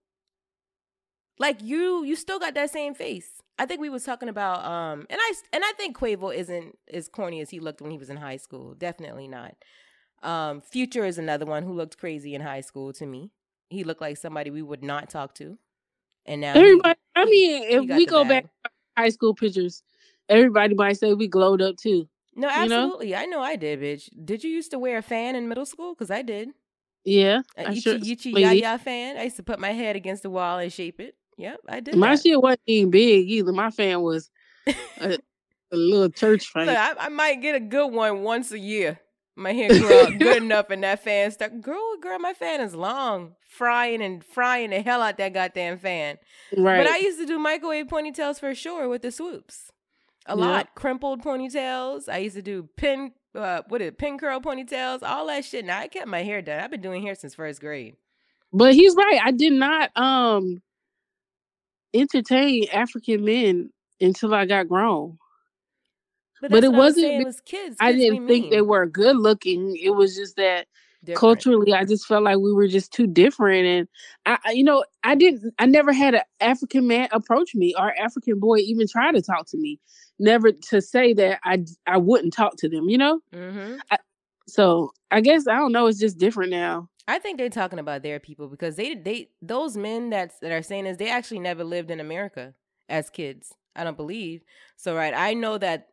like 1.39 1.61
you 1.61 2.03
you 2.03 2.15
still 2.15 2.39
got 2.39 2.53
that 2.53 2.71
same 2.71 2.93
face 2.93 3.29
i 3.59 3.65
think 3.65 3.79
we 3.81 3.89
was 3.89 4.03
talking 4.03 4.29
about 4.29 4.63
um 4.65 5.05
and 5.09 5.19
i 5.21 5.33
and 5.53 5.63
i 5.65 5.71
think 5.77 5.97
quavo 5.97 6.33
isn't 6.35 6.77
as 6.91 7.07
corny 7.07 7.41
as 7.41 7.49
he 7.49 7.59
looked 7.59 7.81
when 7.81 7.91
he 7.91 7.97
was 7.97 8.09
in 8.09 8.17
high 8.17 8.37
school 8.37 8.73
definitely 8.73 9.27
not 9.27 9.55
um 10.23 10.61
future 10.61 11.05
is 11.05 11.17
another 11.17 11.45
one 11.45 11.63
who 11.63 11.73
looked 11.73 11.97
crazy 11.97 12.33
in 12.35 12.41
high 12.41 12.61
school 12.61 12.93
to 12.93 13.05
me 13.05 13.31
he 13.69 13.83
looked 13.83 14.01
like 14.01 14.17
somebody 14.17 14.49
we 14.49 14.61
would 14.61 14.83
not 14.83 15.09
talk 15.09 15.33
to 15.35 15.57
and 16.25 16.41
now 16.41 16.53
he- 16.55 16.59
Everybody, 16.59 16.99
I 17.15 17.25
mean, 17.25 17.61
he 17.63 17.67
if 17.75 17.81
we 17.97 18.05
go 18.05 18.23
bag. 18.23 18.29
back 18.29 18.43
to 18.63 18.69
high 18.97 19.09
school 19.09 19.33
pictures, 19.35 19.83
everybody 20.29 20.73
might 20.73 20.97
say 20.97 21.13
we 21.13 21.27
glowed 21.27 21.61
up 21.61 21.75
too. 21.77 22.07
no 22.35 22.47
you 22.49 22.69
know? 22.69 22.85
absolutely 22.85 23.15
i 23.15 23.25
know 23.25 23.41
i 23.41 23.55
did 23.55 23.79
bitch 23.79 24.09
did 24.25 24.43
you 24.43 24.49
used 24.49 24.71
to 24.71 24.79
wear 24.79 24.97
a 24.97 25.01
fan 25.01 25.35
in 25.35 25.47
middle 25.47 25.65
school 25.65 25.93
because 25.93 26.09
i 26.11 26.21
did 26.21 26.49
Yeah, 27.03 27.41
a 27.57 27.69
Ichi 27.71 27.81
sure 27.81 27.95
Ichi. 27.95 28.31
Yaya 28.31 28.77
fan. 28.79 29.17
I 29.17 29.23
used 29.23 29.35
to 29.37 29.43
put 29.43 29.59
my 29.59 29.71
head 29.71 29.95
against 29.95 30.23
the 30.23 30.29
wall 30.29 30.57
and 30.59 30.71
shape 30.73 30.99
it. 30.99 31.15
Yep, 31.37 31.59
I 31.67 31.79
did. 31.81 31.95
My 31.95 32.15
that. 32.15 32.21
shit 32.23 32.41
wasn't 32.41 32.61
even 32.67 32.91
big 32.91 33.29
either. 33.29 33.51
My 33.51 33.69
fan 33.71 34.01
was 34.01 34.29
a, 34.67 35.17
a 35.71 35.75
little 35.75 36.09
church 36.09 36.47
fan. 36.47 36.67
Look, 36.67 36.77
I, 36.77 36.93
I 36.97 37.09
might 37.09 37.41
get 37.41 37.55
a 37.55 37.59
good 37.59 37.87
one 37.87 38.21
once 38.23 38.51
a 38.51 38.59
year. 38.59 38.99
My 39.35 39.51
hair 39.51 39.67
grew 39.77 39.91
out 39.93 40.17
good 40.17 40.41
enough, 40.41 40.69
and 40.69 40.83
that 40.83 41.03
fan 41.03 41.29
stuck. 41.31 41.51
Girl, 41.59 41.97
girl, 42.01 42.19
my 42.19 42.33
fan 42.33 42.61
is 42.61 42.73
long, 42.73 43.35
frying 43.45 44.01
and 44.01 44.23
frying 44.23 44.69
the 44.69 44.81
hell 44.81 45.01
out 45.01 45.17
that 45.17 45.33
goddamn 45.33 45.77
fan. 45.77 46.17
right. 46.55 46.77
But 46.77 46.87
I 46.87 46.97
used 46.99 47.19
to 47.19 47.25
do 47.25 47.37
microwave 47.37 47.87
ponytails 47.87 48.39
for 48.39 48.55
sure 48.55 48.87
with 48.87 49.01
the 49.01 49.11
swoops, 49.11 49.71
a 50.25 50.37
Yeah. 50.37 50.41
lot. 50.41 50.75
Crimpled 50.75 51.21
ponytails. 51.21 52.07
I 52.07 52.19
used 52.19 52.37
to 52.37 52.41
do 52.41 52.69
pin, 52.77 53.11
uh, 53.35 53.63
what 53.67 53.81
is 53.81 53.89
it, 53.89 53.97
pin 53.97 54.17
curl 54.17 54.39
ponytails, 54.39 55.03
all 55.03 55.27
that 55.27 55.43
shit. 55.43 55.65
Now 55.65 55.79
I 55.79 55.89
kept 55.89 56.07
my 56.07 56.23
hair 56.23 56.41
done. 56.41 56.61
I've 56.61 56.71
been 56.71 56.79
doing 56.81 57.01
hair 57.01 57.15
since 57.15 57.35
first 57.35 57.59
grade. 57.59 57.97
But 58.53 58.73
he's 58.73 58.95
right. 58.95 59.19
I 59.21 59.31
did 59.31 59.51
not 59.51 59.91
um 59.97 60.61
entertain 61.95 62.65
African 62.71 63.23
men 63.23 63.69
until 64.01 64.33
I 64.33 64.45
got 64.45 64.67
grown. 64.67 65.17
But, 66.41 66.51
But 66.51 66.63
it 66.63 66.69
was 66.69 66.95
wasn't 66.95 67.21
It 67.21 67.25
was 67.25 67.41
kids. 67.41 67.77
I 67.79 67.93
didn't 67.93 68.27
think 68.27 68.51
they 68.51 68.61
were 68.61 68.85
good 68.85 69.17
looking. 69.17 69.77
It 69.81 69.91
was 69.91 70.15
just 70.15 70.35
that 70.35 70.67
Different. 71.03 71.19
culturally, 71.19 71.73
I 71.73 71.85
just 71.85 72.05
felt 72.07 72.23
like 72.23 72.37
we 72.37 72.51
were 72.51 72.67
just 72.67 72.91
too 72.91 73.07
different. 73.07 73.65
And 73.65 73.87
I, 74.25 74.37
I- 74.45 74.51
you 74.51 74.63
know, 74.63 74.83
I 75.03 75.15
didn't. 75.15 75.53
I 75.59 75.65
never 75.65 75.93
had 75.93 76.15
an 76.15 76.23
African 76.39 76.87
man 76.87 77.07
approach 77.11 77.55
me 77.55 77.73
or 77.77 77.93
African 77.99 78.39
boy 78.39 78.57
even 78.57 78.87
try 78.87 79.11
to 79.11 79.21
talk 79.21 79.47
to 79.49 79.57
me. 79.57 79.79
Never 80.19 80.51
to 80.51 80.81
say 80.81 81.13
that 81.13 81.39
I 81.43 81.63
I 81.87 81.97
wouldn't 81.97 82.33
talk 82.33 82.57
to 82.57 82.69
them. 82.69 82.89
You 82.89 82.97
know. 82.97 83.19
Mm-hmm. 83.33 83.77
So 84.47 84.91
I 85.11 85.21
guess 85.21 85.47
I 85.47 85.55
don't 85.55 85.71
know. 85.71 85.87
It's 85.87 85.99
just 85.99 86.17
different 86.17 86.51
now. 86.51 86.89
I 87.07 87.19
think 87.19 87.37
they're 87.37 87.49
talking 87.49 87.79
about 87.79 88.03
their 88.03 88.19
people 88.19 88.47
because 88.47 88.75
they 88.75 88.95
they 88.95 89.29
those 89.41 89.77
men 89.77 90.09
that's 90.09 90.39
that 90.39 90.51
are 90.51 90.63
saying 90.63 90.85
this 90.85 90.97
they 90.97 91.09
actually 91.09 91.39
never 91.39 91.63
lived 91.63 91.91
in 91.91 91.99
America 91.99 92.53
as 92.89 93.09
kids. 93.09 93.53
I 93.75 93.83
don't 93.83 93.97
believe. 93.97 94.41
So 94.77 94.95
right, 94.95 95.13
I 95.15 95.33
know 95.33 95.57
that 95.57 95.87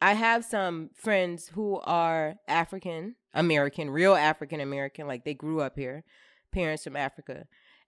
I 0.00 0.14
have 0.14 0.44
some 0.44 0.90
friends 0.94 1.48
who 1.54 1.80
are 1.80 2.34
African 2.48 3.16
American, 3.34 3.90
real 3.90 4.14
African 4.14 4.60
American, 4.60 5.06
like 5.06 5.24
they 5.24 5.34
grew 5.34 5.60
up 5.60 5.76
here, 5.76 6.04
parents 6.52 6.84
from 6.84 6.96
Africa. 6.96 7.46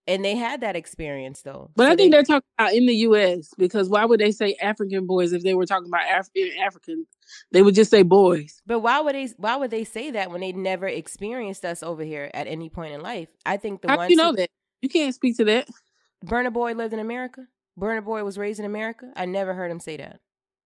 And 0.09 0.25
they 0.25 0.35
had 0.37 0.63
that 0.63 0.75
experience 0.75 1.43
though. 1.43 1.71
But 1.77 1.85
So 1.85 1.87
I 1.93 1.95
think 1.97 2.11
they- 2.11 2.17
they're 2.17 2.23
talking 2.25 2.49
about 2.59 2.73
in 2.73 2.87
the 2.87 2.95
U.S. 3.09 3.51
because 3.59 3.89
why 3.91 4.05
would 4.07 4.19
they 4.19 4.33
say 4.33 4.55
African 4.55 5.07
boys 5.07 5.33
if 5.35 5.43
they 5.43 5.55
were 5.55 5.67
talking 5.67 5.87
about 5.89 6.07
African 6.07 6.51
eh, 6.57 6.63
African? 6.65 7.07
They 7.53 7.61
would 7.63 7.75
just 7.75 7.91
say 7.91 8.03
boys. 8.03 8.63
But 8.67 8.81
why 8.81 9.01
would 9.01 9.15
they 9.15 9.29
why 9.37 9.57
would 9.57 9.71
they 9.71 9.85
say 9.85 10.11
that 10.13 10.31
when 10.31 10.41
they 10.41 10.53
never 10.53 10.89
experienced 10.89 11.65
us 11.65 11.83
over 11.83 12.03
here 12.03 12.31
at 12.33 12.47
any 12.47 12.71
point 12.71 12.95
in 12.95 13.03
life? 13.03 13.29
I 13.47 13.59
think 13.59 13.83
the 13.83 13.89
How 13.89 13.99
ones 13.99 14.11
you 14.11 14.17
know 14.17 14.31
who- 14.31 14.37
that? 14.37 14.51
You 14.81 14.89
can't 14.89 15.15
speak 15.15 15.37
to 15.37 15.45
that. 15.45 15.69
Burna 16.25 16.53
Boy 16.53 16.73
lived 16.73 16.95
in 16.95 17.01
America. 17.01 17.47
Burna 17.79 18.05
Boy 18.05 18.25
was 18.25 18.39
raised 18.39 18.59
in 18.59 18.65
America. 18.67 19.13
I 19.15 19.27
never 19.27 19.55
heard 19.55 19.71
him 19.71 19.79
say 19.79 19.97
that. 19.99 20.21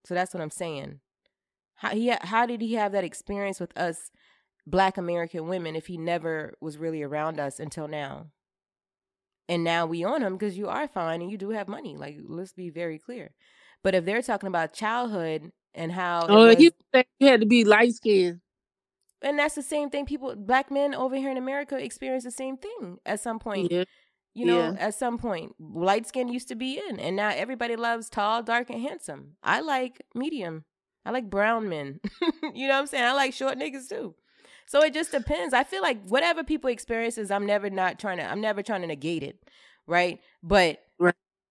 So 0.07 0.15
that's 0.15 0.33
what 0.33 0.41
I'm 0.43 0.51
saying. 0.51 1.01
How 1.75 1.91
he 1.91 2.15
how 2.21 2.47
did 2.47 2.61
he 2.61 2.75
have 2.75 2.93
that 2.93 3.03
experience 3.05 3.59
with 3.59 3.77
us 3.77 4.11
black 4.67 4.97
American 4.97 5.49
women 5.49 5.75
if 5.75 5.87
he 5.89 5.99
never 5.99 6.55
was 6.61 6.79
really 6.79 7.03
around 7.03 7.41
us 7.41 7.59
until 7.59 7.89
now? 7.89 8.29
And 9.49 9.65
now 9.65 9.87
we 9.87 10.05
on 10.05 10.23
him 10.23 10.35
because 10.35 10.57
you 10.57 10.69
are 10.69 10.87
fine 10.89 11.21
and 11.21 11.31
you 11.31 11.37
do 11.37 11.51
have 11.51 11.69
money. 11.69 11.97
Like 11.97 12.17
let's 12.27 12.53
be 12.53 12.71
very 12.71 12.99
clear. 12.99 13.31
But 13.83 13.95
if 13.95 14.05
they're 14.05 14.23
talking 14.23 14.47
about 14.47 14.73
childhood 14.73 15.51
and 15.75 15.91
how 15.93 16.27
Oh, 16.29 16.47
was- 16.47 16.57
he 16.57 16.71
you 17.19 17.27
had 17.27 17.41
to 17.41 17.47
be 17.47 17.65
light 17.65 17.95
skinned. 17.95 18.41
and 19.21 19.39
that's 19.39 19.55
the 19.55 19.63
same 19.63 19.91
thing. 19.91 20.07
People, 20.07 20.35
black 20.37 20.71
men 20.71 20.95
over 20.95 21.17
here 21.17 21.31
in 21.31 21.37
America, 21.37 21.77
experience 21.77 22.25
the 22.25 22.31
same 22.31 22.57
thing 22.57 22.99
at 23.05 23.21
some 23.21 23.39
point. 23.39 23.71
Yeah. 23.73 23.85
You 24.35 24.47
know, 24.47 24.59
Yeah. 24.73 24.77
at 24.79 24.95
some 24.95 25.19
point, 25.19 25.55
light 25.61 26.07
skin 26.07 26.29
used 26.29 26.49
to 26.49 26.55
be 26.55 26.81
in, 26.89 26.99
and 26.99 27.15
now 27.17 27.29
everybody 27.31 27.77
loves 27.77 28.09
tall, 28.09 28.43
dark, 28.43 28.71
and 28.71 28.81
handsome. 28.81 29.37
I 29.43 29.61
like 29.61 30.01
medium. 30.15 30.65
I 31.05 31.11
like 31.11 31.29
brown 31.29 31.69
men. 31.69 32.01
you 32.55 32.67
know 32.69 32.75
what 32.75 32.81
I'm 32.81 32.87
saying? 32.87 33.05
I 33.05 33.13
like 33.13 33.35
short 33.35 33.59
niggas 33.59 33.89
too. 33.91 34.15
So 34.73 34.83
it 34.83 34.95
just 34.95 35.13
depends. 35.13 35.53
I 35.53 35.65
feel 35.65 35.83
like 35.83 36.03
whatever 36.07 36.43
people 36.43 36.71
experiences, 36.71 37.31
I'm 37.31 37.45
never 37.45 37.69
not 37.69 37.99
trying 37.99 38.17
to. 38.17 38.25
I'm 38.25 38.41
never 38.41 38.63
trying 38.63 38.81
to 38.81 38.87
negate 38.87 39.23
it, 39.23 39.37
right? 39.87 40.19
But 40.43 40.79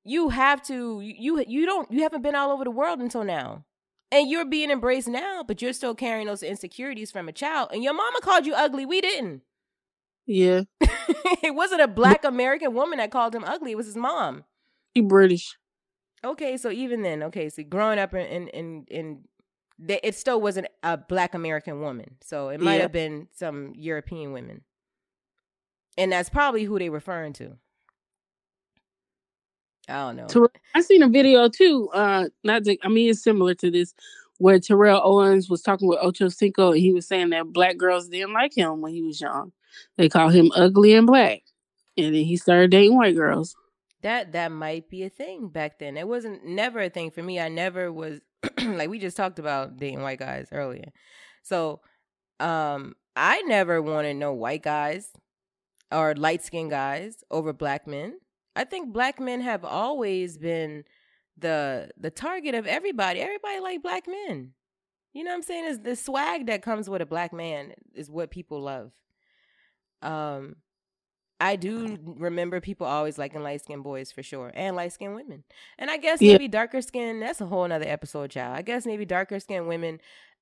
you 0.03 0.29
have 0.29 0.63
to. 0.63 1.01
You 1.01 1.39
you 1.47 1.67
don't. 1.67 1.91
You 1.91 2.01
haven't 2.01 2.23
been 2.23 2.33
all 2.33 2.49
over 2.49 2.63
the 2.63 2.71
world 2.71 2.97
until 2.97 3.23
now, 3.23 3.63
and 4.11 4.27
you're 4.27 4.43
being 4.43 4.71
embraced 4.71 5.07
now. 5.07 5.43
But 5.47 5.61
you're 5.61 5.71
still 5.71 5.93
carrying 5.93 6.25
those 6.25 6.41
insecurities 6.41 7.11
from 7.11 7.29
a 7.29 7.31
child. 7.31 7.69
And 7.71 7.83
your 7.83 7.93
mama 7.93 8.21
called 8.23 8.47
you 8.47 8.55
ugly. 8.55 8.87
We 8.87 9.01
didn't. 9.01 9.43
Yeah. 10.25 10.61
it 11.43 11.53
wasn't 11.53 11.81
a 11.81 11.87
black 11.87 12.23
American 12.23 12.73
woman 12.73 12.97
that 12.97 13.11
called 13.11 13.35
him 13.35 13.43
ugly. 13.43 13.73
It 13.73 13.77
was 13.77 13.85
his 13.85 13.95
mom. 13.95 14.45
He 14.95 15.01
British. 15.01 15.59
Okay, 16.23 16.57
so 16.57 16.71
even 16.71 17.03
then, 17.03 17.21
okay, 17.21 17.49
so 17.49 17.61
growing 17.61 17.99
up 17.99 18.15
in 18.15 18.25
in 18.25 18.47
in, 18.47 18.85
in 18.89 19.23
th- 19.85 19.99
it 20.03 20.15
still 20.15 20.41
wasn't 20.41 20.67
a 20.83 20.97
black 20.97 21.33
American 21.33 21.81
woman. 21.81 22.17
So 22.21 22.49
it 22.49 22.59
might 22.61 22.75
Yeah. 22.75 22.81
have 22.83 22.91
been 22.91 23.27
some 23.33 23.73
European 23.75 24.31
women. 24.33 24.61
And 25.97 26.11
that's 26.11 26.29
probably 26.29 26.63
who 26.63 26.79
they're 26.79 26.91
referring 26.91 27.33
to. 27.33 27.57
I 29.89 29.93
don't 29.93 30.15
know. 30.15 30.27
Ter- 30.27 30.51
I 30.75 30.81
seen 30.81 31.03
a 31.03 31.09
video 31.09 31.49
too. 31.49 31.89
Uh, 31.93 32.29
not 32.43 32.63
to, 32.65 32.77
I 32.83 32.87
mean, 32.87 33.09
it's 33.09 33.23
similar 33.23 33.53
to 33.55 33.69
this, 33.71 33.93
where 34.37 34.59
Terrell 34.59 35.01
Owens 35.03 35.49
was 35.49 35.61
talking 35.61 35.87
with 35.87 35.99
Ocho 36.01 36.29
Cinco, 36.29 36.71
and 36.71 36.79
he 36.79 36.93
was 36.93 37.07
saying 37.07 37.31
that 37.31 37.47
black 37.51 37.77
girls 37.77 38.07
didn't 38.07 38.33
like 38.33 38.55
him 38.55 38.81
when 38.81 38.93
he 38.93 39.01
was 39.01 39.19
young. 39.19 39.51
They 39.97 40.07
called 40.09 40.33
him 40.33 40.51
ugly 40.55 40.93
and 40.93 41.07
black, 41.07 41.41
and 41.97 42.07
then 42.15 42.23
he 42.23 42.37
started 42.37 42.71
dating 42.71 42.95
white 42.97 43.15
girls. 43.15 43.55
that 44.01 44.31
that 44.31 44.51
might 44.51 44.89
be 44.89 45.03
a 45.03 45.09
thing 45.09 45.47
back 45.49 45.77
then. 45.77 45.95
It 45.95 46.07
wasn't 46.07 46.43
never 46.45 46.79
a 46.79 46.89
thing 46.89 47.11
for 47.11 47.21
me. 47.21 47.39
I 47.39 47.49
never 47.49 47.91
was 47.91 48.19
like 48.63 48.89
we 48.89 48.99
just 48.99 49.17
talked 49.17 49.39
about 49.39 49.77
dating 49.77 50.01
white 50.01 50.19
guys 50.19 50.47
earlier. 50.51 50.91
So 51.43 51.81
um 52.39 52.95
I 53.15 53.41
never 53.43 53.81
wanted 53.81 54.15
no 54.15 54.33
white 54.33 54.63
guys 54.63 55.11
or 55.91 56.15
light 56.15 56.43
skinned 56.43 56.71
guys 56.71 57.23
over 57.29 57.53
black 57.53 57.87
men. 57.87 58.19
I 58.55 58.63
think 58.63 58.93
black 58.93 59.19
men 59.19 59.41
have 59.41 59.65
always 59.65 60.37
been 60.37 60.83
the 61.37 61.89
the 61.97 62.11
target 62.11 62.55
of 62.55 62.65
everybody. 62.67 63.19
Everybody 63.19 63.59
like 63.59 63.83
black 63.83 64.07
men. 64.07 64.53
You 65.13 65.23
know 65.23 65.31
what 65.31 65.37
I'm 65.37 65.43
saying? 65.43 65.65
Is 65.65 65.79
the 65.79 65.95
swag 65.95 66.47
that 66.47 66.61
comes 66.61 66.89
with 66.89 67.01
a 67.01 67.05
black 67.05 67.33
man 67.33 67.73
is 67.93 68.09
what 68.09 68.31
people 68.31 68.61
love. 68.61 68.91
Um 70.01 70.55
I 71.41 71.55
do 71.55 71.97
remember 72.05 72.61
people 72.61 72.85
always 72.87 73.17
liking 73.17 73.41
light 73.43 73.61
skinned 73.61 73.83
boys 73.83 74.11
for 74.11 74.23
sure, 74.23 74.51
and 74.53 74.75
light 74.75 74.93
skinned 74.93 75.15
women. 75.15 75.43
And 75.79 75.89
I 75.89 75.97
guess 75.97 76.21
Yeah. 76.21 76.33
maybe 76.33 76.47
darker 76.47 76.81
skin, 76.81 77.19
that's 77.19 77.41
a 77.41 77.45
whole 77.47 77.67
nother 77.67 77.87
episode, 77.87 78.31
child. 78.31 78.55
I 78.57 78.61
guess 78.61 78.85
maybe 78.85 79.05
darker 79.05 79.39
skinned 79.39 79.67
women 79.67 79.99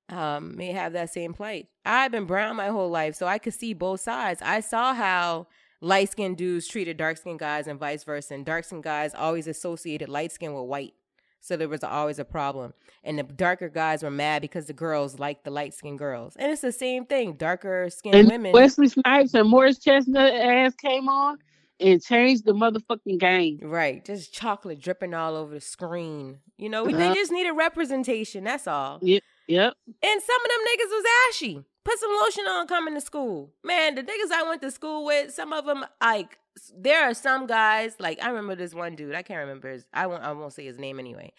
um, 0.08 0.56
may 0.56 0.72
have 0.72 0.92
that 0.94 1.10
same 1.10 1.32
plight. 1.32 1.68
I've 1.84 2.10
been 2.10 2.24
brown 2.26 2.56
my 2.56 2.66
whole 2.68 2.90
life, 2.90 3.14
so 3.14 3.26
I 3.26 3.38
could 3.38 3.54
see 3.54 3.74
both 3.74 4.00
sides. 4.00 4.42
I 4.42 4.60
saw 4.60 4.92
how 4.92 5.46
light 5.80 6.10
skinned 6.10 6.36
dudes 6.36 6.66
treated 6.66 6.96
dark 6.96 7.16
skinned 7.16 7.38
guys 7.38 7.66
and 7.66 7.78
vice 7.78 8.04
versa. 8.04 8.34
And 8.34 8.44
dark 8.44 8.64
skinned 8.64 8.82
guys 8.82 9.14
always 9.14 9.46
associated 9.46 10.08
light 10.08 10.32
skin 10.32 10.52
with 10.52 10.64
white. 10.64 10.94
So 11.40 11.56
there 11.56 11.68
was 11.68 11.82
always 11.82 12.18
a 12.18 12.24
problem. 12.24 12.74
And 13.02 13.18
the 13.18 13.22
darker 13.22 13.68
guys 13.68 14.02
were 14.02 14.10
mad 14.10 14.42
because 14.42 14.66
the 14.66 14.72
girls 14.72 15.18
liked 15.18 15.44
the 15.44 15.50
light 15.50 15.72
skinned 15.74 15.98
girls. 15.98 16.36
And 16.36 16.52
it's 16.52 16.60
the 16.60 16.72
same 16.72 17.06
thing. 17.06 17.34
Darker 17.34 17.88
skinned 17.90 18.28
women. 18.28 18.52
Wesley 18.52 18.88
Snipes 18.88 19.34
and 19.34 19.48
Morris 19.48 19.78
Chestnut 19.78 20.32
ass 20.34 20.74
came 20.74 21.08
on 21.08 21.38
and 21.80 22.02
changed 22.02 22.44
the 22.44 22.52
motherfucking 22.52 23.18
game. 23.18 23.58
Right. 23.62 24.04
Just 24.04 24.34
chocolate 24.34 24.80
dripping 24.80 25.14
all 25.14 25.34
over 25.34 25.54
the 25.54 25.60
screen. 25.62 26.40
You 26.58 26.68
know, 26.68 26.84
we 26.84 26.92
they 26.92 27.06
Uh-huh. 27.06 27.14
just 27.14 27.32
need 27.32 27.46
a 27.46 27.54
representation. 27.54 28.44
That's 28.44 28.66
all. 28.66 28.98
Yep. 29.00 29.22
Yep. 29.48 29.74
And 30.02 30.22
some 30.22 30.40
of 30.44 30.48
them 30.50 30.60
niggas 30.68 30.90
was 30.90 31.04
ashy. 31.30 31.64
Put 31.82 31.98
some 31.98 32.10
lotion 32.22 32.44
on 32.46 32.66
coming 32.66 32.94
to 32.94 33.00
school. 33.00 33.54
Man, 33.64 33.94
the 33.94 34.02
niggas 34.02 34.30
I 34.30 34.44
went 34.46 34.60
to 34.60 34.70
school 34.70 35.06
with, 35.06 35.32
some 35.32 35.54
of 35.54 35.64
them, 35.64 35.86
like, 36.02 36.38
there 36.76 37.08
are 37.08 37.14
some 37.14 37.46
guys, 37.46 37.94
like, 37.98 38.22
I 38.22 38.28
remember 38.28 38.54
this 38.54 38.74
one 38.74 38.96
dude. 38.96 39.14
I 39.14 39.22
can't 39.22 39.40
remember 39.40 39.70
his, 39.70 39.86
I 39.92 40.06
won't, 40.06 40.22
I 40.22 40.32
won't 40.32 40.52
say 40.52 40.64
his 40.64 40.78
name 40.78 40.98
anyway. 40.98 41.32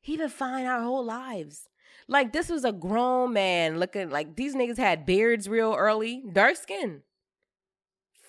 He 0.00 0.16
been 0.16 0.28
fine 0.28 0.66
our 0.66 0.82
whole 0.82 1.04
lives. 1.04 1.68
Like, 2.08 2.32
this 2.32 2.48
was 2.48 2.64
a 2.64 2.72
grown 2.72 3.32
man 3.32 3.78
looking, 3.78 4.10
like, 4.10 4.36
these 4.36 4.54
niggas 4.54 4.78
had 4.78 5.06
beards 5.06 5.48
real 5.48 5.74
early, 5.76 6.22
dark 6.32 6.56
skin. 6.56 7.02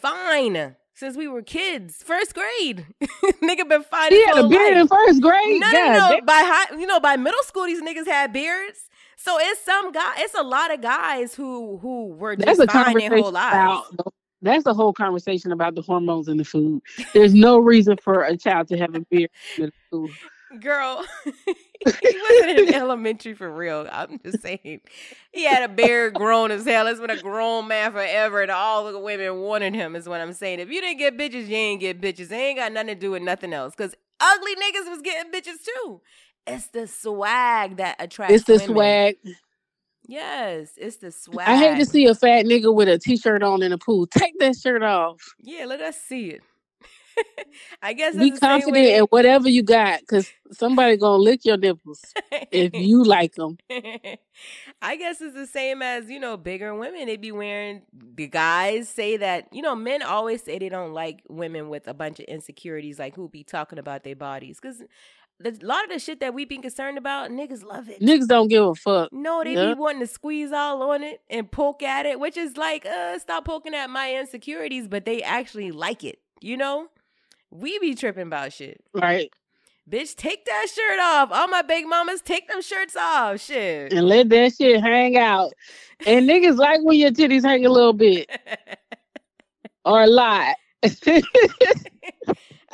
Fine. 0.01 0.75
Since 0.93 1.15
we 1.15 1.27
were 1.27 1.43
kids, 1.43 2.01
first 2.01 2.33
grade, 2.33 2.87
nigga 3.43 3.69
been 3.69 3.83
fine. 3.83 4.11
He 4.11 4.23
had 4.25 4.37
a 4.39 4.47
beard 4.47 4.73
life. 4.73 4.81
in 4.81 4.87
first 4.87 5.21
grade? 5.21 5.59
No, 5.61 5.71
God 5.71 5.91
no, 5.93 5.99
no. 5.99 6.15
damn. 6.15 6.25
By 6.25 6.41
high, 6.43 6.75
you 6.75 6.87
know, 6.87 6.99
by 6.99 7.17
middle 7.17 7.43
school, 7.43 7.65
these 7.65 7.83
niggas 7.83 8.07
had 8.07 8.33
beards. 8.33 8.79
So 9.15 9.37
it's 9.39 9.61
some 9.63 9.91
guy. 9.91 10.15
It's 10.17 10.33
a 10.33 10.41
lot 10.41 10.73
of 10.73 10.81
guys 10.81 11.35
who 11.35 11.77
who 11.77 12.07
were 12.15 12.35
That's 12.35 12.57
just 12.57 12.61
a 12.61 12.71
fine 12.71 12.97
their 12.97 13.15
whole 13.15 13.31
lives. 13.31 13.85
about. 13.95 14.13
That's 14.41 14.63
the 14.63 14.73
whole 14.73 14.93
conversation 14.93 15.51
about 15.51 15.75
the 15.75 15.81
hormones 15.81 16.27
in 16.27 16.37
the 16.37 16.45
food. 16.45 16.81
There's 17.13 17.33
no 17.33 17.57
reason 17.57 17.97
for 17.97 18.23
a 18.23 18.37
child 18.37 18.67
to 18.69 18.77
have 18.77 18.93
a 18.95 19.01
beard 19.01 19.31
in 19.57 19.71
school. 19.87 20.11
Girl, 20.61 21.03
he 21.25 22.21
wasn't 22.21 22.59
in 22.59 22.73
elementary 22.73 23.33
for 23.33 23.51
real. 23.51 23.87
I'm 23.91 24.19
just 24.23 24.41
saying, 24.41 24.81
he 25.33 25.43
had 25.43 25.63
a 25.63 25.67
beard 25.67 26.13
grown 26.13 26.51
as 26.51 26.65
hell. 26.65 26.87
It's 26.87 27.01
been 27.01 27.09
a 27.09 27.17
grown 27.17 27.67
man 27.67 27.91
forever, 27.91 28.41
and 28.41 28.51
all 28.51 28.89
the 28.91 28.97
women 28.97 29.41
wanted 29.41 29.75
him. 29.75 29.95
Is 29.95 30.07
what 30.07 30.21
I'm 30.21 30.33
saying. 30.33 30.59
If 30.59 30.69
you 30.69 30.79
didn't 30.79 30.99
get 30.99 31.17
bitches, 31.17 31.47
you 31.47 31.55
ain't 31.55 31.81
get 31.81 31.99
bitches. 31.99 32.31
It 32.31 32.35
ain't 32.35 32.59
got 32.59 32.71
nothing 32.71 32.87
to 32.87 32.95
do 32.95 33.11
with 33.11 33.23
nothing 33.23 33.51
else. 33.51 33.75
Cause 33.75 33.93
ugly 34.19 34.55
niggas 34.55 34.89
was 34.89 35.01
getting 35.01 35.31
bitches 35.31 35.63
too. 35.63 36.01
It's 36.45 36.67
the 36.67 36.87
swag 36.87 37.77
that 37.77 37.97
attracts. 37.99 38.35
It's 38.35 38.43
the 38.45 38.53
women. 38.53 38.67
swag. 38.67 39.17
Yes, 40.07 40.71
it's 40.77 40.97
the 40.97 41.11
swag. 41.11 41.47
I 41.47 41.57
hate 41.57 41.77
to 41.79 41.85
see 41.85 42.05
a 42.05 42.15
fat 42.15 42.45
nigga 42.45 42.73
with 42.73 42.87
a 42.87 42.97
t-shirt 42.97 43.43
on 43.43 43.61
in 43.63 43.73
a 43.73 43.77
pool. 43.77 44.07
Take 44.07 44.39
that 44.39 44.55
shirt 44.57 44.83
off. 44.83 45.21
Yeah, 45.41 45.65
let 45.65 45.81
us 45.81 45.97
see 46.01 46.29
it. 46.29 46.43
I 47.81 47.93
guess 47.93 48.15
Be 48.15 48.29
that's 48.29 48.31
the 48.31 48.41
same 48.41 48.61
confident 48.63 48.87
in 48.87 49.03
whatever 49.05 49.49
you 49.49 49.63
got, 49.63 50.05
cause 50.07 50.33
somebody 50.51 50.97
gonna 50.97 51.17
lick 51.17 51.45
your 51.45 51.57
nipples 51.57 52.01
if 52.51 52.73
you 52.77 53.03
like 53.03 53.35
them. 53.35 53.57
I 54.81 54.95
guess 54.95 55.21
it's 55.21 55.35
the 55.35 55.47
same 55.47 55.81
as, 55.81 56.09
you 56.09 56.19
know, 56.19 56.37
bigger 56.37 56.73
women. 56.73 57.07
They 57.07 57.17
be 57.17 57.31
wearing, 57.31 57.81
the 57.93 58.27
guys 58.27 58.89
say 58.89 59.17
that, 59.17 59.47
you 59.51 59.61
know, 59.61 59.75
men 59.75 60.01
always 60.03 60.43
say 60.43 60.59
they 60.59 60.69
don't 60.69 60.93
like 60.93 61.23
women 61.29 61.69
with 61.69 61.87
a 61.87 61.93
bunch 61.93 62.19
of 62.19 62.25
insecurities, 62.25 62.99
like 62.99 63.15
who 63.15 63.29
be 63.29 63.43
talking 63.43 63.79
about 63.79 64.03
their 64.03 64.15
bodies. 64.15 64.59
Because 64.61 64.83
a 65.45 65.53
lot 65.65 65.83
of 65.83 65.89
the 65.91 65.99
shit 65.99 66.19
that 66.21 66.33
we 66.33 66.45
be 66.45 66.57
concerned 66.57 66.97
about, 66.97 67.29
niggas 67.29 67.63
love 67.63 67.89
it. 67.89 68.01
Niggas 68.01 68.27
don't 68.27 68.47
give 68.47 68.63
a 68.65 68.75
fuck. 68.75 69.11
No, 69.13 69.43
they 69.43 69.53
Yeah. 69.53 69.67
be 69.67 69.73
wanting 69.75 69.99
to 70.01 70.07
squeeze 70.07 70.51
all 70.51 70.81
on 70.83 71.03
it 71.03 71.21
and 71.29 71.51
poke 71.51 71.83
at 71.83 72.05
it, 72.05 72.19
which 72.19 72.37
is 72.37 72.57
like, 72.57 72.85
uh, 72.85 73.19
stop 73.19 73.45
poking 73.45 73.75
at 73.75 73.89
my 73.89 74.15
insecurities, 74.15 74.87
but 74.87 75.05
they 75.05 75.21
actually 75.21 75.71
like 75.71 76.03
it, 76.03 76.19
you 76.41 76.57
know? 76.57 76.87
We 77.51 77.77
be 77.79 77.93
tripping 77.95 78.27
about 78.27 78.51
shit. 78.53 78.81
Right. 78.93 79.31
Bitch, 79.89 80.15
take 80.15 80.43
that 80.45 80.65
shirt 80.73 80.99
off. 80.99 81.31
All 81.31 81.47
my 81.47 81.61
big 81.61 81.87
mamas, 81.87 82.21
take 82.21 82.49
them 82.49 82.61
shirts 82.61 82.95
off. 82.97 83.39
Shit. 83.39 83.93
And 83.93 84.07
let 84.07 84.27
that 84.29 84.53
shit 84.55 84.81
hang 84.81 85.15
out. 85.17 85.53
And 86.05 86.27
niggas 86.27 86.57
like 86.57 86.81
when 86.83 86.97
your 86.99 87.11
titties 87.11 87.45
hang 87.45 87.65
a 87.65 87.69
little 87.69 87.93
bit. 87.93 88.29
or 89.85 90.03
a 90.03 90.07
lot. 90.07 90.55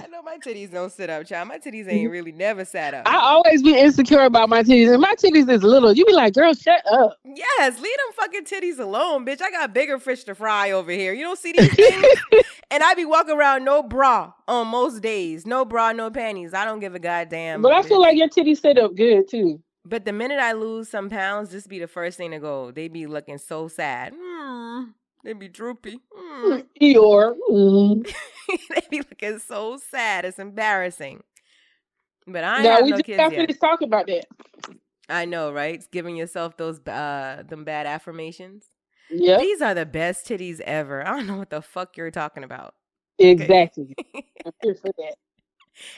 I 0.04 0.08
know 0.08 0.22
my 0.22 0.38
titties 0.38 0.70
don't 0.70 0.92
sit 0.92 1.10
up, 1.10 1.26
child. 1.26 1.48
My 1.48 1.60
titties 1.60 1.90
ain't 1.90 2.12
really 2.12 2.34
never 2.34 2.66
sat 2.66 2.94
up. 2.94 3.08
I 3.08 3.16
always 3.20 3.64
be 3.64 3.80
insecure 3.80 4.26
about 4.26 4.50
my 4.50 4.62
titties. 4.62 4.92
And 4.92 5.02
my 5.02 5.16
titties 5.16 5.50
is 5.50 5.64
little. 5.64 5.94
You 5.94 6.06
be 6.06 6.12
like, 6.12 6.34
girl, 6.34 6.54
shut 6.54 6.84
up. 6.92 7.18
Yes, 7.24 7.80
leave 7.80 7.96
them 7.96 8.14
fucking 8.14 8.44
titties 8.44 8.80
alone, 8.80 9.26
bitch. 9.26 9.42
I 9.42 9.50
got 9.50 9.74
bigger 9.74 9.98
fish 10.00 10.26
to 10.26 10.36
fry 10.36 10.72
over 10.72 10.92
here. 10.92 11.14
You 11.14 11.24
don't 11.24 11.40
see 11.40 11.54
these 11.54 11.74
things? 11.74 12.06
and 12.72 12.84
I 12.84 12.96
be 12.96 13.06
walking 13.06 13.38
around 13.38 13.64
no 13.64 13.82
bra 13.82 14.34
on 14.46 14.68
most 14.68 15.02
days. 15.02 15.46
No 15.46 15.64
bra, 15.64 15.94
no 15.94 16.12
panties. 16.12 16.54
I 16.54 16.66
don't 16.66 16.82
give 16.82 16.96
a 16.96 17.00
goddamn. 17.00 17.62
But 17.62 17.72
I 17.72 17.82
feel 17.82 18.02
like 18.02 18.18
your 18.18 18.28
titties 18.28 18.60
sit 18.60 18.78
up 18.78 18.96
good 18.96 19.30
too. 19.30 19.62
But 19.86 20.04
the 20.04 20.12
minute 20.12 20.40
I 20.40 20.52
lose 20.52 20.90
some 20.90 21.10
pounds, 21.10 21.52
this 21.52 21.66
be 21.66 21.80
the 21.80 21.88
first 21.88 22.18
thing 22.18 22.32
to 22.32 22.40
go. 22.40 22.72
They 22.72 22.90
be 22.90 23.08
looking 23.08 23.38
so 23.38 23.70
sad. 23.70 24.14
Hmm. 24.18 24.84
They 25.24 25.34
be 25.34 25.48
droopy. 25.48 26.00
Hmm. 26.14 26.60
Eeyore. 26.82 27.36
Mm. 27.50 28.14
they 28.70 28.82
be 28.90 28.98
looking 29.00 29.40
so 29.40 29.78
sad. 29.78 30.26
It's 30.26 30.40
embarrassing. 30.40 31.24
But 32.28 32.44
I 32.44 32.58
ain't 32.58 32.66
have 32.66 32.84
we 32.84 32.92
no 32.92 32.98
just 32.98 33.06
kids 33.06 33.18
got 33.18 33.32
finished 33.32 33.60
talking 33.60 33.88
about 33.88 34.08
that. 34.08 34.26
I 35.10 35.26
know, 35.26 35.52
right? 35.52 35.76
It's 35.76 35.88
giving 35.88 36.16
yourself 36.16 36.56
those 36.58 36.80
uh 36.88 37.44
them 37.48 37.64
bad 37.64 37.86
affirmations. 37.86 38.66
Yep. 39.10 39.40
These 39.40 39.62
are 39.62 39.74
the 39.74 39.86
best 39.86 40.26
titties 40.28 40.60
ever. 40.62 41.06
I 41.06 41.12
don't 41.12 41.28
know 41.28 41.38
what 41.38 41.50
the 41.50 41.62
fuck 41.62 41.98
you're 41.98 42.12
talking 42.12 42.44
about. 42.44 42.76
Exactly. 43.20 43.96
I'm 44.16 44.52
here 44.64 44.76
for 44.76 44.92
that. 44.98 45.16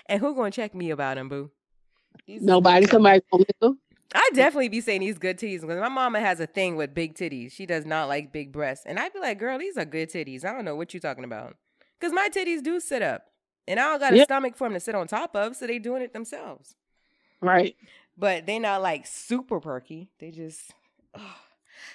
And 0.07 0.19
who 0.19 0.35
gonna 0.35 0.51
check 0.51 0.73
me 0.73 0.89
about 0.89 1.15
them, 1.15 1.29
boo? 1.29 1.51
These 2.25 2.41
Nobody, 2.41 2.85
good. 2.85 2.91
somebody 2.91 3.21
gonna. 3.31 3.75
I 4.13 4.29
definitely 4.33 4.69
be 4.69 4.81
saying 4.81 5.01
these 5.01 5.17
good 5.17 5.37
titties 5.37 5.61
because 5.61 5.79
my 5.79 5.89
mama 5.89 6.19
has 6.19 6.39
a 6.39 6.47
thing 6.47 6.75
with 6.75 6.93
big 6.93 7.15
titties. 7.15 7.51
She 7.51 7.65
does 7.65 7.85
not 7.85 8.07
like 8.07 8.31
big 8.31 8.51
breasts, 8.51 8.85
and 8.85 8.99
I'd 8.99 9.13
be 9.13 9.19
like, 9.19 9.39
"Girl, 9.39 9.57
these 9.57 9.77
are 9.77 9.85
good 9.85 10.09
titties." 10.09 10.45
I 10.45 10.53
don't 10.53 10.63
know 10.65 10.75
what 10.75 10.93
you're 10.93 11.01
talking 11.01 11.23
about 11.23 11.55
because 11.99 12.13
my 12.13 12.29
titties 12.29 12.63
do 12.63 12.79
sit 12.79 13.01
up, 13.01 13.23
and 13.67 13.79
I 13.79 13.83
don't 13.85 13.99
got 13.99 14.13
a 14.13 14.17
Yep. 14.17 14.25
stomach 14.27 14.55
for 14.57 14.67
them 14.67 14.73
to 14.75 14.79
sit 14.79 14.95
on 14.95 15.07
top 15.07 15.35
of, 15.35 15.55
so 15.55 15.67
they 15.67 15.79
doing 15.79 16.01
it 16.01 16.13
themselves. 16.13 16.75
Right. 17.41 17.75
But 18.17 18.45
they 18.45 18.59
not 18.59 18.81
like 18.81 19.05
super 19.07 19.59
perky. 19.59 20.09
They 20.19 20.31
just 20.31 20.71
ugh, 21.13 21.21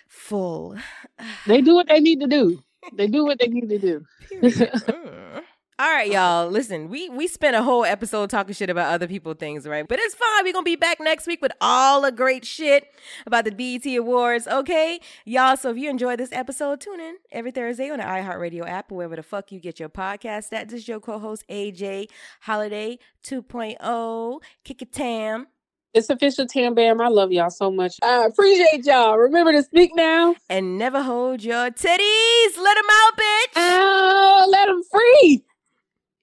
full. 0.09 0.77
They 1.47 1.63
do 1.63 1.75
what 1.75 1.89
they 1.89 2.01
need 2.01 2.21
to 2.21 2.27
do. 2.27 2.63
They 2.93 3.07
do 3.07 3.25
what 3.25 3.39
they 3.39 3.49
need 3.49 3.69
to 3.69 3.79
do. 3.79 4.05
All 5.81 5.89
right, 5.91 6.13
y'all. 6.13 6.51
Listen, 6.51 6.91
we 6.91 7.09
we 7.09 7.27
spent 7.27 7.57
a 7.57 7.63
whole 7.63 7.87
episode 7.87 8.29
talking 8.29 8.53
shit 8.53 8.69
about 8.69 8.93
other 8.93 9.09
people 9.09 9.33
things, 9.33 9.67
right? 9.67 9.89
But 9.89 9.99
it's 9.99 10.15
fine. 10.15 10.45
We're 10.45 10.53
gonna 10.53 10.63
be 10.63 10.77
back 10.77 11.01
next 11.01 11.27
week 11.27 11.41
with 11.41 11.53
all 11.59 12.03
the 12.03 12.13
great 12.13 12.45
shit 12.45 12.89
about 13.27 13.47
the 13.47 13.51
BET 13.51 13.87
Awards, 13.97 14.47
okay? 14.47 15.01
Y'all, 15.25 15.57
so 15.57 15.71
if 15.71 15.79
you 15.79 15.89
enjoyed 15.89 16.19
this 16.21 16.33
episode, 16.33 16.83
tune 16.83 17.01
in 17.01 17.17
every 17.33 17.51
Thursday 17.51 17.89
on 17.89 17.97
the 17.97 18.05
iHeartRadio 18.05 18.69
app 18.69 18.93
or 18.93 18.97
wherever 18.97 19.17
the 19.17 19.23
fuck 19.23 19.51
you 19.53 19.59
get 19.59 19.81
your 19.81 19.89
podcast 19.89 20.53
at. 20.53 20.69
This 20.69 20.87
your 20.87 21.01
co-host 21.01 21.45
AJ 21.49 22.11
Holiday 22.43 22.99
2.0. 23.25 24.41
Kick 24.65 24.83
it 24.83 24.93
Tam. 24.93 25.47
It's 25.95 26.11
official 26.11 26.47
Tam 26.47 26.75
Bam. 26.75 27.01
I 27.01 27.09
love 27.09 27.33
y'all 27.33 27.49
so 27.49 27.71
much. 27.71 27.95
I 28.03 28.27
appreciate 28.27 28.85
y'all. 28.85 29.17
Remember 29.17 29.53
to 29.53 29.63
speak 29.63 29.93
now. 29.95 30.35
And 30.51 30.77
never 30.77 31.03
hold 31.03 31.43
your 31.43 31.71
titties. 31.71 32.59
Let 32.59 32.75
them 32.75 32.85
out, 32.93 33.17
bitch. 33.17 33.53
Oh, 33.57 34.47
let 34.51 34.67
them 34.67 34.83
free. 34.93 35.43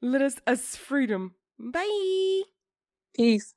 Let 0.02 0.22
us 0.22 0.36
us 0.48 0.76
freedom. 0.76 1.36
Bye. 1.60 2.42
Peace. 3.16 3.57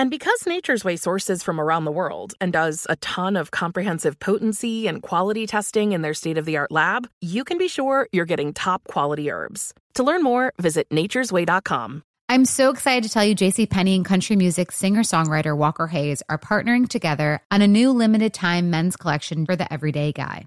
And 0.00 0.12
because 0.12 0.46
Nature's 0.46 0.84
Way 0.84 0.94
sources 0.94 1.42
from 1.42 1.60
around 1.60 1.84
the 1.84 1.90
world 1.90 2.34
and 2.40 2.52
does 2.52 2.86
a 2.88 2.94
ton 2.96 3.34
of 3.34 3.50
comprehensive 3.50 4.20
potency 4.20 4.86
and 4.86 5.02
quality 5.02 5.44
testing 5.44 5.90
in 5.90 6.02
their 6.02 6.14
state 6.14 6.38
of 6.38 6.44
the 6.44 6.56
art 6.56 6.70
lab, 6.70 7.08
you 7.20 7.42
can 7.42 7.58
be 7.58 7.66
sure 7.66 8.08
you're 8.12 8.24
getting 8.24 8.52
top 8.52 8.84
quality 8.84 9.28
herbs. 9.28 9.74
To 9.94 10.04
learn 10.04 10.22
more, 10.22 10.52
visit 10.56 10.88
nature'sway.com. 10.90 12.04
I'm 12.28 12.44
so 12.44 12.70
excited 12.70 13.02
to 13.02 13.10
tell 13.12 13.24
you 13.24 13.34
JC 13.34 13.68
Penney 13.68 13.96
and 13.96 14.04
country 14.04 14.36
music 14.36 14.70
singer-songwriter 14.70 15.56
Walker 15.56 15.88
Hayes 15.88 16.22
are 16.28 16.38
partnering 16.38 16.88
together 16.88 17.40
on 17.50 17.60
a 17.60 17.66
new 17.66 17.90
limited 17.90 18.32
time 18.32 18.70
men's 18.70 18.96
collection 18.96 19.46
for 19.46 19.56
the 19.56 19.72
everyday 19.72 20.12
guy. 20.12 20.46